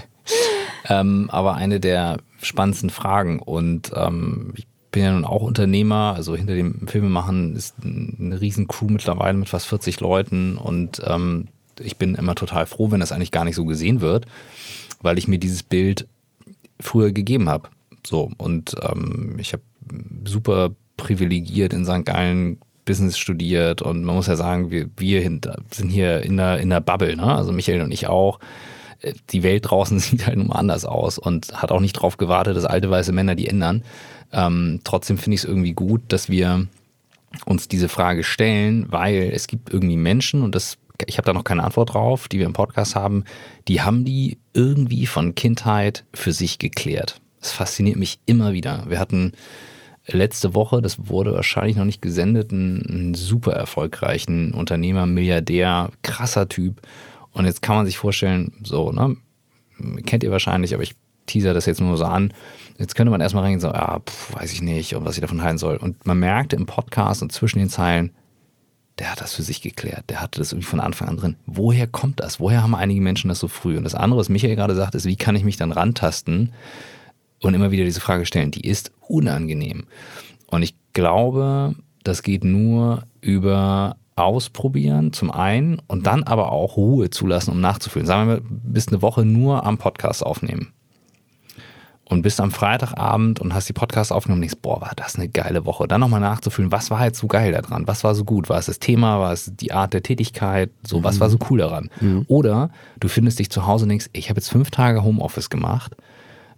ähm, 0.88 1.28
aber 1.32 1.54
eine 1.54 1.80
der 1.80 2.18
spannendsten 2.40 2.90
Fragen 2.90 3.40
und 3.40 3.92
ähm, 3.94 4.52
ich 4.56 4.66
bin 4.90 5.02
ja 5.02 5.12
nun 5.12 5.24
auch 5.24 5.42
Unternehmer, 5.42 6.14
also 6.16 6.34
hinter 6.36 6.54
dem 6.54 6.88
Filmemachen 6.88 7.56
ist 7.56 7.74
eine 7.82 8.40
riesen 8.40 8.68
Crew 8.68 8.88
mittlerweile 8.88 9.36
mit 9.36 9.48
fast 9.48 9.66
40 9.66 10.00
Leuten 10.00 10.56
und 10.56 11.02
ähm, 11.04 11.48
ich 11.80 11.96
bin 11.96 12.14
immer 12.14 12.34
total 12.34 12.66
froh, 12.66 12.90
wenn 12.90 13.00
das 13.00 13.12
eigentlich 13.12 13.30
gar 13.30 13.44
nicht 13.44 13.54
so 13.56 13.64
gesehen 13.64 14.00
wird, 14.00 14.26
weil 15.00 15.18
ich 15.18 15.28
mir 15.28 15.38
dieses 15.38 15.62
Bild 15.62 16.06
früher 16.80 17.12
gegeben 17.12 17.48
habe. 17.48 17.68
So 18.06 18.30
und 18.38 18.74
ähm, 18.82 19.36
ich 19.38 19.52
habe 19.52 19.62
super 20.24 20.70
privilegiert 20.96 21.72
in 21.72 21.84
St. 21.84 22.04
Gallen 22.04 22.58
Business 22.84 23.18
studiert 23.18 23.82
und 23.82 24.02
man 24.02 24.16
muss 24.16 24.28
ja 24.28 24.36
sagen, 24.36 24.70
wir, 24.70 24.88
wir 24.96 25.22
sind 25.22 25.90
hier 25.90 26.22
in 26.22 26.38
der, 26.38 26.58
in 26.58 26.70
der 26.70 26.80
Bubble, 26.80 27.16
ne? 27.16 27.34
also 27.34 27.52
Michael 27.52 27.82
und 27.82 27.92
ich 27.92 28.06
auch. 28.06 28.40
äh, 29.00 29.12
die 29.30 29.42
Welt 29.42 29.70
draußen 29.70 29.98
sieht 30.00 30.26
halt 30.26 30.38
nun 30.38 30.48
mal 30.48 30.56
anders 30.56 30.86
aus 30.86 31.18
und 31.18 31.52
hat 31.52 31.70
auch 31.70 31.80
nicht 31.80 31.96
darauf 31.96 32.16
gewartet, 32.16 32.56
dass 32.56 32.64
alte 32.64 32.90
weiße 32.90 33.12
Männer 33.12 33.34
die 33.34 33.46
ändern. 33.46 33.82
Ähm, 34.32 34.80
trotzdem 34.84 35.18
finde 35.18 35.34
ich 35.36 35.42
es 35.42 35.48
irgendwie 35.48 35.72
gut, 35.72 36.02
dass 36.08 36.28
wir 36.28 36.66
uns 37.44 37.68
diese 37.68 37.88
Frage 37.88 38.24
stellen, 38.24 38.86
weil 38.90 39.30
es 39.32 39.46
gibt 39.46 39.72
irgendwie 39.72 39.96
Menschen 39.96 40.42
und 40.42 40.54
das 40.54 40.78
ich 41.06 41.16
habe 41.16 41.26
da 41.26 41.32
noch 41.32 41.44
keine 41.44 41.62
Antwort 41.62 41.94
drauf, 41.94 42.26
die 42.28 42.38
wir 42.38 42.46
im 42.46 42.52
Podcast 42.52 42.96
haben, 42.96 43.24
die 43.68 43.82
haben 43.82 44.04
die 44.04 44.38
irgendwie 44.52 45.06
von 45.06 45.36
Kindheit 45.36 46.04
für 46.12 46.32
sich 46.32 46.58
geklärt. 46.58 47.20
Das 47.40 47.52
fasziniert 47.52 47.96
mich 47.96 48.18
immer 48.26 48.52
wieder. 48.52 48.84
Wir 48.88 48.98
hatten 48.98 49.32
letzte 50.06 50.54
Woche, 50.54 50.82
das 50.82 51.08
wurde 51.08 51.32
wahrscheinlich 51.34 51.76
noch 51.76 51.84
nicht 51.84 52.02
gesendet, 52.02 52.52
einen, 52.52 52.84
einen 52.86 53.14
super 53.14 53.52
erfolgreichen 53.52 54.52
Unternehmer, 54.54 55.06
Milliardär, 55.06 55.90
krasser 56.02 56.48
Typ. 56.48 56.80
Und 57.32 57.44
jetzt 57.44 57.62
kann 57.62 57.76
man 57.76 57.86
sich 57.86 57.98
vorstellen, 57.98 58.52
so, 58.64 58.90
ne, 58.90 59.16
kennt 60.04 60.24
ihr 60.24 60.30
wahrscheinlich, 60.30 60.74
aber 60.74 60.82
ich 60.82 60.96
teaser 61.26 61.54
das 61.54 61.66
jetzt 61.66 61.80
nur 61.80 61.96
so 61.96 62.04
an. 62.04 62.32
Jetzt 62.78 62.94
könnte 62.94 63.10
man 63.10 63.20
erstmal 63.20 63.42
reingehen, 63.42 63.60
so, 63.60 63.68
ja, 63.68 63.98
pf, 63.98 64.34
weiß 64.34 64.52
ich 64.52 64.62
nicht, 64.62 64.94
und 64.94 65.04
was 65.04 65.16
ich 65.16 65.20
davon 65.20 65.42
halten 65.42 65.58
soll. 65.58 65.76
Und 65.76 66.06
man 66.06 66.18
merkte 66.18 66.54
im 66.54 66.66
Podcast 66.66 67.22
und 67.22 67.32
zwischen 67.32 67.58
den 67.58 67.68
Zeilen, 67.68 68.12
der 69.00 69.10
hat 69.12 69.20
das 69.20 69.34
für 69.34 69.42
sich 69.42 69.60
geklärt. 69.60 70.04
Der 70.08 70.20
hatte 70.20 70.38
das 70.38 70.52
irgendwie 70.52 70.68
von 70.68 70.80
Anfang 70.80 71.08
an 71.08 71.16
drin. 71.16 71.36
Woher 71.46 71.86
kommt 71.86 72.20
das? 72.20 72.40
Woher 72.40 72.62
haben 72.62 72.74
einige 72.74 73.00
Menschen 73.00 73.28
das 73.28 73.40
so 73.40 73.48
früh? 73.48 73.76
Und 73.76 73.84
das 73.84 73.94
andere, 73.94 74.20
was 74.20 74.28
Michael 74.28 74.56
gerade 74.56 74.74
sagt, 74.74 74.94
ist, 74.94 75.06
wie 75.06 75.16
kann 75.16 75.36
ich 75.36 75.44
mich 75.44 75.56
dann 75.56 75.72
rantasten 75.72 76.52
und 77.40 77.54
immer 77.54 77.70
wieder 77.70 77.84
diese 77.84 78.00
Frage 78.00 78.26
stellen? 78.26 78.50
Die 78.50 78.66
ist 78.66 78.92
unangenehm. 79.06 79.86
Und 80.46 80.62
ich 80.62 80.74
glaube, 80.92 81.74
das 82.04 82.22
geht 82.22 82.44
nur 82.44 83.02
über 83.20 83.96
Ausprobieren 84.16 85.12
zum 85.12 85.30
einen 85.30 85.80
und 85.86 86.06
dann 86.08 86.24
aber 86.24 86.50
auch 86.50 86.76
Ruhe 86.76 87.10
zulassen, 87.10 87.52
um 87.52 87.60
nachzufühlen. 87.60 88.06
Sagen 88.06 88.28
wir 88.28 88.34
mal, 88.36 88.42
bist 88.48 88.88
eine 88.88 89.00
Woche 89.00 89.24
nur 89.24 89.64
am 89.64 89.78
Podcast 89.78 90.26
aufnehmen 90.26 90.72
und 92.08 92.22
bist 92.22 92.40
am 92.40 92.50
Freitagabend 92.50 93.38
und 93.38 93.52
hast 93.52 93.68
die 93.68 93.74
Podcasts 93.74 94.12
aufgenommen 94.12 94.38
und 94.38 94.48
denkst, 94.48 94.62
boah, 94.62 94.80
war 94.80 94.92
das 94.96 95.16
eine 95.16 95.28
geile 95.28 95.66
Woche. 95.66 95.86
Dann 95.86 96.00
nochmal 96.00 96.20
nachzufühlen, 96.20 96.72
was 96.72 96.90
war 96.90 97.04
jetzt 97.04 97.18
so 97.18 97.26
geil 97.26 97.52
daran? 97.52 97.86
Was 97.86 98.02
war 98.02 98.14
so 98.14 98.24
gut? 98.24 98.48
War 98.48 98.58
es 98.58 98.66
das 98.66 98.78
Thema? 98.78 99.20
War 99.20 99.32
es 99.32 99.52
die 99.54 99.72
Art 99.72 99.92
der 99.92 100.02
Tätigkeit? 100.02 100.70
So, 100.86 101.04
was 101.04 101.20
war 101.20 101.28
so 101.28 101.38
cool 101.50 101.58
daran? 101.58 101.90
Mhm. 102.00 102.24
Oder 102.26 102.70
du 102.98 103.08
findest 103.08 103.38
dich 103.38 103.50
zu 103.50 103.66
Hause 103.66 103.84
und 103.84 103.90
denkst, 103.90 104.06
ich 104.14 104.30
habe 104.30 104.38
jetzt 104.38 104.48
fünf 104.48 104.70
Tage 104.70 105.04
Homeoffice 105.04 105.50
gemacht, 105.50 105.96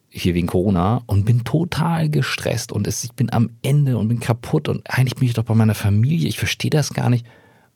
hier 0.08 0.34
wegen 0.34 0.46
Corona 0.46 1.02
und 1.06 1.24
bin 1.24 1.42
total 1.42 2.08
gestresst 2.08 2.70
und 2.70 2.86
es, 2.86 3.02
ich 3.02 3.12
bin 3.12 3.32
am 3.32 3.50
Ende 3.62 3.98
und 3.98 4.08
bin 4.08 4.20
kaputt 4.20 4.68
und 4.68 4.88
eigentlich 4.88 5.16
bin 5.16 5.26
ich 5.26 5.34
doch 5.34 5.44
bei 5.44 5.54
meiner 5.54 5.74
Familie. 5.74 6.28
Ich 6.28 6.38
verstehe 6.38 6.70
das 6.70 6.94
gar 6.94 7.10
nicht. 7.10 7.26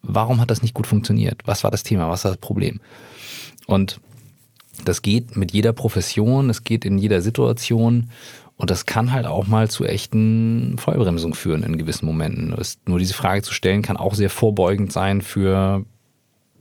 Warum 0.02 0.40
hat 0.40 0.50
das 0.50 0.62
nicht 0.62 0.74
gut 0.74 0.86
funktioniert? 0.86 1.42
Was 1.44 1.64
war 1.64 1.70
das 1.70 1.82
Thema? 1.82 2.08
Was 2.08 2.24
war 2.24 2.32
das 2.32 2.40
Problem? 2.40 2.80
Und 3.66 4.00
das 4.84 5.02
geht 5.02 5.36
mit 5.36 5.52
jeder 5.52 5.72
Profession, 5.72 6.50
es 6.50 6.64
geht 6.64 6.84
in 6.84 6.98
jeder 6.98 7.20
Situation 7.20 8.10
und 8.56 8.70
das 8.70 8.86
kann 8.86 9.12
halt 9.12 9.26
auch 9.26 9.46
mal 9.46 9.68
zu 9.68 9.84
echten 9.84 10.76
Vollbremsung 10.78 11.34
führen 11.34 11.62
in 11.62 11.76
gewissen 11.76 12.06
Momenten. 12.06 12.54
nur 12.86 12.98
diese 12.98 13.14
Frage 13.14 13.42
zu 13.42 13.52
stellen 13.52 13.82
kann 13.82 13.96
auch 13.96 14.14
sehr 14.14 14.30
vorbeugend 14.30 14.92
sein 14.92 15.22
für 15.22 15.84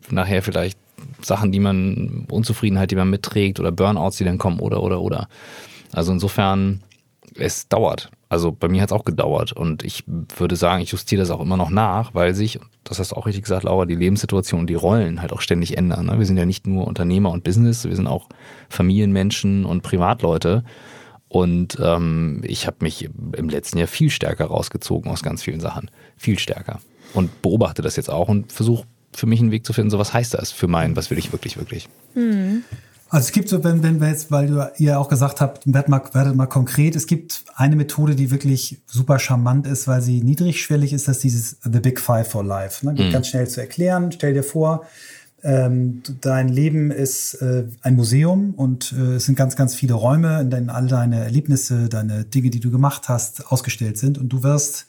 nachher 0.10 0.42
vielleicht 0.42 0.78
Sachen, 1.22 1.52
die 1.52 1.60
man, 1.60 2.26
Unzufriedenheit, 2.30 2.92
die 2.92 2.96
man 2.96 3.10
mitträgt 3.10 3.60
oder 3.60 3.72
Burnouts, 3.72 4.18
die 4.18 4.24
dann 4.24 4.38
kommen 4.38 4.60
oder, 4.60 4.82
oder, 4.82 5.02
oder. 5.02 5.28
Also 5.92 6.12
insofern, 6.12 6.82
es 7.36 7.68
dauert. 7.68 8.10
Also 8.34 8.52
bei 8.52 8.68
mir 8.68 8.82
hat 8.82 8.90
es 8.90 8.94
auch 8.94 9.06
gedauert 9.06 9.52
und 9.52 9.84
ich 9.84 10.06
würde 10.08 10.56
sagen, 10.56 10.82
ich 10.82 10.90
justiere 10.90 11.22
das 11.22 11.30
auch 11.30 11.40
immer 11.40 11.56
noch 11.56 11.70
nach, 11.70 12.16
weil 12.16 12.34
sich, 12.34 12.60
das 12.84 12.98
hast 12.98 13.12
du 13.12 13.16
auch 13.16 13.28
richtig 13.28 13.44
gesagt, 13.44 13.62
Laura, 13.62 13.86
die 13.86 13.94
Lebenssituation 13.94 14.62
und 14.62 14.72
die 14.72 14.74
Rollen 14.74 15.22
halt 15.22 15.32
auch 15.32 15.40
ständig 15.40 15.78
ändern. 15.78 16.08
Ne? 16.08 16.18
Wir 16.18 16.26
sind 16.26 16.38
ja 16.38 16.48
nicht 16.48 16.66
nur 16.66 16.88
Unternehmer 16.88 17.30
und 17.30 17.44
Business, 17.44 17.86
wir 17.86 17.96
sind 17.96 18.08
auch 18.08 18.30
Familienmenschen 18.70 19.66
und 19.66 19.84
Privatleute. 19.84 20.64
Und 21.28 21.78
ähm, 21.80 22.42
ich 22.44 22.66
habe 22.66 22.78
mich 22.80 23.04
im 23.04 23.50
letzten 23.50 23.78
Jahr 23.78 23.88
viel 23.88 24.10
stärker 24.10 24.46
rausgezogen 24.46 25.12
aus 25.12 25.22
ganz 25.22 25.44
vielen 25.44 25.60
Sachen. 25.60 25.92
Viel 26.18 26.40
stärker. 26.40 26.80
Und 27.14 27.44
beobachte 27.44 27.84
das 27.84 27.98
jetzt 27.98 28.10
auch 28.10 28.30
und 28.30 28.52
versuche 28.52 28.88
für 29.16 29.28
mich 29.28 29.42
einen 29.42 29.52
Weg 29.52 29.64
zu 29.64 29.74
finden, 29.74 29.92
so 29.92 30.00
was 30.00 30.12
heißt 30.12 30.34
das 30.34 30.52
für 30.52 30.68
meinen, 30.68 30.96
was 30.96 31.12
will 31.12 31.20
ich 31.20 31.32
wirklich, 31.32 31.58
wirklich. 31.58 31.88
Mhm. 32.16 32.64
Also 33.14 33.28
es 33.28 33.32
gibt 33.32 33.48
so, 33.48 33.64
wenn, 33.64 33.84
wenn 33.84 34.02
wir 34.02 34.08
jetzt, 34.08 34.32
weil 34.32 34.48
du 34.48 34.72
ihr 34.80 35.00
auch 35.00 35.08
gesagt 35.08 35.40
habt, 35.40 35.72
werdet 35.72 35.88
mal, 35.88 36.02
werdet 36.14 36.36
mal 36.36 36.48
konkret, 36.48 36.96
es 36.96 37.06
gibt 37.06 37.46
eine 37.54 37.76
Methode, 37.76 38.16
die 38.16 38.32
wirklich 38.32 38.82
super 38.88 39.20
charmant 39.20 39.68
ist, 39.68 39.88
weil 39.88 40.02
sie 40.02 40.24
niedrigschwellig 40.24 40.94
ist, 40.94 41.08
das 41.08 41.18
ist 41.18 41.24
dieses 41.24 41.58
The 41.62 41.80
Big 41.80 42.00
Five 42.00 42.28
for 42.28 42.44
Life. 42.44 42.84
Ne? 42.84 42.94
Mhm. 42.94 43.12
ganz 43.12 43.28
schnell 43.28 43.48
zu 43.48 43.62
erklären. 43.62 44.12
Stell 44.12 44.34
dir 44.34 44.42
vor, 44.42 44.88
ähm, 45.44 46.02
dein 46.22 46.50
Leben 46.50 46.90
ist 46.90 47.36
äh, 47.36 47.66
ein 47.84 47.96
Museum 47.96 48.56
und 48.56 48.96
äh, 48.98 49.18
es 49.18 49.26
sind 49.26 49.36
ganz, 49.36 49.56
ganz 49.56 49.76
viele 49.76 49.94
Räume, 49.94 50.42
in 50.42 50.50
denen 50.50 50.72
all 50.72 50.88
deine 50.88 51.24
Erlebnisse, 51.24 51.90
deine 51.90 52.26
Dinge, 52.26 52.50
die 52.50 52.62
du 52.62 52.72
gemacht 52.72 53.10
hast, 53.10 53.52
ausgestellt 53.52 54.00
sind. 54.00 54.18
Und 54.18 54.30
du 54.30 54.42
wirst 54.42 54.88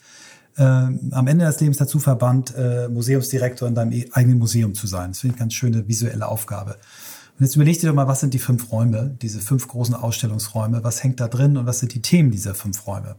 äh, 0.57 0.63
am 0.63 1.27
Ende 1.27 1.45
des 1.45 1.61
Lebens 1.61 1.77
dazu 1.77 1.99
verbannt, 1.99 2.55
äh, 2.57 2.89
Museumsdirektor 2.89 3.69
in 3.69 3.75
deinem 3.75 3.93
e-, 3.93 4.09
eigenen 4.13 4.39
Museum 4.39 4.73
zu 4.73 4.87
sein. 4.87 5.11
Das 5.11 5.21
finde 5.21 5.35
ich 5.35 5.41
eine 5.41 5.45
ganz 5.45 5.53
schöne 5.53 5.87
visuelle 5.89 6.27
Aufgabe. 6.27 6.77
Und 7.39 7.45
jetzt 7.45 7.57
überleg 7.57 7.81
dir 7.81 7.89
doch 7.89 7.95
mal, 7.95 8.07
was 8.07 8.21
sind 8.21 8.33
die 8.33 8.39
fünf 8.39 8.71
Räume, 8.71 9.17
diese 9.21 9.41
fünf 9.41 9.67
großen 9.67 9.95
Ausstellungsräume, 9.95 10.85
was 10.85 11.03
hängt 11.03 11.19
da 11.19 11.27
drin 11.27 11.57
und 11.57 11.67
was 11.67 11.81
sind 11.81 11.93
die 11.95 12.03
Themen 12.03 12.31
dieser 12.31 12.55
fünf 12.55 12.87
Räume? 12.87 13.17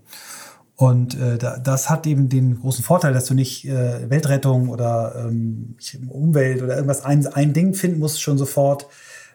Und 0.78 1.19
äh, 1.19 1.38
da, 1.38 1.58
das 1.58 1.89
hat 1.89 2.06
eben 2.06 2.28
den 2.28 2.60
großen 2.60 2.84
Vorteil, 2.84 3.13
dass 3.13 3.25
du 3.25 3.34
nicht 3.34 3.65
äh, 3.65 4.10
Weltrettung 4.10 4.69
oder 4.69 5.25
ähm, 5.28 5.75
Umwelt 6.10 6.62
oder 6.62 6.75
irgendwas 6.75 7.04
ein, 7.04 7.28
ein 7.28 7.54
Ding 7.54 7.73
finden 7.73 7.99
musst 7.99 8.21
schon 8.21 8.38
sofort, 8.38 8.88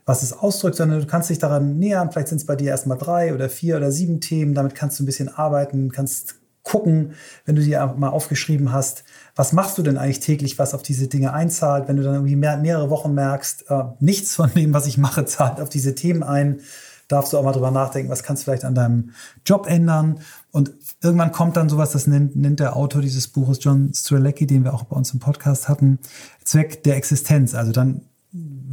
was 0.05 0.23
es 0.23 0.33
ausdrückt, 0.33 0.77
sondern 0.77 1.01
du 1.01 1.07
kannst 1.07 1.31
dich 1.31 1.39
daran 1.39 1.79
nähern. 1.79 2.11
Vielleicht 2.11 2.29
sind 2.29 2.39
es 2.39 2.47
bei 2.47 2.57
dir 2.57 2.71
erstmal 2.71 2.99
drei 2.99 3.35
oder 3.35 3.49
vier 3.49 3.77
oder 3.77 3.91
sieben 3.91 4.21
Themen. 4.21 4.55
Damit 4.55 4.75
kannst 4.75 4.99
du 4.99 5.03
ein 5.03 5.07
bisschen 5.07 5.29
arbeiten, 5.29 5.91
kannst 5.93 6.40
gucken, 6.63 7.13
wenn 7.45 7.57
du 7.57 7.63
dir 7.63 7.95
mal 7.97 8.09
aufgeschrieben 8.09 8.73
hast, 8.73 9.05
was 9.35 9.53
machst 9.53 9.79
du 9.79 9.83
denn 9.83 9.97
eigentlich 9.97 10.21
täglich, 10.21 10.59
was 10.59 10.75
auf 10.75 10.83
diese 10.83 11.09
Dinge 11.09 11.33
einzahlt, 11.33 11.89
wenn 11.89 11.97
du 11.97 12.03
dann 12.03 12.15
irgendwie 12.15 12.37
mehr, 12.37 12.57
mehrere 12.59 12.91
Wochen 12.91 13.15
merkst, 13.15 13.71
äh, 13.71 13.85
nichts 14.01 14.35
von 14.35 14.53
dem, 14.55 14.75
was 14.75 14.87
ich 14.87 14.99
mache, 14.99 15.25
zahlt 15.25 15.61
auf 15.61 15.69
diese 15.69 15.95
Themen 15.95 16.23
ein, 16.23 16.61
darfst 17.09 17.33
du 17.33 17.39
auch 17.39 17.43
mal 17.43 17.53
drüber 17.53 17.71
nachdenken, 17.71 18.11
was 18.11 18.23
kannst 18.23 18.43
du 18.43 18.45
vielleicht 18.45 18.65
an 18.65 18.75
deinem 18.75 19.11
Job 19.45 19.67
ändern. 19.67 20.21
Und 20.53 20.73
irgendwann 21.03 21.33
kommt 21.33 21.57
dann 21.57 21.69
sowas, 21.69 21.91
das 21.91 22.07
nennt, 22.07 22.37
nennt 22.37 22.61
der 22.61 22.77
Autor 22.77 23.03
dieses 23.03 23.29
Buches, 23.29 23.59
John 23.61 23.93
Strelecki, 23.95 24.47
den 24.47 24.65
wir 24.65 24.75
auch 24.75 24.85
bei 24.85 24.97
uns 24.97 25.13
im 25.13 25.21
Podcast 25.21 25.69
hatten, 25.69 25.99
Zweck 26.45 26.85
der 26.85 26.97
Existenz. 26.97 27.55
Also 27.55 27.73
dann 27.73 28.03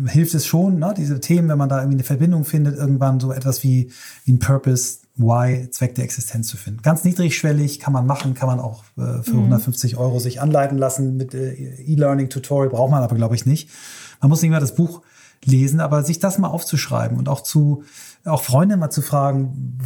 hilft 0.05 0.35
es 0.35 0.45
schon, 0.45 0.79
ne, 0.79 0.93
diese 0.95 1.19
Themen, 1.19 1.49
wenn 1.49 1.57
man 1.57 1.69
da 1.69 1.79
irgendwie 1.79 1.97
eine 1.97 2.03
Verbindung 2.03 2.45
findet, 2.45 2.77
irgendwann 2.77 3.19
so 3.19 3.31
etwas 3.31 3.63
wie, 3.63 3.91
wie 4.25 4.33
ein 4.33 4.39
Purpose, 4.39 4.99
Why, 5.17 5.69
Zweck 5.71 5.95
der 5.95 6.03
Existenz 6.03 6.47
zu 6.47 6.57
finden. 6.57 6.81
Ganz 6.83 7.03
niedrigschwellig 7.03 7.79
kann 7.79 7.93
man 7.93 8.05
machen, 8.05 8.33
kann 8.35 8.47
man 8.47 8.59
auch 8.59 8.83
äh, 8.97 9.23
für 9.23 9.33
mhm. 9.33 9.45
150 9.45 9.97
Euro 9.97 10.19
sich 10.19 10.41
anleiten 10.41 10.77
lassen 10.77 11.17
mit 11.17 11.33
äh, 11.33 11.53
E-Learning-Tutorial, 11.53 12.69
braucht 12.69 12.91
man 12.91 13.03
aber, 13.03 13.15
glaube 13.15 13.35
ich, 13.35 13.45
nicht. 13.45 13.69
Man 14.21 14.29
muss 14.29 14.41
nicht 14.41 14.51
mehr 14.51 14.59
das 14.59 14.75
Buch 14.75 15.01
lesen, 15.43 15.79
aber 15.79 16.03
sich 16.03 16.19
das 16.19 16.37
mal 16.37 16.47
aufzuschreiben 16.47 17.17
und 17.17 17.29
auch 17.29 17.41
zu 17.41 17.83
auch 18.25 18.41
Freunde 18.41 18.77
mal 18.77 18.89
zu 18.89 19.01
fragen, 19.01 19.77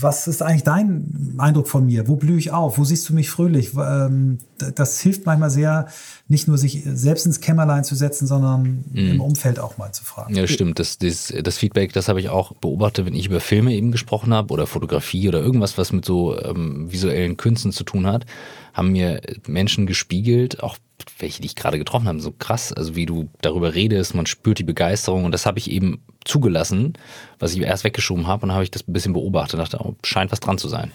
was 0.00 0.26
ist 0.26 0.42
eigentlich 0.42 0.64
dein 0.64 1.34
Eindruck 1.38 1.68
von 1.68 1.86
mir? 1.86 2.08
Wo 2.08 2.16
blühe 2.16 2.38
ich 2.38 2.50
auf? 2.50 2.78
Wo 2.78 2.84
siehst 2.84 3.08
du 3.08 3.14
mich 3.14 3.30
fröhlich? 3.30 3.72
Ähm, 3.74 4.38
das 4.74 5.00
hilft 5.00 5.26
manchmal 5.26 5.50
sehr, 5.50 5.88
nicht 6.28 6.48
nur 6.48 6.58
sich 6.58 6.82
selbst 6.84 7.26
ins 7.26 7.40
Kämmerlein 7.40 7.84
zu 7.84 7.94
setzen, 7.94 8.26
sondern 8.26 8.84
mhm. 8.92 9.10
im 9.10 9.20
Umfeld 9.20 9.58
auch 9.58 9.78
mal 9.78 9.92
zu 9.92 10.04
fragen. 10.04 10.34
Ja, 10.34 10.46
stimmt. 10.46 10.78
Das, 10.78 10.98
das, 10.98 11.32
das 11.42 11.58
Feedback, 11.58 11.92
das 11.92 12.08
habe 12.08 12.20
ich 12.20 12.28
auch 12.28 12.52
beobachtet, 12.54 13.06
wenn 13.06 13.14
ich 13.14 13.26
über 13.26 13.40
Filme 13.40 13.74
eben 13.74 13.92
gesprochen 13.92 14.34
habe 14.34 14.52
oder 14.52 14.66
Fotografie 14.66 15.28
oder 15.28 15.40
irgendwas, 15.40 15.78
was 15.78 15.92
mit 15.92 16.04
so 16.04 16.38
ähm, 16.40 16.90
visuellen 16.90 17.36
Künsten 17.36 17.72
zu 17.72 17.84
tun 17.84 18.06
hat, 18.06 18.26
haben 18.74 18.92
mir 18.92 19.20
Menschen 19.46 19.86
gespiegelt, 19.86 20.62
auch 20.62 20.78
welche, 21.18 21.40
die 21.40 21.46
ich 21.46 21.56
gerade 21.56 21.78
getroffen 21.78 22.08
habe, 22.08 22.20
so 22.20 22.32
krass, 22.32 22.72
also 22.72 22.96
wie 22.96 23.06
du 23.06 23.28
darüber 23.40 23.74
redest, 23.74 24.14
man 24.14 24.26
spürt 24.26 24.58
die 24.58 24.64
Begeisterung 24.64 25.24
und 25.24 25.32
das 25.32 25.46
habe 25.46 25.58
ich 25.58 25.70
eben 25.70 26.02
zugelassen, 26.24 26.94
was 27.38 27.54
ich 27.54 27.60
erst 27.60 27.84
weggeschoben 27.84 28.26
habe 28.26 28.46
und 28.46 28.52
habe 28.52 28.64
ich 28.64 28.70
das 28.70 28.86
ein 28.86 28.92
bisschen 28.92 29.12
beobachtet 29.12 29.54
und 29.54 29.60
dachte, 29.60 29.78
oh, 29.84 29.94
scheint 30.04 30.32
was 30.32 30.40
dran 30.40 30.58
zu 30.58 30.68
sein. 30.68 30.92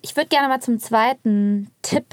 Ich 0.00 0.16
würde 0.16 0.28
gerne 0.28 0.48
mal 0.48 0.60
zum 0.60 0.78
zweiten 0.78 1.70
Tipp 1.82 2.06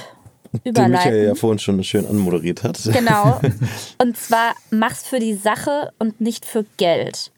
überleiten. 0.64 0.74
Den 0.74 0.92
Michael 0.92 1.26
ja 1.28 1.36
vorhin 1.36 1.60
schon 1.60 1.84
schön 1.84 2.06
anmoderiert 2.06 2.64
hat. 2.64 2.80
Genau. 2.84 3.40
Und 4.02 4.18
zwar 4.18 4.54
mach's 4.70 5.08
für 5.08 5.20
die 5.20 5.36
Sache 5.36 5.92
und 6.00 6.22
nicht 6.22 6.46
für 6.46 6.66
Geld. 6.78 7.32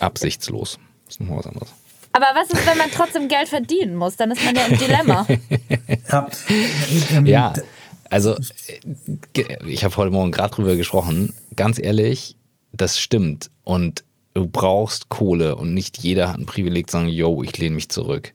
Absichtslos. 0.00 0.78
Das 1.06 1.14
ist 1.14 1.20
noch 1.20 1.36
was 1.36 1.46
anderes. 1.46 1.68
Aber 2.12 2.26
was 2.34 2.50
ist, 2.50 2.66
wenn 2.66 2.78
man 2.78 2.90
trotzdem 2.90 3.28
Geld 3.28 3.48
verdienen 3.48 3.94
muss? 3.94 4.16
Dann 4.16 4.30
ist 4.30 4.44
man 4.44 4.54
ja 4.54 4.66
im 4.66 4.78
Dilemma. 4.78 5.26
ja, 6.10 6.28
ähm, 7.12 7.26
ja 7.26 7.52
also 8.10 8.36
ich 9.66 9.84
habe 9.84 9.96
heute 9.96 10.10
Morgen 10.10 10.32
gerade 10.32 10.54
drüber 10.54 10.76
gesprochen. 10.76 11.34
Ganz 11.56 11.78
ehrlich, 11.78 12.36
das 12.72 12.98
stimmt. 12.98 13.50
Und 13.64 14.04
du 14.34 14.46
brauchst 14.46 15.08
Kohle 15.08 15.56
und 15.56 15.74
nicht 15.74 15.98
jeder 15.98 16.28
hat 16.28 16.38
ein 16.38 16.46
Privileg 16.46 16.90
zu 16.90 16.98
sagen, 16.98 17.08
yo, 17.08 17.42
ich 17.42 17.56
lehne 17.58 17.74
mich 17.74 17.88
zurück. 17.88 18.32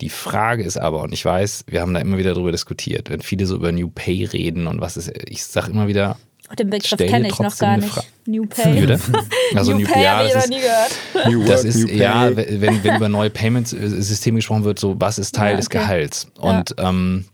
Die 0.00 0.10
Frage 0.10 0.62
ist 0.62 0.76
aber, 0.76 1.02
und 1.02 1.12
ich 1.12 1.24
weiß, 1.24 1.64
wir 1.68 1.80
haben 1.80 1.94
da 1.94 2.00
immer 2.00 2.18
wieder 2.18 2.34
drüber 2.34 2.52
diskutiert, 2.52 3.08
wenn 3.08 3.20
viele 3.20 3.46
so 3.46 3.56
über 3.56 3.72
New 3.72 3.88
Pay 3.88 4.24
reden 4.24 4.66
und 4.66 4.80
was 4.80 4.96
ist, 4.96 5.10
ich 5.26 5.42
sage 5.44 5.70
immer 5.70 5.88
wieder, 5.88 6.18
Den 6.58 6.70
Begriff 6.70 6.98
kenne 6.98 7.28
ich 7.28 7.38
noch 7.38 7.56
gar 7.58 7.76
nicht. 7.78 7.96
New 8.26 8.46
Pay. 8.46 8.86
Also 9.54 9.72
New, 9.72 9.78
New 9.78 9.86
Pay 9.86 10.02
ja, 10.02 10.18
habe 10.18 10.28
ich 10.28 10.34
noch 10.34 10.48
nie 10.48 10.60
gehört. 10.60 11.28
New 11.28 11.44
das 11.46 11.64
ist, 11.64 11.88
ja, 11.88 12.36
wenn, 12.36 12.82
wenn 12.82 12.96
über 12.96 13.08
neue 13.08 13.30
Payment-Systeme 13.30 14.38
gesprochen 14.38 14.64
wird, 14.64 14.78
so 14.78 15.00
was 15.00 15.18
ist 15.18 15.34
Teil 15.34 15.46
ja, 15.46 15.52
okay. 15.52 15.56
des 15.56 15.70
Gehalts? 15.70 16.26
Und 16.38 16.74
ja. 16.76 16.88
ähm, 16.88 17.24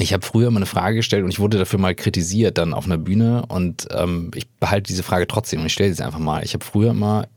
ich 0.00 0.12
habe 0.12 0.24
früher 0.24 0.50
mal 0.50 0.58
eine 0.58 0.66
Frage 0.66 0.96
gestellt 0.96 1.24
und 1.24 1.30
ich 1.30 1.40
wurde 1.40 1.58
dafür 1.58 1.78
mal 1.78 1.94
kritisiert 1.94 2.58
dann 2.58 2.74
auf 2.74 2.86
einer 2.86 2.98
Bühne 2.98 3.44
und 3.48 3.88
ähm, 3.92 4.30
ich 4.34 4.48
behalte 4.48 4.88
diese 4.88 5.02
Frage 5.02 5.26
trotzdem 5.26 5.60
und 5.60 5.66
ich 5.66 5.72
stelle 5.72 5.92
sie 5.94 6.04
einfach 6.04 6.18
mal. 6.18 6.44
Ich 6.44 6.54
habe 6.54 6.64
früher 6.64 6.94
mal, 6.94 7.28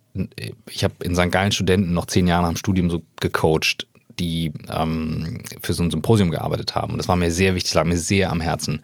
ich 0.70 0.84
habe 0.84 0.94
in 1.04 1.16
St. 1.16 1.32
Gallen 1.32 1.52
Studenten 1.52 1.94
noch 1.94 2.06
zehn 2.06 2.28
Jahre 2.28 2.44
nach 2.44 2.52
dem 2.52 2.58
Studium 2.58 2.90
so 2.90 3.02
gecoacht, 3.20 3.88
die 4.20 4.54
ähm, 4.72 5.42
für 5.62 5.74
so 5.74 5.84
ein 5.84 5.92
Symposium 5.92 6.32
gearbeitet 6.32 6.76
haben 6.76 6.94
und 6.94 6.98
das 6.98 7.08
war 7.08 7.16
mir 7.16 7.32
sehr 7.32 7.56
wichtig, 7.56 7.74
lag 7.74 7.86
mir 7.86 7.98
sehr 7.98 8.32
am 8.32 8.42
Herzen. 8.42 8.84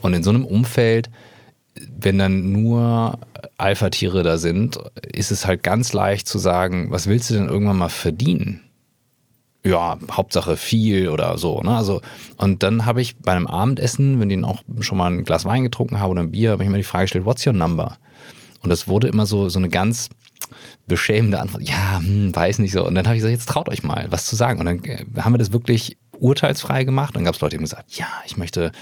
Und 0.00 0.14
in 0.14 0.22
so 0.22 0.30
einem 0.30 0.44
Umfeld 0.44 1.10
wenn 1.96 2.18
dann 2.18 2.52
nur 2.52 3.18
Alpha-Tiere 3.56 4.22
da 4.22 4.38
sind, 4.38 4.78
ist 5.12 5.30
es 5.30 5.46
halt 5.46 5.62
ganz 5.62 5.92
leicht 5.92 6.26
zu 6.28 6.38
sagen, 6.38 6.90
was 6.90 7.06
willst 7.06 7.30
du 7.30 7.34
denn 7.34 7.48
irgendwann 7.48 7.78
mal 7.78 7.88
verdienen? 7.88 8.67
Ja, 9.64 9.98
Hauptsache 10.10 10.56
viel 10.56 11.08
oder 11.08 11.36
so. 11.36 11.60
Ne? 11.62 11.76
Also, 11.76 12.00
und 12.36 12.62
dann 12.62 12.86
habe 12.86 13.02
ich 13.02 13.16
bei 13.16 13.32
einem 13.32 13.46
Abendessen, 13.46 14.20
wenn 14.20 14.30
ich 14.30 14.44
auch 14.44 14.62
schon 14.80 14.98
mal 14.98 15.10
ein 15.10 15.24
Glas 15.24 15.44
Wein 15.44 15.64
getrunken 15.64 15.98
habe 15.98 16.12
oder 16.12 16.22
ein 16.22 16.30
Bier, 16.30 16.52
habe 16.52 16.62
ich 16.62 16.70
mir 16.70 16.76
die 16.76 16.84
Frage 16.84 17.04
gestellt, 17.04 17.24
what's 17.24 17.46
your 17.46 17.52
number? 17.52 17.98
Und 18.62 18.70
das 18.70 18.88
wurde 18.88 19.08
immer 19.08 19.26
so, 19.26 19.48
so 19.48 19.58
eine 19.58 19.68
ganz 19.68 20.10
beschämende 20.86 21.40
Antwort. 21.40 21.62
Ja, 21.62 21.98
hm, 21.98 22.34
weiß 22.34 22.58
nicht 22.60 22.72
so. 22.72 22.86
Und 22.86 22.94
dann 22.94 23.06
habe 23.06 23.16
ich 23.16 23.20
gesagt, 23.20 23.36
jetzt 23.36 23.48
traut 23.48 23.68
euch 23.68 23.82
mal, 23.82 24.06
was 24.10 24.26
zu 24.26 24.36
sagen. 24.36 24.60
Und 24.60 24.66
dann 24.66 24.84
äh, 24.84 25.04
haben 25.18 25.34
wir 25.34 25.38
das 25.38 25.52
wirklich 25.52 25.98
urteilsfrei 26.18 26.84
gemacht. 26.84 27.14
Dann 27.14 27.24
gab 27.24 27.34
es 27.34 27.40
Leute, 27.40 27.52
die 27.52 27.56
haben 27.58 27.64
gesagt, 27.64 27.96
ja, 27.96 28.06
ich 28.26 28.36
möchte 28.36 28.72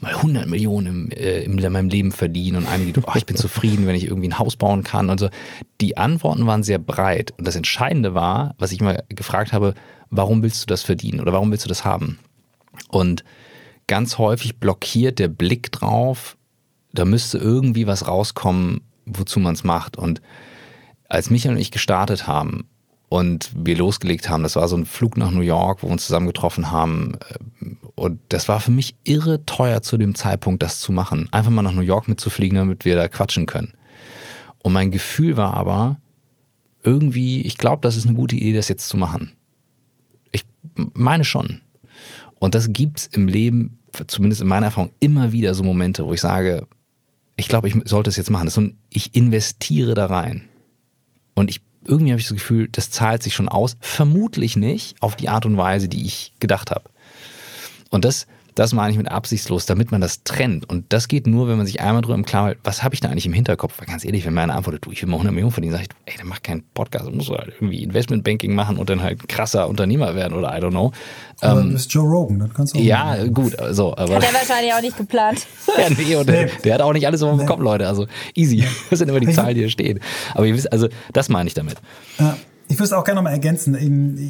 mal 0.00 0.14
100 0.14 0.46
Millionen 0.46 0.86
im, 0.86 1.10
äh, 1.10 1.40
in 1.42 1.72
meinem 1.72 1.88
Leben 1.88 2.12
verdienen. 2.12 2.58
Und 2.58 2.66
einige, 2.66 2.92
die, 2.92 3.00
oh, 3.06 3.12
ich 3.16 3.26
bin 3.26 3.36
zufrieden, 3.36 3.86
wenn 3.86 3.96
ich 3.96 4.04
irgendwie 4.04 4.28
ein 4.28 4.38
Haus 4.38 4.56
bauen 4.56 4.82
kann. 4.82 5.10
Und 5.10 5.20
so. 5.20 5.28
Die 5.80 5.96
Antworten 5.96 6.46
waren 6.46 6.62
sehr 6.62 6.78
breit. 6.78 7.32
Und 7.36 7.46
das 7.46 7.56
Entscheidende 7.56 8.14
war, 8.14 8.54
was 8.58 8.72
ich 8.72 8.80
immer 8.80 8.98
gefragt 9.08 9.52
habe, 9.52 9.74
warum 10.10 10.42
willst 10.42 10.62
du 10.62 10.66
das 10.66 10.82
verdienen 10.82 11.20
oder 11.20 11.32
warum 11.32 11.50
willst 11.50 11.64
du 11.64 11.68
das 11.68 11.84
haben? 11.84 12.18
Und 12.88 13.24
ganz 13.86 14.18
häufig 14.18 14.58
blockiert 14.58 15.18
der 15.18 15.28
Blick 15.28 15.72
drauf, 15.72 16.36
da 16.92 17.04
müsste 17.04 17.38
irgendwie 17.38 17.86
was 17.86 18.06
rauskommen, 18.06 18.80
wozu 19.04 19.40
man 19.40 19.54
es 19.54 19.64
macht. 19.64 19.96
Und 19.96 20.20
als 21.08 21.30
Michael 21.30 21.54
und 21.54 21.60
ich 21.60 21.70
gestartet 21.70 22.26
haben, 22.26 22.68
und 23.08 23.50
wir 23.56 23.76
losgelegt 23.76 24.28
haben. 24.28 24.42
Das 24.42 24.56
war 24.56 24.68
so 24.68 24.76
ein 24.76 24.86
Flug 24.86 25.16
nach 25.16 25.30
New 25.30 25.40
York, 25.40 25.82
wo 25.82 25.88
wir 25.88 25.92
uns 25.92 26.06
zusammen 26.06 26.26
getroffen 26.26 26.70
haben. 26.70 27.12
Und 27.94 28.20
das 28.28 28.48
war 28.48 28.60
für 28.60 28.70
mich 28.70 28.96
irre 29.04 29.44
teuer 29.46 29.82
zu 29.82 29.96
dem 29.96 30.14
Zeitpunkt, 30.14 30.62
das 30.62 30.80
zu 30.80 30.92
machen. 30.92 31.28
Einfach 31.30 31.50
mal 31.50 31.62
nach 31.62 31.72
New 31.72 31.82
York 31.82 32.08
mitzufliegen, 32.08 32.56
damit 32.56 32.84
wir 32.84 32.96
da 32.96 33.08
quatschen 33.08 33.46
können. 33.46 33.74
Und 34.58 34.72
mein 34.72 34.90
Gefühl 34.90 35.36
war 35.36 35.54
aber, 35.54 35.98
irgendwie, 36.82 37.42
ich 37.42 37.58
glaube, 37.58 37.82
das 37.82 37.96
ist 37.96 38.06
eine 38.06 38.16
gute 38.16 38.36
Idee, 38.36 38.54
das 38.54 38.68
jetzt 38.68 38.88
zu 38.88 38.96
machen. 38.96 39.32
Ich 40.32 40.44
meine 40.74 41.24
schon. 41.24 41.60
Und 42.38 42.54
das 42.54 42.72
gibt 42.72 42.98
es 42.98 43.06
im 43.06 43.28
Leben, 43.28 43.78
zumindest 44.06 44.42
in 44.42 44.48
meiner 44.48 44.66
Erfahrung, 44.66 44.90
immer 45.00 45.32
wieder 45.32 45.54
so 45.54 45.62
Momente, 45.62 46.04
wo 46.06 46.12
ich 46.12 46.20
sage, 46.20 46.66
ich 47.36 47.48
glaube, 47.48 47.68
ich 47.68 47.76
sollte 47.84 48.10
es 48.10 48.16
jetzt 48.16 48.30
machen. 48.30 48.48
So 48.48 48.60
ein, 48.60 48.78
ich 48.90 49.14
investiere 49.14 49.94
da 49.94 50.06
rein. 50.06 50.48
Und 51.34 51.50
ich 51.50 51.60
irgendwie 51.84 52.12
habe 52.12 52.20
ich 52.20 52.26
das 52.26 52.36
Gefühl, 52.36 52.68
das 52.68 52.90
zahlt 52.90 53.22
sich 53.22 53.34
schon 53.34 53.48
aus. 53.48 53.76
Vermutlich 53.80 54.56
nicht 54.56 55.00
auf 55.00 55.16
die 55.16 55.28
Art 55.28 55.46
und 55.46 55.56
Weise, 55.56 55.88
die 55.88 56.04
ich 56.04 56.32
gedacht 56.40 56.70
habe. 56.70 56.90
Und 57.90 58.04
das 58.04 58.26
das 58.56 58.72
meine 58.72 58.90
ich 58.90 58.96
mit 58.96 59.10
absichtslos, 59.10 59.66
damit 59.66 59.92
man 59.92 60.00
das 60.00 60.24
trennt. 60.24 60.68
Und 60.68 60.86
das 60.88 61.08
geht 61.08 61.26
nur, 61.26 61.46
wenn 61.46 61.58
man 61.58 61.66
sich 61.66 61.82
einmal 61.82 62.00
drüber 62.00 62.14
im 62.14 62.24
Klaren 62.24 62.48
wird, 62.48 62.58
was 62.64 62.82
habe 62.82 62.94
ich 62.94 63.00
da 63.00 63.08
eigentlich 63.08 63.26
im 63.26 63.34
Hinterkopf? 63.34 63.74
Weil 63.78 63.86
ganz 63.86 64.02
ehrlich, 64.04 64.24
wenn 64.24 64.32
meine 64.32 64.54
Antwort 64.54 64.78
du, 64.80 64.90
ich 64.90 65.02
will 65.02 65.10
mal 65.10 65.16
100 65.16 65.34
Millionen 65.34 65.52
verdienen, 65.52 65.72
sage 65.74 65.84
ich, 65.84 66.12
ey, 66.12 66.18
dann 66.18 66.26
mach 66.26 66.42
keinen 66.42 66.62
Podcast, 66.72 67.06
dann 67.06 67.14
musst 67.14 67.28
du 67.28 67.36
halt 67.36 67.52
irgendwie 67.56 67.82
Investmentbanking 67.82 68.54
machen 68.54 68.78
und 68.78 68.88
dann 68.88 69.02
halt 69.02 69.28
krasser 69.28 69.68
Unternehmer 69.68 70.14
werden 70.14 70.32
oder 70.32 70.56
I 70.56 70.60
don't 70.60 70.70
know. 70.70 70.90
Aber 71.40 71.60
ähm, 71.60 71.66
du 71.68 71.72
bist 71.74 71.92
Joe 71.92 72.08
Rogan, 72.08 72.38
das 72.38 72.54
kannst 72.54 72.74
du 72.74 72.78
auch 72.78 72.82
Ja, 72.82 73.04
machen. 73.04 73.34
gut, 73.34 73.56
so. 73.72 73.94
Aber 73.94 74.16
Hat 74.16 74.24
er 74.24 74.32
wahrscheinlich 74.32 74.72
auch 74.72 74.80
nicht 74.80 74.96
geplant. 74.96 75.46
ja, 75.78 75.90
nee, 75.90 76.16
und 76.16 76.26
nee. 76.26 76.32
Der, 76.32 76.46
der, 76.64 76.74
hat 76.74 76.80
auch 76.80 76.94
nicht 76.94 77.06
alles 77.06 77.22
auf 77.22 77.30
dem 77.30 77.40
nee. 77.40 77.46
Kopf, 77.46 77.60
Leute. 77.60 77.86
Also 77.86 78.06
easy. 78.34 78.64
Das 78.90 79.00
sind 79.00 79.10
immer 79.10 79.20
die 79.20 79.28
Zahlen, 79.28 79.54
die 79.54 79.60
hier 79.60 79.70
stehen. 79.70 80.00
Aber 80.32 80.46
ihr 80.46 80.54
wisst, 80.54 80.72
also 80.72 80.88
das 81.12 81.28
meine 81.28 81.48
ich 81.48 81.54
damit. 81.54 81.76
Ja. 82.18 82.38
Ich 82.68 82.76
würde 82.76 82.84
es 82.84 82.92
auch 82.92 83.04
gerne 83.04 83.18
nochmal 83.18 83.32
ergänzen. 83.32 83.76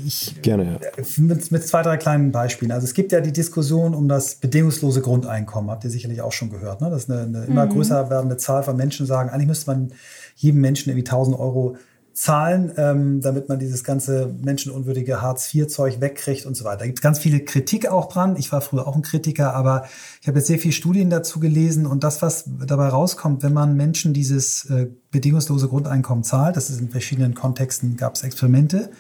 Ich, 0.06 0.40
gerne, 0.42 0.78
ja. 0.82 1.04
Mit, 1.16 1.50
mit, 1.50 1.66
zwei, 1.66 1.82
drei 1.82 1.96
kleinen 1.96 2.32
Beispielen. 2.32 2.70
Also 2.70 2.84
es 2.84 2.92
gibt 2.92 3.12
ja 3.12 3.20
die 3.20 3.32
Diskussion 3.32 3.94
um 3.94 4.08
das 4.08 4.34
bedingungslose 4.34 5.00
Grundeinkommen, 5.00 5.70
habt 5.70 5.84
ihr 5.84 5.90
sicherlich 5.90 6.20
auch 6.20 6.32
schon 6.32 6.50
gehört. 6.50 6.80
Ne? 6.80 6.90
Dass 6.90 7.08
eine, 7.08 7.22
eine 7.22 7.44
immer 7.44 7.66
mhm. 7.66 7.70
größer 7.70 8.10
werdende 8.10 8.36
Zahl 8.36 8.62
von 8.62 8.76
Menschen 8.76 9.06
sagen, 9.06 9.30
eigentlich 9.30 9.48
müsste 9.48 9.70
man 9.70 9.92
jedem 10.36 10.60
Menschen 10.60 10.90
irgendwie 10.90 11.06
1000 11.06 11.38
Euro 11.38 11.76
zahlen, 12.16 12.72
ähm, 12.78 13.20
damit 13.20 13.50
man 13.50 13.58
dieses 13.58 13.84
ganze 13.84 14.34
menschenunwürdige 14.42 15.20
Hartz-IV-Zeug 15.20 16.00
wegkriegt 16.00 16.46
und 16.46 16.56
so 16.56 16.64
weiter. 16.64 16.78
Da 16.78 16.86
gibt 16.86 16.98
es 16.98 17.02
ganz 17.02 17.18
viele 17.18 17.40
Kritik 17.40 17.88
auch 17.88 18.08
dran. 18.08 18.36
Ich 18.36 18.50
war 18.52 18.62
früher 18.62 18.88
auch 18.88 18.96
ein 18.96 19.02
Kritiker, 19.02 19.52
aber 19.54 19.84
ich 20.22 20.26
habe 20.26 20.38
jetzt 20.38 20.46
sehr 20.46 20.58
viele 20.58 20.72
Studien 20.72 21.10
dazu 21.10 21.40
gelesen 21.40 21.84
und 21.84 22.04
das, 22.04 22.22
was 22.22 22.44
dabei 22.66 22.88
rauskommt, 22.88 23.42
wenn 23.42 23.52
man 23.52 23.76
Menschen 23.76 24.14
dieses 24.14 24.64
äh, 24.70 24.86
bedingungslose 25.10 25.68
Grundeinkommen 25.68 26.24
zahlt, 26.24 26.56
das 26.56 26.70
ist 26.70 26.80
in 26.80 26.88
verschiedenen 26.88 27.34
Kontexten, 27.34 27.98
gab 27.98 28.14
es 28.14 28.22
Experimente, 28.22 28.90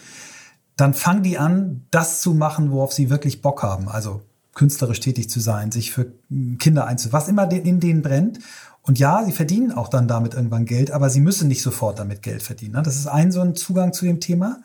dann 0.76 0.92
fangen 0.92 1.22
die 1.22 1.38
an, 1.38 1.86
das 1.90 2.20
zu 2.20 2.34
machen, 2.34 2.70
worauf 2.70 2.92
sie 2.92 3.08
wirklich 3.08 3.40
Bock 3.40 3.62
haben. 3.62 3.88
Also 3.88 4.20
künstlerisch 4.56 5.00
tätig 5.00 5.30
zu 5.30 5.38
sein, 5.38 5.70
sich 5.70 5.92
für 5.92 6.12
Kinder 6.58 6.86
einzusetzen, 6.86 7.12
was 7.12 7.28
immer 7.28 7.48
in 7.52 7.78
denen 7.78 8.02
brennt. 8.02 8.40
Und 8.82 8.98
ja, 8.98 9.24
sie 9.24 9.32
verdienen 9.32 9.72
auch 9.72 9.88
dann 9.88 10.08
damit 10.08 10.34
irgendwann 10.34 10.64
Geld, 10.64 10.90
aber 10.90 11.10
sie 11.10 11.20
müssen 11.20 11.46
nicht 11.46 11.62
sofort 11.62 11.98
damit 11.98 12.22
Geld 12.22 12.42
verdienen. 12.42 12.74
Ne? 12.74 12.82
Das 12.82 12.96
ist 12.96 13.06
ein 13.06 13.30
so 13.30 13.40
ein 13.40 13.54
Zugang 13.54 13.92
zu 13.92 14.04
dem 14.06 14.18
Thema. 14.18 14.60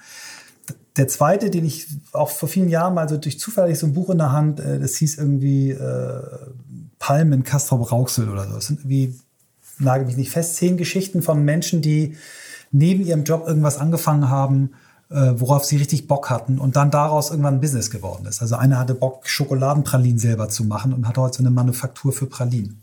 Der 0.95 1.07
zweite, 1.07 1.49
den 1.49 1.65
ich 1.65 1.87
auch 2.13 2.29
vor 2.29 2.47
vielen 2.47 2.69
Jahren 2.69 2.93
mal 2.93 3.09
so 3.09 3.17
durch 3.17 3.39
Zufall 3.39 3.73
so 3.75 3.85
ein 3.85 3.93
Buch 3.93 4.09
in 4.09 4.19
der 4.19 4.31
Hand, 4.31 4.59
äh, 4.59 4.79
das 4.79 4.95
hieß 4.95 5.17
irgendwie 5.17 5.71
äh, 5.71 6.21
Palmen, 6.99 7.43
Castrop 7.43 7.91
Rauxel 7.91 8.29
oder 8.29 8.47
so. 8.47 8.53
Das 8.55 8.67
sind 8.67 8.81
irgendwie, 8.81 9.19
nagel 9.79 10.05
mich 10.05 10.17
nicht 10.17 10.31
fest, 10.31 10.55
zehn 10.55 10.77
Geschichten 10.77 11.21
von 11.21 11.43
Menschen, 11.43 11.81
die 11.81 12.15
neben 12.71 13.05
ihrem 13.05 13.23
Job 13.23 13.45
irgendwas 13.45 13.77
angefangen 13.77 14.29
haben, 14.29 14.71
worauf 15.11 15.65
sie 15.65 15.77
richtig 15.77 16.07
Bock 16.07 16.29
hatten 16.29 16.57
und 16.57 16.75
dann 16.75 16.91
daraus 16.91 17.31
irgendwann 17.31 17.55
ein 17.55 17.61
Business 17.61 17.89
geworden 17.91 18.25
ist. 18.25 18.41
Also 18.41 18.55
einer 18.55 18.79
hatte 18.79 18.95
Bock, 18.95 19.27
Schokoladenpralinen 19.27 20.19
selber 20.19 20.49
zu 20.49 20.63
machen 20.63 20.93
und 20.93 21.07
hat 21.07 21.17
heute 21.17 21.37
so 21.37 21.43
eine 21.43 21.51
Manufaktur 21.51 22.13
für 22.13 22.27
Pralinen. 22.27 22.81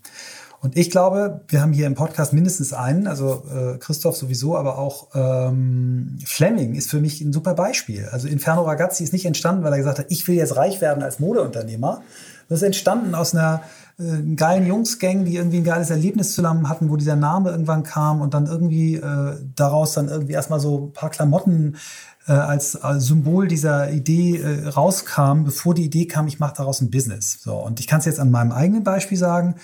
Und 0.61 0.77
ich 0.77 0.91
glaube, 0.91 1.43
wir 1.49 1.63
haben 1.63 1.73
hier 1.73 1.87
im 1.87 1.95
Podcast 1.95 2.33
mindestens 2.33 2.73
einen, 2.73 3.07
also 3.07 3.45
äh, 3.55 3.79
Christoph 3.79 4.17
sowieso, 4.17 4.57
aber 4.57 4.77
auch 4.77 5.09
ähm, 5.15 6.19
Fleming 6.25 6.75
ist 6.75 6.91
für 6.91 7.01
mich 7.01 7.21
ein 7.21 7.33
super 7.33 7.55
Beispiel. 7.55 8.09
Also 8.11 8.27
Inferno 8.27 8.63
Ragazzi 8.63 9.05
ist 9.05 9.13
nicht 9.13 9.25
entstanden, 9.25 9.63
weil 9.63 9.73
er 9.73 9.79
gesagt 9.79 10.01
hat, 10.01 10.07
ich 10.09 10.27
will 10.27 10.35
jetzt 10.35 10.57
reich 10.57 10.81
werden 10.81 11.05
als 11.05 11.21
Modeunternehmer. 11.21 12.03
Das 12.49 12.59
ist 12.59 12.65
entstanden 12.65 13.15
aus 13.15 13.35
einer 13.35 13.63
äh, 13.99 14.35
geilen 14.35 14.67
Jungsgang, 14.67 15.25
die 15.25 15.37
irgendwie 15.37 15.59
ein 15.59 15.65
geiles 15.65 15.91
Erlebnis 15.91 16.35
zusammen 16.35 16.69
hatten, 16.69 16.91
wo 16.91 16.97
dieser 16.97 17.17
Name 17.17 17.51
irgendwann 17.51 17.85
kam 17.85 18.21
und 18.21 18.35
dann 18.35 18.47
irgendwie 18.47 18.97
äh, 18.97 19.37
daraus 19.55 19.93
dann 19.93 20.09
irgendwie 20.09 20.33
erstmal 20.33 20.59
so 20.59 20.87
ein 20.87 20.93
paar 20.93 21.11
Klamotten 21.11 21.77
äh, 22.29 22.33
als, 22.33 22.77
als 22.77 23.07
Symbol 23.07 23.49
dieser 23.49 23.91
Idee 23.91 24.37
äh, 24.37 24.69
rauskam, 24.69 25.45
bevor 25.45 25.75
die 25.75 25.85
Idee 25.85 26.07
kam, 26.07 26.27
ich 26.29 26.39
mache 26.39 26.55
daraus 26.59 26.81
ein 26.81 26.91
Business. 26.91 27.39
So, 27.43 27.57
und 27.57 27.81
ich 27.81 27.87
kann 27.87 28.01
es 28.01 28.05
jetzt 28.05 28.21
an 28.21 28.31
meinem 28.31 28.53
eigenen 28.53 28.85
Beispiel 28.85 29.17
sagen. 29.17 29.55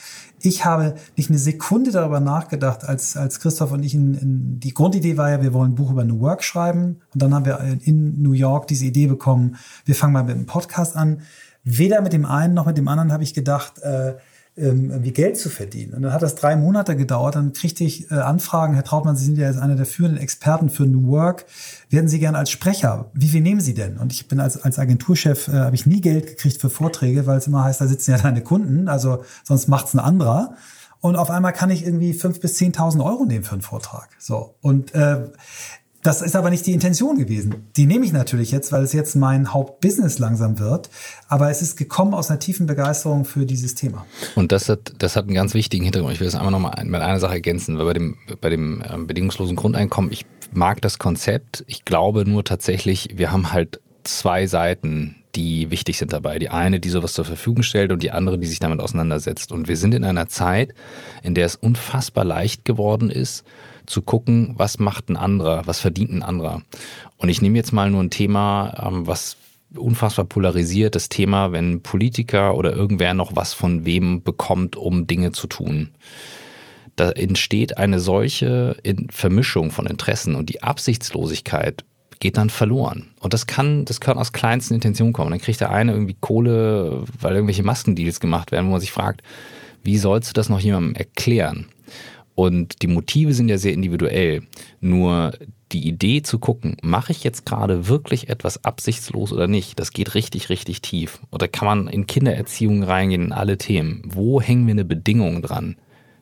Ich 0.40 0.64
habe 0.64 0.94
nicht 1.16 1.28
eine 1.28 1.38
Sekunde 1.38 1.90
darüber 1.90 2.20
nachgedacht, 2.20 2.84
als, 2.84 3.16
als 3.16 3.40
Christoph 3.40 3.72
und 3.72 3.82
ich 3.82 3.94
in, 3.94 4.14
in 4.14 4.60
die 4.60 4.72
Grundidee 4.72 5.16
war 5.16 5.30
ja, 5.30 5.42
wir 5.42 5.52
wollen 5.52 5.72
ein 5.72 5.74
Buch 5.74 5.90
über 5.90 6.04
New 6.04 6.20
Work 6.20 6.42
schreiben. 6.42 7.00
Und 7.12 7.22
dann 7.22 7.34
haben 7.34 7.44
wir 7.44 7.60
in 7.82 8.22
New 8.22 8.32
York 8.32 8.66
diese 8.66 8.86
Idee 8.86 9.06
bekommen, 9.06 9.56
wir 9.84 9.94
fangen 9.94 10.14
mal 10.14 10.24
mit 10.24 10.34
einem 10.34 10.46
Podcast 10.46 10.96
an. 10.96 11.20
Weder 11.64 12.00
mit 12.00 12.12
dem 12.12 12.26
einen 12.26 12.54
noch 12.54 12.66
mit 12.66 12.78
dem 12.78 12.88
anderen 12.88 13.12
habe 13.12 13.22
ich 13.22 13.34
gedacht, 13.34 13.78
äh, 13.80 14.14
irgendwie 14.56 15.12
Geld 15.12 15.36
zu 15.36 15.48
verdienen. 15.48 15.94
Und 15.94 16.02
dann 16.02 16.12
hat 16.12 16.22
das 16.22 16.36
drei 16.36 16.54
Monate 16.54 16.94
gedauert. 16.94 17.34
Dann 17.34 17.52
kriegte 17.52 17.82
ich 17.82 18.10
äh, 18.10 18.14
Anfragen, 18.14 18.74
Herr 18.74 18.84
Trautmann, 18.84 19.16
Sie 19.16 19.24
sind 19.24 19.36
ja 19.36 19.48
jetzt 19.48 19.58
einer 19.58 19.74
der 19.74 19.86
führenden 19.86 20.20
Experten 20.20 20.70
für 20.70 20.84
New 20.84 21.08
Work. 21.08 21.46
Werden 21.90 22.08
Sie 22.08 22.20
gern 22.20 22.36
als 22.36 22.50
Sprecher? 22.50 23.10
Wie 23.14 23.28
viel 23.28 23.40
nehmen 23.40 23.60
Sie 23.60 23.74
denn? 23.74 23.98
Und 23.98 24.12
ich 24.12 24.28
bin 24.28 24.38
als, 24.38 24.62
als 24.62 24.78
Agenturchef, 24.78 25.48
äh, 25.48 25.52
habe 25.52 25.74
ich 25.74 25.86
nie 25.86 26.00
Geld 26.00 26.26
gekriegt 26.28 26.60
für 26.60 26.70
Vorträge, 26.70 27.26
weil 27.26 27.38
es 27.38 27.48
immer 27.48 27.64
heißt, 27.64 27.80
da 27.80 27.88
sitzen 27.88 28.12
ja 28.12 28.18
deine 28.18 28.42
Kunden, 28.42 28.88
also 28.88 29.24
sonst 29.42 29.66
macht's 29.68 29.92
ein 29.92 30.00
anderer. 30.00 30.54
Und 31.00 31.16
auf 31.16 31.30
einmal 31.30 31.52
kann 31.52 31.70
ich 31.70 31.84
irgendwie 31.84 32.14
fünf 32.14 32.40
bis 32.40 32.54
zehntausend 32.54 33.02
Euro 33.02 33.24
nehmen 33.24 33.44
für 33.44 33.52
einen 33.52 33.62
Vortrag. 33.62 34.08
So. 34.18 34.54
Und 34.60 34.94
äh, 34.94 35.26
das 36.04 36.20
ist 36.20 36.36
aber 36.36 36.50
nicht 36.50 36.66
die 36.66 36.74
Intention 36.74 37.16
gewesen. 37.16 37.66
Die 37.78 37.86
nehme 37.86 38.04
ich 38.04 38.12
natürlich 38.12 38.52
jetzt, 38.52 38.72
weil 38.72 38.82
es 38.82 38.92
jetzt 38.92 39.16
mein 39.16 39.54
Hauptbusiness 39.54 40.18
langsam 40.18 40.58
wird. 40.58 40.90
Aber 41.28 41.50
es 41.50 41.62
ist 41.62 41.76
gekommen 41.76 42.12
aus 42.12 42.30
einer 42.30 42.38
tiefen 42.38 42.66
Begeisterung 42.66 43.24
für 43.24 43.46
dieses 43.46 43.74
Thema. 43.74 44.04
Und 44.34 44.52
das 44.52 44.68
hat, 44.68 44.92
das 44.98 45.16
hat 45.16 45.24
einen 45.24 45.34
ganz 45.34 45.54
wichtigen 45.54 45.82
Hintergrund. 45.82 46.12
Ich 46.12 46.20
will 46.20 46.26
das 46.26 46.34
einmal 46.34 46.52
nochmal 46.52 46.84
mit 46.84 47.00
einer 47.00 47.20
Sache 47.20 47.32
ergänzen, 47.32 47.78
weil 47.78 47.86
bei 47.86 47.94
dem, 47.94 48.18
bei 48.38 48.50
dem 48.50 48.84
ähm, 48.86 49.06
bedingungslosen 49.06 49.56
Grundeinkommen, 49.56 50.12
ich 50.12 50.26
mag 50.52 50.82
das 50.82 50.98
Konzept. 50.98 51.64
Ich 51.68 51.86
glaube 51.86 52.28
nur 52.28 52.44
tatsächlich, 52.44 53.08
wir 53.14 53.32
haben 53.32 53.52
halt 53.52 53.80
zwei 54.04 54.46
Seiten 54.46 55.16
die 55.34 55.70
wichtig 55.70 55.98
sind 55.98 56.12
dabei. 56.12 56.38
Die 56.38 56.50
eine, 56.50 56.78
die 56.78 56.90
sowas 56.90 57.12
zur 57.12 57.24
Verfügung 57.24 57.64
stellt 57.64 57.90
und 57.90 58.04
die 58.04 58.12
andere, 58.12 58.38
die 58.38 58.46
sich 58.46 58.60
damit 58.60 58.78
auseinandersetzt. 58.78 59.50
Und 59.50 59.66
wir 59.66 59.76
sind 59.76 59.92
in 59.92 60.04
einer 60.04 60.28
Zeit, 60.28 60.74
in 61.24 61.34
der 61.34 61.46
es 61.46 61.56
unfassbar 61.56 62.24
leicht 62.24 62.64
geworden 62.64 63.10
ist, 63.10 63.44
zu 63.86 64.02
gucken, 64.02 64.54
was 64.56 64.78
macht 64.78 65.08
ein 65.08 65.16
anderer, 65.16 65.66
was 65.66 65.80
verdient 65.80 66.10
ein 66.10 66.22
anderer. 66.22 66.62
Und 67.16 67.28
ich 67.28 67.42
nehme 67.42 67.56
jetzt 67.56 67.72
mal 67.72 67.90
nur 67.90 68.02
ein 68.02 68.10
Thema, 68.10 68.74
ähm, 68.86 69.06
was 69.06 69.36
unfassbar 69.76 70.24
polarisiert, 70.24 70.94
das 70.94 71.08
Thema, 71.08 71.52
wenn 71.52 71.82
Politiker 71.82 72.56
oder 72.56 72.74
irgendwer 72.74 73.14
noch 73.14 73.34
was 73.34 73.54
von 73.54 73.84
wem 73.84 74.22
bekommt, 74.22 74.76
um 74.76 75.06
Dinge 75.06 75.32
zu 75.32 75.46
tun. 75.46 75.90
Da 76.96 77.10
entsteht 77.10 77.76
eine 77.76 77.98
solche 77.98 78.76
Vermischung 79.10 79.72
von 79.72 79.86
Interessen 79.86 80.36
und 80.36 80.48
die 80.48 80.62
Absichtslosigkeit 80.62 81.84
geht 82.20 82.36
dann 82.36 82.50
verloren. 82.50 83.10
Und 83.18 83.34
das 83.34 83.46
kann, 83.46 83.84
das 83.84 84.00
kann 84.00 84.16
aus 84.16 84.32
kleinsten 84.32 84.74
Intentionen 84.74 85.12
kommen. 85.12 85.30
Dann 85.30 85.40
kriegt 85.40 85.60
der 85.60 85.70
eine 85.70 85.92
irgendwie 85.92 86.16
Kohle, 86.20 87.02
weil 87.20 87.34
irgendwelche 87.34 87.64
Maskendeals 87.64 88.20
gemacht 88.20 88.52
werden, 88.52 88.66
wo 88.66 88.72
man 88.72 88.80
sich 88.80 88.92
fragt, 88.92 89.22
wie 89.82 89.98
sollst 89.98 90.30
du 90.30 90.32
das 90.32 90.48
noch 90.48 90.60
jemandem 90.60 90.94
erklären? 90.94 91.66
Und 92.34 92.82
die 92.82 92.88
Motive 92.88 93.32
sind 93.32 93.48
ja 93.48 93.58
sehr 93.58 93.72
individuell. 93.72 94.42
Nur 94.80 95.32
die 95.72 95.86
Idee 95.88 96.22
zu 96.22 96.38
gucken, 96.38 96.76
mache 96.82 97.12
ich 97.12 97.24
jetzt 97.24 97.46
gerade 97.46 97.88
wirklich 97.88 98.28
etwas 98.28 98.64
absichtslos 98.64 99.32
oder 99.32 99.46
nicht, 99.46 99.78
das 99.78 99.92
geht 99.92 100.14
richtig, 100.14 100.48
richtig 100.48 100.82
tief. 100.82 101.20
Oder 101.30 101.48
kann 101.48 101.66
man 101.66 101.88
in 101.88 102.06
Kindererziehung 102.06 102.82
reingehen, 102.82 103.26
in 103.26 103.32
alle 103.32 103.58
Themen. 103.58 104.02
Wo 104.06 104.40
hängen 104.40 104.66
wir 104.66 104.72
eine 104.72 104.84
Bedingung 104.84 105.42
dran? 105.42 105.76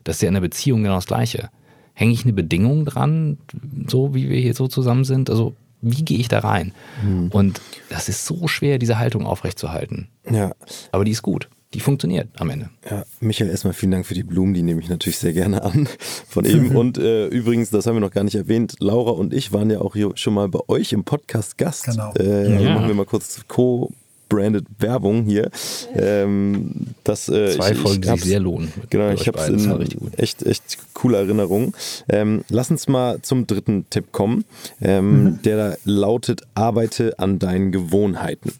Das 0.04 0.16
ist 0.16 0.22
ja 0.22 0.28
in 0.28 0.34
der 0.34 0.40
Beziehung 0.40 0.82
genau 0.82 0.96
das 0.96 1.06
Gleiche. 1.06 1.50
Hänge 1.94 2.12
ich 2.12 2.24
eine 2.24 2.32
Bedingung 2.32 2.84
dran, 2.84 3.38
so 3.86 4.14
wie 4.14 4.28
wir 4.28 4.40
hier 4.40 4.54
so 4.54 4.68
zusammen 4.68 5.04
sind? 5.04 5.28
Also 5.28 5.54
wie 5.82 6.04
gehe 6.04 6.18
ich 6.18 6.28
da 6.28 6.38
rein? 6.38 6.72
Mhm. 7.04 7.28
Und 7.28 7.60
das 7.90 8.08
ist 8.08 8.24
so 8.24 8.48
schwer, 8.48 8.78
diese 8.78 8.98
Haltung 8.98 9.26
aufrechtzuerhalten. 9.26 10.08
Ja. 10.30 10.52
Aber 10.92 11.04
die 11.04 11.10
ist 11.10 11.22
gut. 11.22 11.48
Die 11.74 11.80
funktioniert 11.80 12.28
am 12.36 12.50
Ende. 12.50 12.70
Ja, 12.90 13.04
Michael, 13.20 13.50
erstmal 13.50 13.72
vielen 13.72 13.92
Dank 13.92 14.06
für 14.06 14.14
die 14.14 14.22
Blumen, 14.22 14.52
die 14.52 14.62
nehme 14.62 14.80
ich 14.80 14.88
natürlich 14.88 15.18
sehr 15.18 15.32
gerne 15.32 15.62
an 15.62 15.88
von 16.28 16.44
eben. 16.44 16.76
und 16.76 16.98
äh, 16.98 17.28
übrigens, 17.28 17.70
das 17.70 17.86
haben 17.86 17.96
wir 17.96 18.00
noch 18.00 18.10
gar 18.10 18.24
nicht 18.24 18.34
erwähnt, 18.34 18.76
Laura 18.80 19.12
und 19.12 19.32
ich 19.32 19.52
waren 19.52 19.70
ja 19.70 19.80
auch 19.80 19.94
hier 19.94 20.12
schon 20.14 20.34
mal 20.34 20.48
bei 20.48 20.60
euch 20.68 20.92
im 20.92 21.04
Podcast 21.04 21.56
Gast. 21.58 21.84
Genau. 21.84 22.12
Äh, 22.14 22.62
ja. 22.62 22.74
Machen 22.74 22.88
wir 22.88 22.94
mal 22.94 23.06
kurz 23.06 23.40
Co 23.48 23.90
branded 24.32 24.64
Werbung 24.78 25.24
hier. 25.24 25.50
Ähm, 25.94 26.70
das, 27.04 27.28
äh, 27.28 27.50
Zwei 27.50 27.72
ich, 27.72 27.78
Folgen, 27.78 28.00
die 28.00 28.08
sich 28.08 28.24
sehr 28.24 28.40
lohnen. 28.40 28.72
Genau, 28.88 29.10
ich 29.10 29.28
habe 29.28 29.38
es 29.38 29.48
in 29.48 30.12
echt, 30.16 30.42
echt 30.42 30.78
coole 30.94 31.18
Erinnerung. 31.18 31.74
Ähm, 32.08 32.42
lass 32.48 32.70
uns 32.70 32.88
mal 32.88 33.20
zum 33.20 33.46
dritten 33.46 33.84
Tipp 33.90 34.10
kommen, 34.10 34.44
ähm, 34.80 35.24
mhm. 35.24 35.42
der 35.42 35.56
da 35.56 35.76
lautet, 35.84 36.42
arbeite 36.54 37.18
an 37.18 37.38
deinen 37.38 37.72
Gewohnheiten. 37.72 38.52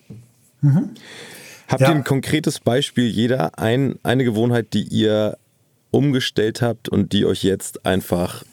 Mhm. 0.60 0.90
Habt 1.72 1.80
ja. 1.80 1.88
ihr 1.88 1.94
ein 1.94 2.04
konkretes 2.04 2.60
Beispiel, 2.60 3.08
jeder, 3.08 3.58
ein, 3.58 3.98
eine 4.02 4.24
Gewohnheit, 4.24 4.74
die 4.74 4.82
ihr 4.82 5.38
umgestellt 5.90 6.62
habt 6.62 6.88
und 6.88 7.12
die 7.12 7.24
euch 7.24 7.42
jetzt 7.42 7.86
einfach 7.86 8.44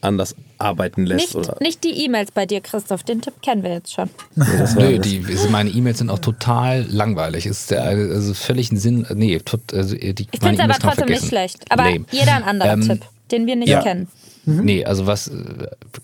anders 0.00 0.34
arbeiten 0.58 1.06
lässt. 1.06 1.34
Nicht, 1.34 1.48
oder? 1.48 1.56
nicht 1.60 1.84
die 1.84 2.04
E-Mails 2.04 2.32
bei 2.32 2.44
dir, 2.44 2.60
Christoph, 2.60 3.02
den 3.04 3.20
Tipp 3.20 3.34
kennen 3.42 3.62
wir 3.62 3.72
jetzt 3.72 3.92
schon. 3.92 4.10
Nö, 4.76 4.98
die, 4.98 5.24
meine 5.50 5.70
E-Mails 5.70 5.98
sind 5.98 6.10
auch 6.10 6.18
total 6.18 6.86
langweilig. 6.88 7.46
Ist 7.46 7.70
der, 7.70 7.84
also 7.84 8.34
völlig 8.34 8.70
ein 8.72 8.76
Sinn. 8.76 9.06
Nee, 9.14 9.38
tot, 9.38 9.72
also 9.72 9.94
die, 9.94 10.08
ich 10.08 10.40
finde 10.40 10.54
es 10.54 10.60
aber 10.60 10.74
trotzdem 10.74 11.08
nicht 11.08 11.26
schlecht. 11.26 11.64
Aber 11.70 11.84
Lame. 11.84 12.04
jeder 12.10 12.34
ein 12.34 12.44
anderer 12.44 12.72
ähm, 12.72 12.82
Tipp, 12.82 13.04
den 13.30 13.46
wir 13.46 13.56
nicht 13.56 13.68
ja. 13.68 13.82
kennen. 13.82 14.08
Mhm. 14.44 14.64
Nee, 14.64 14.84
also 14.84 15.06
was 15.06 15.30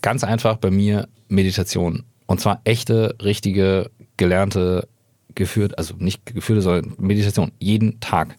ganz 0.01 0.23
einfach 0.23 0.57
bei 0.57 0.71
mir 0.71 1.07
Meditation. 1.27 2.03
Und 2.25 2.39
zwar 2.39 2.61
echte, 2.63 3.15
richtige, 3.21 3.91
gelernte, 4.17 4.87
geführt, 5.35 5.77
also 5.77 5.95
nicht 5.97 6.25
geführte, 6.25 6.61
sondern 6.61 6.93
Meditation. 6.97 7.51
Jeden 7.59 7.99
Tag. 7.99 8.37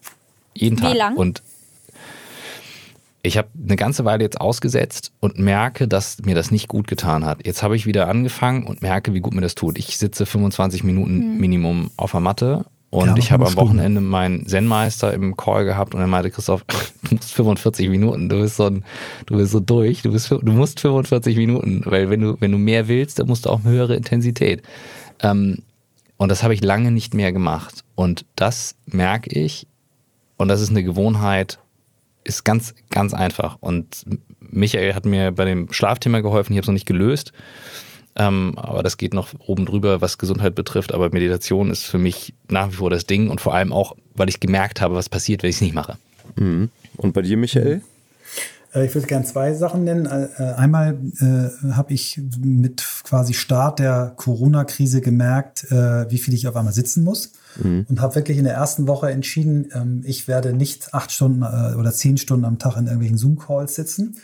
Jeden 0.54 0.76
Tag. 0.76 0.92
Wie 0.92 0.98
lang? 0.98 1.16
Und 1.16 1.42
ich 3.22 3.36
habe 3.36 3.48
eine 3.62 3.76
ganze 3.76 4.04
Weile 4.04 4.24
jetzt 4.24 4.40
ausgesetzt 4.40 5.12
und 5.20 5.38
merke, 5.38 5.86
dass 5.86 6.18
mir 6.22 6.34
das 6.34 6.50
nicht 6.50 6.68
gut 6.68 6.86
getan 6.86 7.24
hat. 7.26 7.46
Jetzt 7.46 7.62
habe 7.62 7.76
ich 7.76 7.86
wieder 7.86 8.08
angefangen 8.08 8.64
und 8.66 8.80
merke, 8.80 9.12
wie 9.12 9.20
gut 9.20 9.34
mir 9.34 9.42
das 9.42 9.54
tut. 9.54 9.78
Ich 9.78 9.98
sitze 9.98 10.24
25 10.24 10.84
Minuten 10.84 11.34
mhm. 11.34 11.40
Minimum 11.40 11.90
auf 11.96 12.12
der 12.12 12.20
Matte 12.20 12.64
und 12.90 13.06
ja, 13.06 13.16
ich 13.16 13.30
habe 13.30 13.46
am 13.46 13.54
Wochenende 13.56 14.00
meinen 14.00 14.46
Zen-Meister 14.46 15.14
im 15.14 15.36
Call 15.36 15.64
gehabt 15.64 15.94
und 15.94 16.00
er 16.00 16.08
meinte, 16.08 16.30
Christoph, 16.30 16.64
du 17.08 17.14
musst 17.14 17.32
45 17.32 17.88
Minuten, 17.88 18.28
du 18.28 18.40
bist 18.40 18.56
so, 18.56 18.64
ein, 18.64 18.84
du 19.26 19.36
bist 19.36 19.52
so 19.52 19.60
durch, 19.60 20.02
du, 20.02 20.10
bist, 20.10 20.30
du 20.30 20.40
musst 20.52 20.80
45 20.80 21.36
Minuten, 21.36 21.82
weil 21.84 22.10
wenn 22.10 22.20
du, 22.20 22.36
wenn 22.40 22.50
du 22.50 22.58
mehr 22.58 22.88
willst, 22.88 23.20
dann 23.20 23.28
musst 23.28 23.46
du 23.46 23.50
auch 23.50 23.60
eine 23.64 23.72
höhere 23.72 23.94
Intensität. 23.94 24.62
Ähm, 25.22 25.58
und 26.20 26.28
das 26.28 26.42
habe 26.42 26.52
ich 26.52 26.62
lange 26.62 26.90
nicht 26.90 27.14
mehr 27.14 27.32
gemacht. 27.32 27.82
Und 27.94 28.26
das 28.36 28.76
merke 28.84 29.30
ich, 29.30 29.66
und 30.36 30.48
das 30.48 30.60
ist 30.60 30.68
eine 30.68 30.84
Gewohnheit, 30.84 31.58
ist 32.24 32.44
ganz, 32.44 32.74
ganz 32.90 33.14
einfach. 33.14 33.56
Und 33.60 34.04
Michael 34.38 34.94
hat 34.94 35.06
mir 35.06 35.32
bei 35.32 35.46
dem 35.46 35.72
Schlafthema 35.72 36.20
geholfen. 36.20 36.52
Ich 36.52 36.58
habe 36.58 36.64
es 36.64 36.66
noch 36.66 36.74
nicht 36.74 36.84
gelöst. 36.84 37.32
Ähm, 38.16 38.52
aber 38.58 38.82
das 38.82 38.98
geht 38.98 39.14
noch 39.14 39.28
oben 39.46 39.64
drüber, 39.64 40.02
was 40.02 40.18
Gesundheit 40.18 40.54
betrifft. 40.54 40.92
Aber 40.92 41.08
Meditation 41.08 41.70
ist 41.70 41.84
für 41.84 41.96
mich 41.96 42.34
nach 42.50 42.68
wie 42.68 42.76
vor 42.76 42.90
das 42.90 43.06
Ding 43.06 43.30
und 43.30 43.40
vor 43.40 43.54
allem 43.54 43.72
auch, 43.72 43.96
weil 44.14 44.28
ich 44.28 44.40
gemerkt 44.40 44.82
habe, 44.82 44.96
was 44.96 45.08
passiert, 45.08 45.42
wenn 45.42 45.48
ich 45.48 45.56
es 45.56 45.62
nicht 45.62 45.74
mache. 45.74 45.96
Mhm. 46.36 46.68
Und 46.98 47.14
bei 47.14 47.22
dir, 47.22 47.38
Michael? 47.38 47.80
Äh, 48.74 48.86
ich 48.86 48.94
würde 48.94 49.06
gerne 49.06 49.24
zwei 49.24 49.54
Sachen 49.54 49.84
nennen. 49.84 50.06
Äh, 50.06 50.42
einmal 50.56 50.98
äh, 51.20 51.72
habe 51.72 51.92
ich 51.92 52.20
mit 52.40 52.84
quasi 53.04 53.34
Start 53.34 53.78
der 53.78 54.12
Corona-Krise 54.16 55.00
gemerkt, 55.00 55.70
äh, 55.70 56.10
wie 56.10 56.18
viel 56.18 56.34
ich 56.34 56.46
auf 56.48 56.56
einmal 56.56 56.72
sitzen 56.72 57.04
muss. 57.04 57.32
Mhm. 57.62 57.86
Und 57.88 58.00
habe 58.00 58.14
wirklich 58.14 58.38
in 58.38 58.44
der 58.44 58.54
ersten 58.54 58.86
Woche 58.86 59.10
entschieden, 59.10 59.68
ähm, 59.74 60.02
ich 60.04 60.28
werde 60.28 60.52
nicht 60.52 60.94
acht 60.94 61.12
Stunden 61.12 61.42
äh, 61.42 61.74
oder 61.76 61.92
zehn 61.92 62.16
Stunden 62.16 62.44
am 62.44 62.58
Tag 62.58 62.76
in 62.76 62.84
irgendwelchen 62.84 63.18
Zoom-Calls 63.18 63.74
sitzen. 63.74 64.16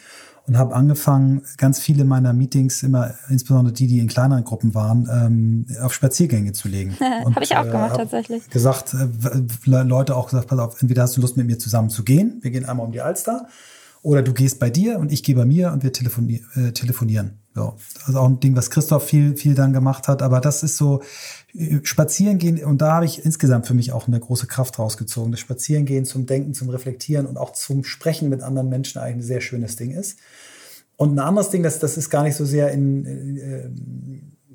Und 0.49 0.57
habe 0.59 0.77
angefangen, 0.77 1.43
ganz 1.57 1.81
viele 1.81 2.05
meiner 2.05 2.33
Meetings, 2.33 2.85
immer 2.85 3.15
insbesondere 3.29 3.75
die, 3.75 3.89
die 3.89 3.99
in 3.99 4.07
kleineren 4.07 4.45
Gruppen 4.45 4.77
waren, 4.77 5.09
ähm, 5.13 5.67
auf 5.83 5.93
Spaziergänge 5.93 6.53
zu 6.53 6.69
legen. 6.69 6.97
habe 7.01 7.43
ich 7.43 7.57
auch 7.57 7.65
gemacht, 7.65 7.95
äh, 7.95 7.97
tatsächlich. 7.97 8.49
Gesagt, 8.51 8.95
Leute 9.65 10.15
auch 10.15 10.31
gesagt, 10.31 10.47
pass 10.47 10.59
auf, 10.61 10.81
entweder 10.81 11.03
hast 11.03 11.17
du 11.17 11.21
Lust 11.21 11.37
mit 11.37 11.49
mir 11.49 11.59
zusammen 11.59 11.91
zu 11.91 12.05
gehen, 12.05 12.39
wir 12.43 12.53
gehen 12.53 12.65
einmal 12.65 12.87
um 12.87 12.93
die 12.93 13.01
Alster, 13.01 13.49
oder 14.07 14.23
du 14.23 14.33
gehst 14.33 14.61
bei 14.61 14.71
dir 14.71 15.01
und 15.01 15.11
ich 15.11 15.25
gehe 15.25 15.35
bei 15.35 15.45
mir 15.45 15.73
und 15.73 15.83
wir 15.83 15.93
telefoni 15.93 16.45
äh, 16.55 16.71
telefonieren. 16.71 17.41
So. 17.57 17.75
Also 18.05 18.21
auch 18.21 18.29
ein 18.29 18.39
Ding, 18.39 18.55
was 18.55 18.71
Christoph 18.71 19.05
viel, 19.05 19.37
viel 19.37 19.57
dann 19.57 19.73
gemacht 19.73 20.07
hat. 20.07 20.23
Aber 20.23 20.41
das 20.41 20.63
ist 20.63 20.77
so, 20.77 21.03
äh, 21.55 21.81
spazieren 21.83 22.39
gehen, 22.39 22.65
und 22.65 22.81
da 22.81 22.93
habe 22.93 23.05
ich 23.05 23.25
insgesamt 23.25 23.67
für 23.67 23.75
mich 23.75 23.91
auch 23.91 24.07
eine 24.07 24.21
große 24.21 24.47
Kraft 24.47 24.79
rausgezogen. 24.79 25.33
Das 25.33 25.41
Spazierengehen 25.41 26.05
zum 26.05 26.25
Denken, 26.25 26.55
zum 26.55 26.71
Reflektieren 26.71 27.27
und 27.27 27.37
auch 27.37 27.53
zum 27.53 27.83
Sprechen 27.83 28.29
mit 28.29 28.43
anderen 28.43 28.69
Menschen 28.69 29.01
eigentlich 29.01 29.25
ein 29.25 29.27
sehr 29.27 29.41
schönes 29.41 29.75
Ding 29.75 29.91
ist. 29.91 30.21
Und 30.97 31.17
ein 31.17 31.19
anderes 31.19 31.51
Ding, 31.51 31.65
das, 31.65 31.81
das 31.81 31.97
ist 31.97 32.09
gar 32.09 32.23
nicht 32.23 32.37
so 32.37 32.45
sehr 32.45 32.71
in, 32.71 33.07
äh, 33.37 33.71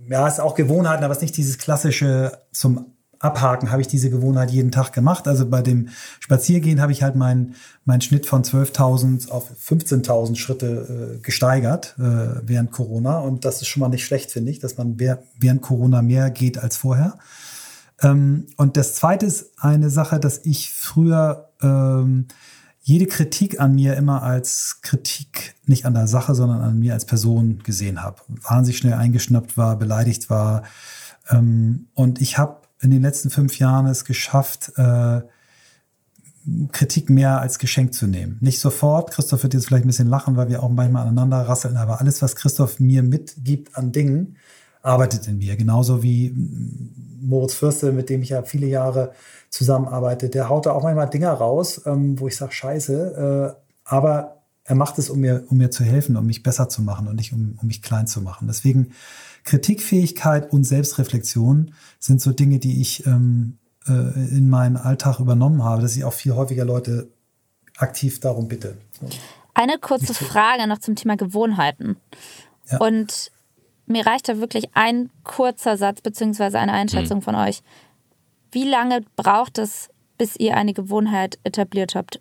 ja, 0.09 0.29
ist 0.29 0.39
auch 0.39 0.55
Gewohnheiten, 0.55 1.03
aber 1.03 1.11
es 1.11 1.17
ist 1.17 1.23
nicht 1.23 1.35
dieses 1.35 1.57
klassische 1.57 2.31
zum 2.53 2.85
abhaken, 3.21 3.71
habe 3.71 3.81
ich 3.81 3.87
diese 3.87 4.09
Gewohnheit 4.09 4.51
jeden 4.51 4.71
Tag 4.71 4.93
gemacht. 4.93 5.27
Also 5.27 5.47
bei 5.47 5.61
dem 5.61 5.89
Spaziergehen 6.19 6.81
habe 6.81 6.91
ich 6.91 7.03
halt 7.03 7.15
meinen 7.15 7.55
mein 7.85 8.01
Schnitt 8.01 8.25
von 8.25 8.43
12.000 8.43 9.29
auf 9.29 9.49
15.000 9.51 10.35
Schritte 10.35 11.17
äh, 11.17 11.21
gesteigert 11.21 11.95
äh, 11.99 12.41
während 12.43 12.71
Corona. 12.71 13.19
Und 13.19 13.45
das 13.45 13.61
ist 13.61 13.67
schon 13.67 13.81
mal 13.81 13.89
nicht 13.89 14.05
schlecht, 14.05 14.31
finde 14.31 14.51
ich, 14.51 14.59
dass 14.59 14.77
man 14.77 14.99
während 14.99 15.61
Corona 15.61 16.01
mehr 16.01 16.29
geht 16.31 16.57
als 16.57 16.77
vorher. 16.77 17.17
Ähm, 18.01 18.47
und 18.57 18.77
das 18.77 18.95
Zweite 18.95 19.25
ist 19.25 19.51
eine 19.57 19.89
Sache, 19.89 20.19
dass 20.19 20.39
ich 20.43 20.71
früher 20.73 21.49
ähm, 21.61 22.27
jede 22.83 23.05
Kritik 23.05 23.59
an 23.59 23.75
mir 23.75 23.95
immer 23.95 24.23
als 24.23 24.79
Kritik 24.81 25.55
nicht 25.65 25.85
an 25.85 25.93
der 25.93 26.07
Sache, 26.07 26.33
sondern 26.33 26.61
an 26.61 26.79
mir 26.79 26.93
als 26.93 27.05
Person 27.05 27.59
gesehen 27.63 28.01
habe. 28.01 28.17
Wahnsinnig 28.27 28.79
schnell 28.79 28.93
eingeschnappt 28.93 29.55
war, 29.55 29.77
beleidigt 29.77 30.29
war. 30.31 30.63
Ähm, 31.29 31.87
und 31.93 32.19
ich 32.21 32.37
habe 32.39 32.60
in 32.81 32.91
den 32.91 33.01
letzten 33.01 33.29
fünf 33.29 33.59
Jahren 33.59 33.85
es 33.85 34.05
geschafft, 34.05 34.73
äh, 34.77 35.21
Kritik 36.71 37.09
mehr 37.09 37.39
als 37.39 37.59
Geschenk 37.59 37.93
zu 37.93 38.07
nehmen. 38.07 38.37
Nicht 38.41 38.59
sofort, 38.59 39.11
Christoph 39.11 39.43
wird 39.43 39.53
jetzt 39.53 39.67
vielleicht 39.67 39.85
ein 39.85 39.87
bisschen 39.87 40.07
lachen, 40.07 40.37
weil 40.37 40.49
wir 40.49 40.63
auch 40.63 40.69
manchmal 40.69 41.03
aneinander 41.03 41.41
rasseln, 41.41 41.77
aber 41.77 42.01
alles, 42.01 42.21
was 42.21 42.35
Christoph 42.35 42.79
mir 42.79 43.03
mitgibt 43.03 43.77
an 43.77 43.91
Dingen, 43.91 44.37
arbeitet 44.81 45.27
in 45.27 45.37
mir. 45.37 45.55
Genauso 45.55 46.01
wie 46.01 46.33
Moritz 47.21 47.53
Fürste, 47.53 47.91
mit 47.91 48.09
dem 48.09 48.23
ich 48.23 48.29
ja 48.29 48.41
viele 48.41 48.65
Jahre 48.65 49.11
zusammenarbeite, 49.51 50.29
der 50.29 50.49
haut 50.49 50.65
da 50.65 50.71
auch 50.71 50.81
manchmal 50.81 51.09
Dinger 51.09 51.33
raus, 51.33 51.81
ähm, 51.85 52.19
wo 52.19 52.27
ich 52.27 52.35
sage, 52.35 52.53
scheiße, 52.53 53.55
äh, 53.55 53.61
aber 53.83 54.41
er 54.63 54.75
macht 54.75 54.97
es, 54.97 55.09
um 55.09 55.19
mir, 55.19 55.43
um 55.49 55.57
mir 55.57 55.69
zu 55.69 55.83
helfen, 55.83 56.17
um 56.17 56.25
mich 56.25 56.43
besser 56.43 56.69
zu 56.69 56.81
machen 56.81 57.07
und 57.07 57.15
nicht 57.15 57.33
um, 57.33 57.57
um 57.61 57.67
mich 57.67 57.81
klein 57.81 58.07
zu 58.07 58.21
machen. 58.21 58.47
Deswegen 58.47 58.93
Kritikfähigkeit 59.43 60.51
und 60.51 60.63
Selbstreflexion 60.63 61.73
sind 61.99 62.21
so 62.21 62.31
Dinge, 62.31 62.59
die 62.59 62.81
ich 62.81 63.05
ähm, 63.05 63.57
äh, 63.87 63.91
in 63.91 64.49
meinen 64.49 64.77
Alltag 64.77 65.19
übernommen 65.19 65.63
habe, 65.63 65.81
dass 65.81 65.95
ich 65.95 66.03
auch 66.03 66.13
viel 66.13 66.33
häufiger 66.33 66.65
Leute 66.65 67.09
aktiv 67.77 68.19
darum 68.19 68.47
bitte. 68.47 68.77
Eine 69.53 69.77
kurze 69.79 70.13
Frage 70.13 70.67
noch 70.67 70.79
zum 70.79 70.95
Thema 70.95 71.17
Gewohnheiten. 71.17 71.97
Ja. 72.69 72.79
Und 72.79 73.31
mir 73.85 74.05
reicht 74.05 74.29
da 74.29 74.37
wirklich 74.37 74.69
ein 74.73 75.09
kurzer 75.23 75.77
Satz 75.77 76.01
beziehungsweise 76.01 76.59
eine 76.59 76.73
Einschätzung 76.73 77.17
mhm. 77.19 77.23
von 77.23 77.35
euch. 77.35 77.61
wie 78.53 78.65
lange 78.65 79.01
braucht 79.15 79.57
es, 79.57 79.89
bis 80.17 80.35
ihr 80.35 80.57
eine 80.57 80.73
Gewohnheit 80.73 81.39
etabliert 81.43 81.95
habt? 81.95 82.19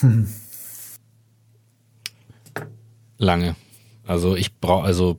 Hm. 0.00 0.28
Lange. 3.18 3.56
Also 4.08 4.34
ich 4.34 4.58
brauche, 4.58 4.84
also. 4.84 5.18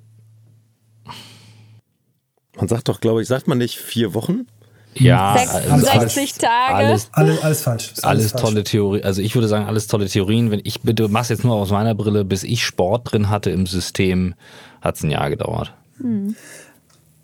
Man 2.57 2.67
sagt 2.67 2.89
doch, 2.89 2.99
glaube 2.99 3.21
ich, 3.21 3.27
sagt 3.27 3.47
man 3.47 3.59
nicht 3.59 3.77
vier 3.77 4.13
Wochen? 4.13 4.47
Ja, 4.95 5.37
66 5.37 6.17
alles, 6.17 6.37
Tage. 6.37 6.75
Alles, 6.75 7.09
alles, 7.11 7.43
alles 7.43 7.61
falsch. 7.61 7.89
Alles, 7.89 8.03
alles 8.03 8.31
falsch. 8.31 8.43
tolle 8.43 8.63
Theorie. 8.63 9.03
Also 9.03 9.21
ich 9.21 9.35
würde 9.35 9.47
sagen, 9.47 9.65
alles 9.67 9.87
tolle 9.87 10.07
Theorien. 10.07 10.49
Wenn 10.51 10.61
ich 10.63 10.81
bitte 10.81 11.07
mach's 11.07 11.29
jetzt 11.29 11.45
nur 11.45 11.55
aus 11.55 11.69
meiner 11.69 11.93
Brille, 11.93 12.25
bis 12.25 12.43
ich 12.43 12.65
Sport 12.65 13.11
drin 13.11 13.29
hatte 13.29 13.51
im 13.51 13.67
System, 13.67 14.33
hat 14.81 14.95
es 14.95 15.03
ein 15.03 15.11
Jahr 15.11 15.29
gedauert. 15.29 15.73
Hm. 15.99 16.35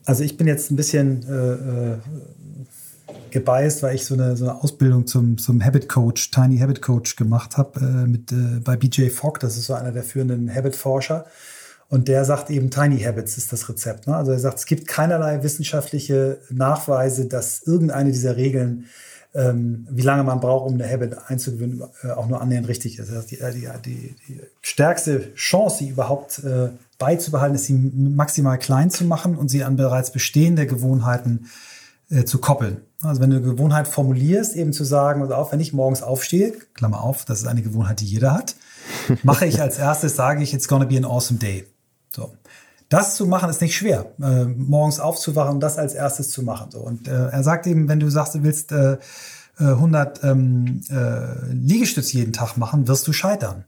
Also 0.05 0.23
ich 0.23 0.37
bin 0.37 0.45
jetzt 0.45 0.71
ein 0.71 0.75
bisschen 0.75 1.25
äh, 1.27 1.93
äh, 1.93 1.97
gebiased, 3.31 3.81
weil 3.81 3.95
ich 3.95 4.05
so 4.05 4.13
eine, 4.13 4.37
so 4.37 4.47
eine 4.47 4.63
Ausbildung 4.63 5.07
zum, 5.07 5.39
zum 5.39 5.65
Habit 5.65 5.89
Coach, 5.89 6.29
Tiny 6.29 6.59
Habit 6.59 6.83
Coach 6.83 7.15
gemacht 7.15 7.57
habe 7.57 7.79
äh, 7.79 8.07
mit 8.07 8.31
äh, 8.31 8.59
bei 8.63 8.77
BJ 8.77 9.09
Fogg. 9.09 9.39
Das 9.39 9.57
ist 9.57 9.65
so 9.65 9.73
einer 9.73 9.91
der 9.91 10.03
führenden 10.03 10.53
Habit 10.53 10.75
Forscher. 10.75 11.25
Und 11.89 12.07
der 12.07 12.25
sagt 12.25 12.49
eben, 12.49 12.71
Tiny 12.71 12.99
Habits 12.99 13.37
ist 13.37 13.53
das 13.53 13.69
Rezept. 13.69 14.07
Ne? 14.07 14.15
Also 14.15 14.31
er 14.31 14.39
sagt, 14.39 14.59
es 14.59 14.65
gibt 14.65 14.87
keinerlei 14.87 15.43
wissenschaftliche 15.43 16.39
Nachweise, 16.49 17.25
dass 17.25 17.61
irgendeine 17.63 18.11
dieser 18.11 18.35
Regeln, 18.37 18.85
ähm, 19.35 19.87
wie 19.91 20.01
lange 20.01 20.23
man 20.23 20.39
braucht, 20.39 20.67
um 20.67 20.73
eine 20.73 20.91
Habit 20.91 21.15
einzugewöhnen, 21.27 21.83
äh, 22.03 22.11
auch 22.11 22.27
nur 22.27 22.41
annähernd 22.41 22.67
richtig 22.67 22.97
ist. 22.97 23.11
Also 23.11 23.27
die, 23.27 23.37
die, 23.37 23.67
die, 23.85 24.15
die, 24.27 24.41
stärkste 24.61 25.33
Chance, 25.35 25.79
sie 25.79 25.89
überhaupt 25.89 26.39
äh, 26.39 26.69
beizubehalten, 26.97 27.55
ist 27.55 27.65
sie 27.65 27.73
maximal 27.73 28.57
klein 28.57 28.89
zu 28.89 29.03
machen 29.03 29.35
und 29.35 29.49
sie 29.49 29.63
an 29.63 29.75
bereits 29.75 30.11
bestehende 30.11 30.65
Gewohnheiten 30.65 31.47
äh, 32.09 32.23
zu 32.23 32.39
koppeln. 32.39 32.77
Also 33.01 33.21
wenn 33.21 33.29
du 33.29 33.37
eine 33.37 33.45
Gewohnheit 33.45 33.87
formulierst, 33.87 34.55
eben 34.55 34.73
zu 34.73 34.83
sagen, 34.83 35.21
also 35.21 35.35
auch 35.35 35.51
wenn 35.51 35.59
ich 35.59 35.73
morgens 35.73 36.01
aufstehe, 36.01 36.53
Klammer 36.73 37.03
auf, 37.03 37.25
das 37.25 37.41
ist 37.41 37.47
eine 37.47 37.61
Gewohnheit, 37.61 37.99
die 37.99 38.05
jeder 38.05 38.33
hat, 38.33 38.55
mache 39.23 39.45
ich 39.45 39.61
als 39.61 39.77
erstes, 39.77 40.15
sage 40.15 40.41
ich, 40.41 40.53
it's 40.53 40.67
gonna 40.67 40.85
be 40.85 40.97
an 40.97 41.05
awesome 41.05 41.37
day. 41.37 41.67
So. 42.15 42.33
Das 42.89 43.15
zu 43.15 43.25
machen 43.25 43.49
ist 43.49 43.61
nicht 43.61 43.75
schwer, 43.75 44.11
äh, 44.21 44.45
morgens 44.45 44.99
aufzuwachen 44.99 45.55
und 45.55 45.59
das 45.59 45.77
als 45.77 45.93
erstes 45.93 46.29
zu 46.29 46.43
machen. 46.43 46.71
So. 46.71 46.79
Und 46.79 47.07
äh, 47.07 47.29
er 47.29 47.43
sagt 47.43 47.67
eben, 47.67 47.89
wenn 47.89 47.99
du 47.99 48.09
sagst, 48.09 48.35
du 48.35 48.43
willst 48.43 48.71
äh, 48.71 48.97
100 49.57 50.23
äh, 50.23 50.27
ähm, 50.27 50.81
äh, 50.89 51.51
Liegestütze 51.51 52.17
jeden 52.17 52.33
Tag 52.33 52.57
machen, 52.57 52.87
wirst 52.87 53.07
du 53.07 53.13
scheitern. 53.13 53.65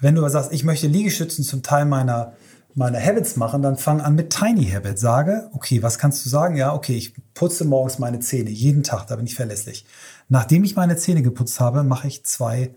Wenn 0.00 0.14
du 0.14 0.20
aber 0.20 0.30
sagst, 0.30 0.52
ich 0.52 0.64
möchte 0.64 0.88
Liegestützen 0.88 1.44
zum 1.44 1.62
Teil 1.62 1.84
meiner 1.86 2.32
meine 2.76 3.02
Habits 3.02 3.36
machen, 3.36 3.62
dann 3.62 3.78
fang 3.78 4.02
an 4.02 4.14
mit 4.14 4.28
Tiny 4.30 4.66
Habits. 4.66 5.00
Sage, 5.00 5.48
okay, 5.54 5.82
was 5.82 5.98
kannst 5.98 6.24
du 6.24 6.28
sagen? 6.28 6.56
Ja, 6.56 6.74
okay, 6.74 6.94
ich 6.94 7.14
putze 7.32 7.64
morgens 7.64 7.98
meine 7.98 8.20
Zähne, 8.20 8.50
jeden 8.50 8.82
Tag, 8.82 9.06
da 9.06 9.16
bin 9.16 9.24
ich 9.26 9.34
verlässlich. 9.34 9.86
Nachdem 10.28 10.62
ich 10.62 10.76
meine 10.76 10.96
Zähne 10.96 11.22
geputzt 11.22 11.58
habe, 11.58 11.84
mache 11.84 12.06
ich 12.06 12.26
zwei 12.26 12.74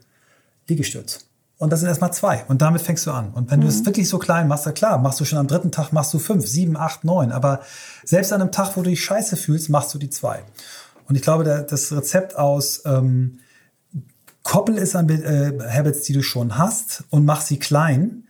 Liegestütze. 0.70 1.20
Und 1.60 1.72
das 1.74 1.82
sind 1.82 1.90
erstmal 1.90 2.14
zwei. 2.14 2.46
Und 2.48 2.62
damit 2.62 2.82
fängst 2.82 3.06
du 3.06 3.12
an. 3.12 3.32
Und 3.32 3.52
wenn 3.52 3.60
mhm. 3.60 3.64
du 3.64 3.70
es 3.70 3.86
wirklich 3.86 4.08
so 4.08 4.18
klein 4.18 4.48
machst, 4.48 4.66
dann 4.66 4.74
klar, 4.74 4.98
machst 4.98 5.20
du 5.20 5.26
schon 5.26 5.38
am 5.38 5.48
dritten 5.48 5.72
Tag, 5.72 5.92
machst 5.92 6.14
du 6.14 6.20
fünf, 6.20 6.48
sieben, 6.48 6.78
acht, 6.78 7.04
neun. 7.04 7.34
Aber 7.34 7.60
selbst 8.06 8.32
an 8.32 8.42
einem 8.42 8.54
Tag, 8.54 8.78
wo 8.78 8.82
du 8.82 8.90
dich 8.90 9.04
scheiße 9.04 9.36
fühlst, 9.36 9.70
machst 9.70 9.94
du 9.94 10.00
die 10.00 10.10
zwei. 10.10 10.42
Und 11.08 11.16
ich 11.16 11.22
glaube, 11.22 11.44
das 11.44 11.92
Rezept 11.92 12.38
aus 12.38 12.84
ähm, 12.86 13.40
Koppel 14.44 14.78
ist 14.78 14.96
an 14.96 15.10
äh, 15.10 15.60
Habits, 15.70 16.04
die 16.04 16.14
du 16.14 16.24
schon 16.24 16.58
hast 16.58 17.04
und 17.10 17.26
mach 17.26 17.42
sie 17.42 17.60
klein. 17.60 18.24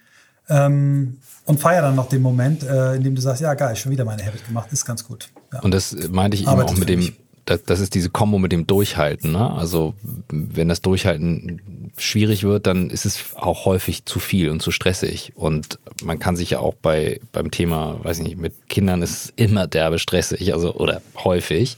Ähm, 0.50 1.20
und 1.46 1.60
feier 1.60 1.84
dann 1.84 1.96
noch 1.96 2.10
den 2.10 2.24
Moment, 2.24 2.64
äh, 2.64 2.96
in 2.96 3.04
dem 3.04 3.14
du 3.14 3.22
sagst, 3.22 3.42
ja 3.42 3.54
geil, 3.54 3.76
schon 3.76 3.92
wieder 3.92 4.06
meine 4.06 4.26
Habit 4.26 4.46
gemacht, 4.48 4.72
ist 4.72 4.86
ganz 4.86 5.06
gut. 5.06 5.30
Ja. 5.54 5.60
Und 5.60 5.72
das 5.72 5.96
meinte 6.10 6.36
ich 6.36 6.44
eben 6.44 6.50
auch 6.50 6.76
mit 6.76 6.90
dem, 6.90 7.14
das, 7.50 7.64
das, 7.64 7.80
ist 7.80 7.96
diese 7.96 8.12
Kombo 8.12 8.38
mit 8.38 8.52
dem 8.52 8.68
Durchhalten. 8.68 9.32
Ne? 9.32 9.52
Also 9.52 9.96
wenn 10.30 10.70
das 10.70 10.82
Durchhalten 10.82 11.92
schwierig 11.98 12.44
wird, 12.44 12.68
dann 12.68 12.92
ist 12.92 13.06
es 13.06 13.36
auch 13.36 13.66
häufig 13.66 14.06
zu 14.06 14.20
viel 14.20 14.52
und 14.52 14.62
zu 14.62 14.70
stressig. 14.70 15.34
Und 15.36 15.80
man 16.04 16.20
kann 16.20 16.36
sich 16.36 16.52
ja 16.52 16.60
auch 16.60 16.76
bei 16.76 17.20
beim 17.32 17.50
Thema, 17.50 18.00
weiß 18.04 18.20
ich 18.20 18.24
nicht, 18.24 18.38
mit 18.38 18.70
Kindern 18.70 19.02
ist 19.02 19.10
es 19.10 19.34
immer 19.36 19.66
derbe 19.66 19.98
stressig, 19.98 20.54
also 20.54 20.76
oder 20.76 21.02
häufig. 21.24 21.78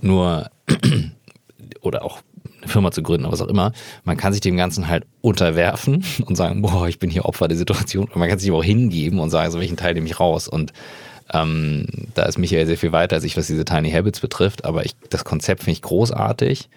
Nur 0.00 0.50
oder 1.82 2.04
auch 2.04 2.20
eine 2.62 2.72
Firma 2.72 2.90
zu 2.90 3.02
gründen 3.02 3.30
was 3.30 3.40
auch 3.40 3.48
immer. 3.48 3.72
Man 4.02 4.16
kann 4.16 4.32
sich 4.32 4.40
dem 4.40 4.56
Ganzen 4.56 4.88
halt 4.88 5.04
unterwerfen 5.20 6.04
und 6.26 6.34
sagen, 6.34 6.62
boah, 6.62 6.88
ich 6.88 6.98
bin 6.98 7.10
hier 7.10 7.26
Opfer 7.26 7.46
der 7.46 7.56
Situation. 7.56 8.06
Und 8.06 8.16
man 8.16 8.28
kann 8.28 8.40
sich 8.40 8.50
aber 8.50 8.58
auch 8.58 8.64
hingeben 8.64 9.20
und 9.20 9.30
sagen, 9.30 9.52
so 9.52 9.60
welchen 9.60 9.76
Teil 9.76 9.94
nehme 9.94 10.06
ich 10.06 10.18
raus. 10.18 10.48
Und 10.48 10.72
ähm, 11.32 11.86
da 12.14 12.24
ist 12.24 12.38
Michael 12.38 12.66
sehr 12.66 12.78
viel 12.78 12.92
weiter 12.92 13.16
als 13.16 13.24
ich, 13.24 13.36
was 13.36 13.46
diese 13.46 13.64
Tiny 13.64 13.90
Habits 13.90 14.20
betrifft. 14.20 14.64
Aber 14.64 14.84
ich, 14.84 14.94
das 15.10 15.24
Konzept 15.24 15.60
finde 15.62 15.72
ich 15.72 15.82
großartig. 15.82 16.68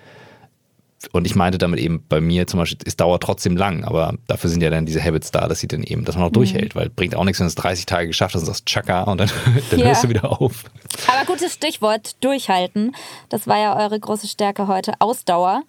Und 1.14 1.26
ich 1.26 1.36
meinte 1.36 1.58
damit 1.58 1.80
eben 1.80 2.04
bei 2.10 2.20
mir 2.20 2.45
zum 2.45 2.60
Beispiel, 2.60 2.78
es 2.86 2.97
dauert 2.97 3.24
trotzdem 3.24 3.56
lang, 3.56 3.86
aber 3.86 4.16
dafür 4.28 4.50
sind 4.50 4.62
ja 4.62 4.70
dann 4.70 4.86
diese 4.86 5.02
Habits 5.02 5.32
da, 5.32 5.47
dass 5.47 5.60
sie 5.60 5.68
dann 5.68 5.82
eben, 5.84 6.04
dass 6.04 6.16
man 6.16 6.26
auch 6.26 6.30
mhm. 6.30 6.34
durchhält, 6.34 6.76
weil 6.76 6.89
bringt 6.89 7.16
auch 7.16 7.24
nichts, 7.24 7.39
wenn 7.39 7.45
du 7.45 7.50
es 7.50 7.56
30 7.56 7.86
Tage 7.86 8.08
geschafft 8.08 8.36
hast 8.36 8.41
und 8.41 8.47
sagst 8.47 8.66
Chaka 8.66 9.04
und 9.04 9.20
dann, 9.20 9.32
dann 9.72 9.80
ja. 9.80 9.86
hörst 9.86 10.04
du 10.04 10.10
wieder 10.10 10.30
auf. 10.30 10.66
Aber 11.08 11.26
gutes 11.26 11.54
Stichwort, 11.54 12.22
durchhalten. 12.22 12.95
Das 13.30 13.47
war 13.47 13.58
ja 13.58 13.78
eure 13.78 13.97
große 13.97 14.28
Stärke 14.28 14.68
heute, 14.68 14.93
Ausdauer. 15.00 15.64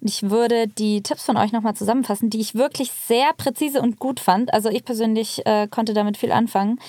Und 0.00 0.08
ich 0.08 0.30
würde 0.30 0.66
die 0.66 1.00
Tipps 1.00 1.22
von 1.22 1.36
euch 1.36 1.52
nochmal 1.52 1.74
zusammenfassen, 1.74 2.28
die 2.28 2.40
ich 2.40 2.56
wirklich 2.56 2.90
sehr 3.06 3.32
präzise 3.36 3.80
und 3.80 4.00
gut 4.00 4.18
fand. 4.18 4.52
Also 4.52 4.68
ich 4.68 4.84
persönlich 4.84 5.46
äh, 5.46 5.68
konnte 5.68 5.94
damit 5.94 6.16
viel 6.16 6.32
anfangen. 6.32 6.80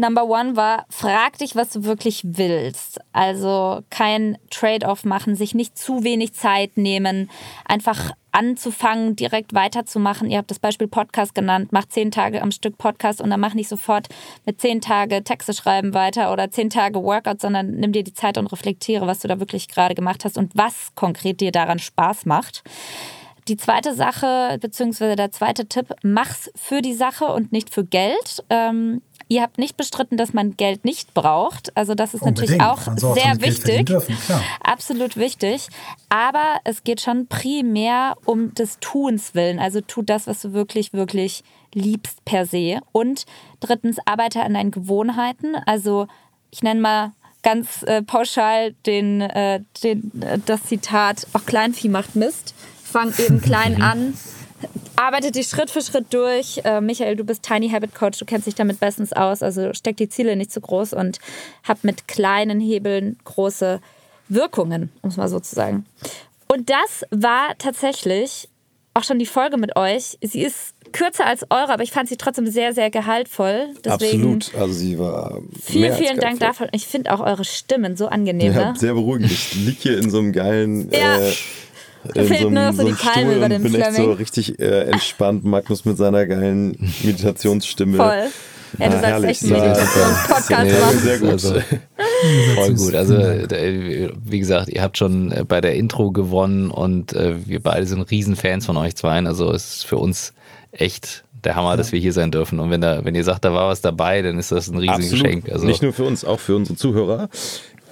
Number 0.00 0.24
one 0.24 0.56
war, 0.56 0.86
frag 0.88 1.36
dich, 1.36 1.56
was 1.56 1.68
du 1.68 1.84
wirklich 1.84 2.22
willst. 2.24 3.02
Also 3.12 3.82
kein 3.90 4.38
Trade-off 4.48 5.04
machen, 5.04 5.36
sich 5.36 5.54
nicht 5.54 5.76
zu 5.76 6.04
wenig 6.04 6.32
Zeit 6.32 6.78
nehmen, 6.78 7.30
einfach 7.66 8.12
anzufangen, 8.32 9.14
direkt 9.14 9.52
weiterzumachen. 9.52 10.30
Ihr 10.30 10.38
habt 10.38 10.50
das 10.50 10.58
Beispiel 10.58 10.88
Podcast 10.88 11.34
genannt, 11.34 11.68
mach 11.72 11.84
zehn 11.84 12.10
Tage 12.10 12.40
am 12.40 12.50
Stück 12.50 12.78
Podcast 12.78 13.20
und 13.20 13.28
dann 13.28 13.40
mach 13.40 13.52
nicht 13.52 13.68
sofort 13.68 14.08
mit 14.46 14.58
zehn 14.58 14.80
Tage 14.80 15.22
Texte 15.22 15.52
schreiben 15.52 15.92
weiter 15.92 16.32
oder 16.32 16.50
zehn 16.50 16.70
Tage 16.70 17.02
Workout, 17.02 17.42
sondern 17.42 17.72
nimm 17.72 17.92
dir 17.92 18.02
die 18.02 18.14
Zeit 18.14 18.38
und 18.38 18.46
reflektiere, 18.46 19.06
was 19.06 19.18
du 19.18 19.28
da 19.28 19.38
wirklich 19.38 19.68
gerade 19.68 19.94
gemacht 19.94 20.24
hast 20.24 20.38
und 20.38 20.56
was 20.56 20.94
konkret 20.94 21.42
dir 21.42 21.52
daran 21.52 21.78
Spaß 21.78 22.24
macht. 22.24 22.62
Die 23.48 23.56
zweite 23.58 23.94
Sache, 23.94 24.58
beziehungsweise 24.60 25.16
der 25.16 25.30
zweite 25.30 25.66
Tipp, 25.66 25.92
mach's 26.02 26.50
für 26.54 26.80
die 26.80 26.94
Sache 26.94 27.26
und 27.26 27.52
nicht 27.52 27.68
für 27.68 27.84
Geld. 27.84 28.44
Ähm, 28.48 29.02
Ihr 29.32 29.42
habt 29.42 29.58
nicht 29.58 29.76
bestritten, 29.76 30.16
dass 30.16 30.32
man 30.32 30.56
Geld 30.56 30.84
nicht 30.84 31.14
braucht. 31.14 31.76
Also 31.76 31.94
das 31.94 32.14
ist 32.14 32.22
Unbedingt. 32.22 32.58
natürlich 32.58 32.62
auch 32.62 33.14
sehr 33.14 33.40
wichtig. 33.40 33.86
Dürfen, 33.86 34.16
Absolut 34.60 35.16
wichtig. 35.16 35.68
Aber 36.08 36.58
es 36.64 36.82
geht 36.82 37.00
schon 37.00 37.28
primär 37.28 38.16
um 38.24 38.52
des 38.54 38.78
Tuns 38.80 39.36
willen. 39.36 39.60
Also 39.60 39.82
tu 39.82 40.02
das, 40.02 40.26
was 40.26 40.42
du 40.42 40.52
wirklich, 40.52 40.92
wirklich 40.92 41.44
liebst 41.72 42.24
per 42.24 42.44
se. 42.44 42.80
Und 42.90 43.24
drittens, 43.60 43.98
arbeite 44.04 44.42
an 44.42 44.54
deinen 44.54 44.72
Gewohnheiten. 44.72 45.54
Also 45.64 46.08
ich 46.50 46.64
nenne 46.64 46.80
mal 46.80 47.12
ganz 47.44 47.84
äh, 47.84 48.02
pauschal 48.02 48.72
den, 48.84 49.20
äh, 49.20 49.60
den, 49.84 50.10
äh, 50.22 50.40
das 50.44 50.64
Zitat, 50.64 51.28
auch 51.34 51.46
Kleinvieh 51.46 51.88
macht 51.88 52.16
Mist. 52.16 52.52
Fang 52.82 53.14
eben 53.16 53.40
klein 53.42 53.80
an 53.80 54.14
arbeitet 55.00 55.34
dich 55.34 55.48
Schritt 55.48 55.70
für 55.70 55.82
Schritt 55.82 56.12
durch. 56.12 56.60
Äh, 56.64 56.80
Michael, 56.80 57.16
du 57.16 57.24
bist 57.24 57.42
Tiny 57.42 57.70
Habit 57.70 57.94
Coach, 57.94 58.18
du 58.18 58.24
kennst 58.24 58.46
dich 58.46 58.54
damit 58.54 58.80
bestens 58.80 59.12
aus. 59.12 59.42
Also 59.42 59.72
steck 59.72 59.96
die 59.96 60.08
Ziele 60.08 60.36
nicht 60.36 60.52
zu 60.52 60.60
groß 60.60 60.92
und 60.92 61.18
hab 61.66 61.82
mit 61.84 62.06
kleinen 62.06 62.60
Hebeln 62.60 63.18
große 63.24 63.80
Wirkungen, 64.28 64.90
um 65.02 65.10
es 65.10 65.16
mal 65.16 65.28
so 65.28 65.40
zu 65.40 65.54
sagen. 65.54 65.86
Und 66.48 66.70
das 66.70 67.04
war 67.10 67.56
tatsächlich 67.58 68.48
auch 68.94 69.04
schon 69.04 69.18
die 69.18 69.26
Folge 69.26 69.56
mit 69.56 69.76
euch. 69.76 70.18
Sie 70.20 70.42
ist 70.42 70.74
kürzer 70.92 71.24
als 71.24 71.44
eure, 71.50 71.72
aber 71.72 71.82
ich 71.82 71.92
fand 71.92 72.08
sie 72.08 72.16
trotzdem 72.16 72.48
sehr, 72.48 72.74
sehr 72.74 72.90
gehaltvoll. 72.90 73.68
Deswegen 73.84 74.34
Absolut, 74.34 74.54
also 74.60 74.74
sie 74.74 74.98
war. 74.98 75.40
Vielen, 75.62 75.94
vielen 75.94 76.18
Dank 76.18 76.40
dafür. 76.40 76.68
Ich 76.72 76.86
finde 76.86 77.12
auch 77.12 77.20
eure 77.20 77.44
Stimmen 77.44 77.96
so 77.96 78.08
angenehm. 78.08 78.52
Ja, 78.52 78.72
ne? 78.72 78.78
Sehr 78.78 78.94
beruhigend. 78.94 79.30
Ich 79.30 79.54
liege 79.54 79.78
hier 79.80 79.98
in 79.98 80.10
so 80.10 80.18
einem 80.18 80.32
geilen. 80.32 80.90
Ja. 80.90 81.20
Äh, 81.20 81.32
da 82.04 82.22
fehlt 82.22 82.40
so 82.40 82.50
nur 82.50 82.62
noch 82.62 82.72
so, 82.72 82.84
die 82.84 82.92
Palme 82.92 83.36
über 83.36 83.48
dem 83.48 83.62
bin 83.62 83.72
Fleming. 83.72 83.88
echt 83.88 83.96
so 83.96 84.12
richtig 84.12 84.58
äh, 84.58 84.84
entspannt. 84.84 85.44
Magnus 85.44 85.84
mit 85.84 85.96
seiner 85.96 86.26
geilen 86.26 86.76
Meditationsstimme. 87.02 87.96
Voll. 87.96 88.26
Ja, 88.78 88.88
du 88.88 88.96
ah, 88.96 89.20
sollst 89.20 89.24
echt 89.24 89.52
einen 89.52 89.62
Meditations-Podcast 89.62 90.80
machen. 90.80 90.98
Sehr 91.00 91.18
gut. 91.18 91.30
Also, 91.30 91.54
voll 92.54 92.74
gut. 92.74 92.94
Also, 92.94 93.14
wie 93.16 94.38
gesagt, 94.38 94.68
ihr 94.68 94.82
habt 94.82 94.96
schon 94.96 95.32
äh, 95.32 95.44
bei 95.46 95.60
der 95.60 95.74
Intro 95.74 96.12
gewonnen 96.12 96.70
und 96.70 97.12
äh, 97.12 97.34
wir 97.46 97.60
beide 97.60 97.86
sind 97.86 98.10
Riesenfans 98.10 98.66
von 98.66 98.76
euch 98.76 98.94
zweien. 98.94 99.26
Also, 99.26 99.52
es 99.52 99.76
ist 99.76 99.86
für 99.86 99.96
uns 99.96 100.32
echt 100.70 101.24
der 101.44 101.56
Hammer, 101.56 101.76
dass 101.76 101.92
wir 101.92 101.98
hier 101.98 102.12
sein 102.12 102.30
dürfen. 102.30 102.60
Und 102.60 102.70
wenn, 102.70 102.80
da, 102.80 103.04
wenn 103.04 103.14
ihr 103.14 103.24
sagt, 103.24 103.44
da 103.44 103.52
war 103.52 103.68
was 103.68 103.80
dabei, 103.80 104.22
dann 104.22 104.38
ist 104.38 104.52
das 104.52 104.68
ein 104.68 104.78
Riesengeschenk. 104.78 105.50
Also, 105.50 105.66
Nicht 105.66 105.82
nur 105.82 105.92
für 105.92 106.04
uns, 106.04 106.24
auch 106.24 106.40
für 106.40 106.56
unsere 106.56 106.76
Zuhörer. 106.76 107.28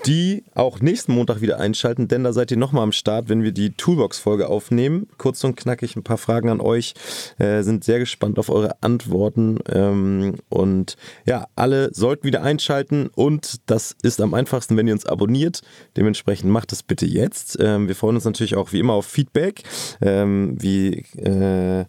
Die 0.07 0.45
auch 0.55 0.81
nächsten 0.81 1.13
Montag 1.13 1.41
wieder 1.41 1.59
einschalten, 1.59 2.09
denn 2.09 2.25
da 2.25 2.33
seid 2.33 2.51
ihr 2.51 2.57
nochmal 2.57 2.83
am 2.83 2.93
Start, 2.93 3.29
wenn 3.29 3.43
wir 3.43 3.53
die 3.53 3.71
Toolbox-Folge 3.71 4.49
aufnehmen. 4.49 5.09
Kurz 5.19 5.43
und 5.45 5.57
knackig 5.57 5.97
ein 5.97 6.03
paar 6.03 6.19
Fragen 6.19 6.49
an 6.49 6.61
euch. 6.61 6.95
Äh, 7.39 7.63
sind 7.63 7.85
sehr 7.85 7.99
gespannt 7.99 8.39
auf 8.39 8.49
eure 8.51 8.83
Antworten. 8.83 9.59
Ähm, 9.71 10.37
und 10.49 10.97
ja, 11.27 11.47
alle 11.57 11.93
sollten 11.95 12.25
wieder 12.25 12.43
einschalten 12.43 13.09
und 13.15 13.61
das 13.67 13.97
ist 14.03 14.21
am 14.21 14.35
einfachsten, 14.35 14.77
wenn 14.77 14.87
ihr 14.87 14.95
uns 14.95 15.07
abonniert. 15.07 15.63
Dementsprechend 15.97 16.51
macht 16.51 16.73
es 16.73 16.83
bitte 16.83 17.07
jetzt. 17.07 17.59
Ähm, 17.61 17.89
wir 17.89 17.97
freuen 17.97 18.17
uns 18.17 18.25
natürlich 18.25 18.57
auch 18.57 18.73
wie 18.73 18.81
immer 18.81 18.95
auf 18.95 19.07
Feedback. 19.07 19.63
Ähm, 20.01 20.57
wie 20.59 21.05
äh, 21.17 21.85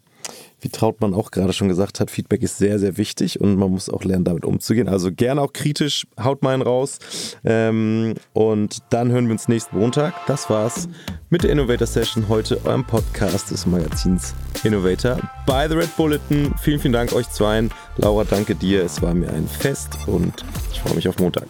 wie 0.62 0.70
Trautmann 0.70 1.14
auch 1.14 1.32
gerade 1.32 1.54
schon 1.54 1.68
gesagt 1.68 2.00
hat, 2.00 2.12
Feedback 2.12 2.44
ist 2.44 2.58
sehr, 2.58 2.80
sehr 2.80 2.98
wichtig 2.98 3.40
und 3.40 3.56
man 3.56 3.72
muss 3.72 3.90
auch 3.90 4.04
lernen, 4.04 4.26
damit 4.26 4.46
umzugehen. 4.46 4.88
Also 4.88 5.12
gerne 5.12 5.42
auch 5.42 5.54
kritisch, 5.54 6.08
haut 6.22 6.44
mal 6.44 6.54
einen 6.54 6.62
raus. 6.62 7.00
Ähm, 7.44 8.16
und 8.34 8.80
dann 8.90 9.12
hören 9.12 9.26
wir 9.26 9.34
uns 9.34 9.48
nächsten 9.48 9.78
Montag. 9.78 10.14
Das 10.28 10.50
war's 10.50 10.88
mit 11.30 11.44
der 11.44 11.52
Innovator 11.52 11.88
Session 11.88 12.28
heute, 12.28 12.60
eurem 12.66 12.86
Podcast 12.86 13.52
des 13.52 13.66
Magazins 13.66 14.34
Innovator 14.64 15.20
bei 15.46 15.68
The 15.68 15.76
Red 15.76 15.96
Bulletin. 15.96 16.54
Vielen, 16.62 16.80
vielen 16.80 16.94
Dank 16.94 17.14
euch 17.14 17.30
zweien. 17.30 17.72
Laura, 17.98 18.24
danke 18.24 18.56
dir. 18.56 18.84
Es 18.84 19.02
war 19.02 19.14
mir 19.14 19.30
ein 19.30 19.48
Fest 19.48 19.98
und 20.08 20.44
ich 20.72 20.82
freue 20.82 20.96
mich 20.96 21.08
auf 21.08 21.18
Montag. 21.20 21.48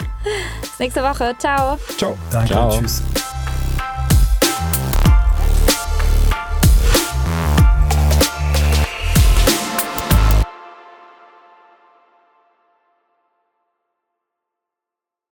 Bis 0.61 0.79
nächste 0.79 1.01
Woche. 1.01 1.35
Ciao. 1.39 1.77
Ciao. 1.97 2.17
Danke. 2.31 2.51
Ciao. 2.51 2.79
Tschüss. 2.79 3.03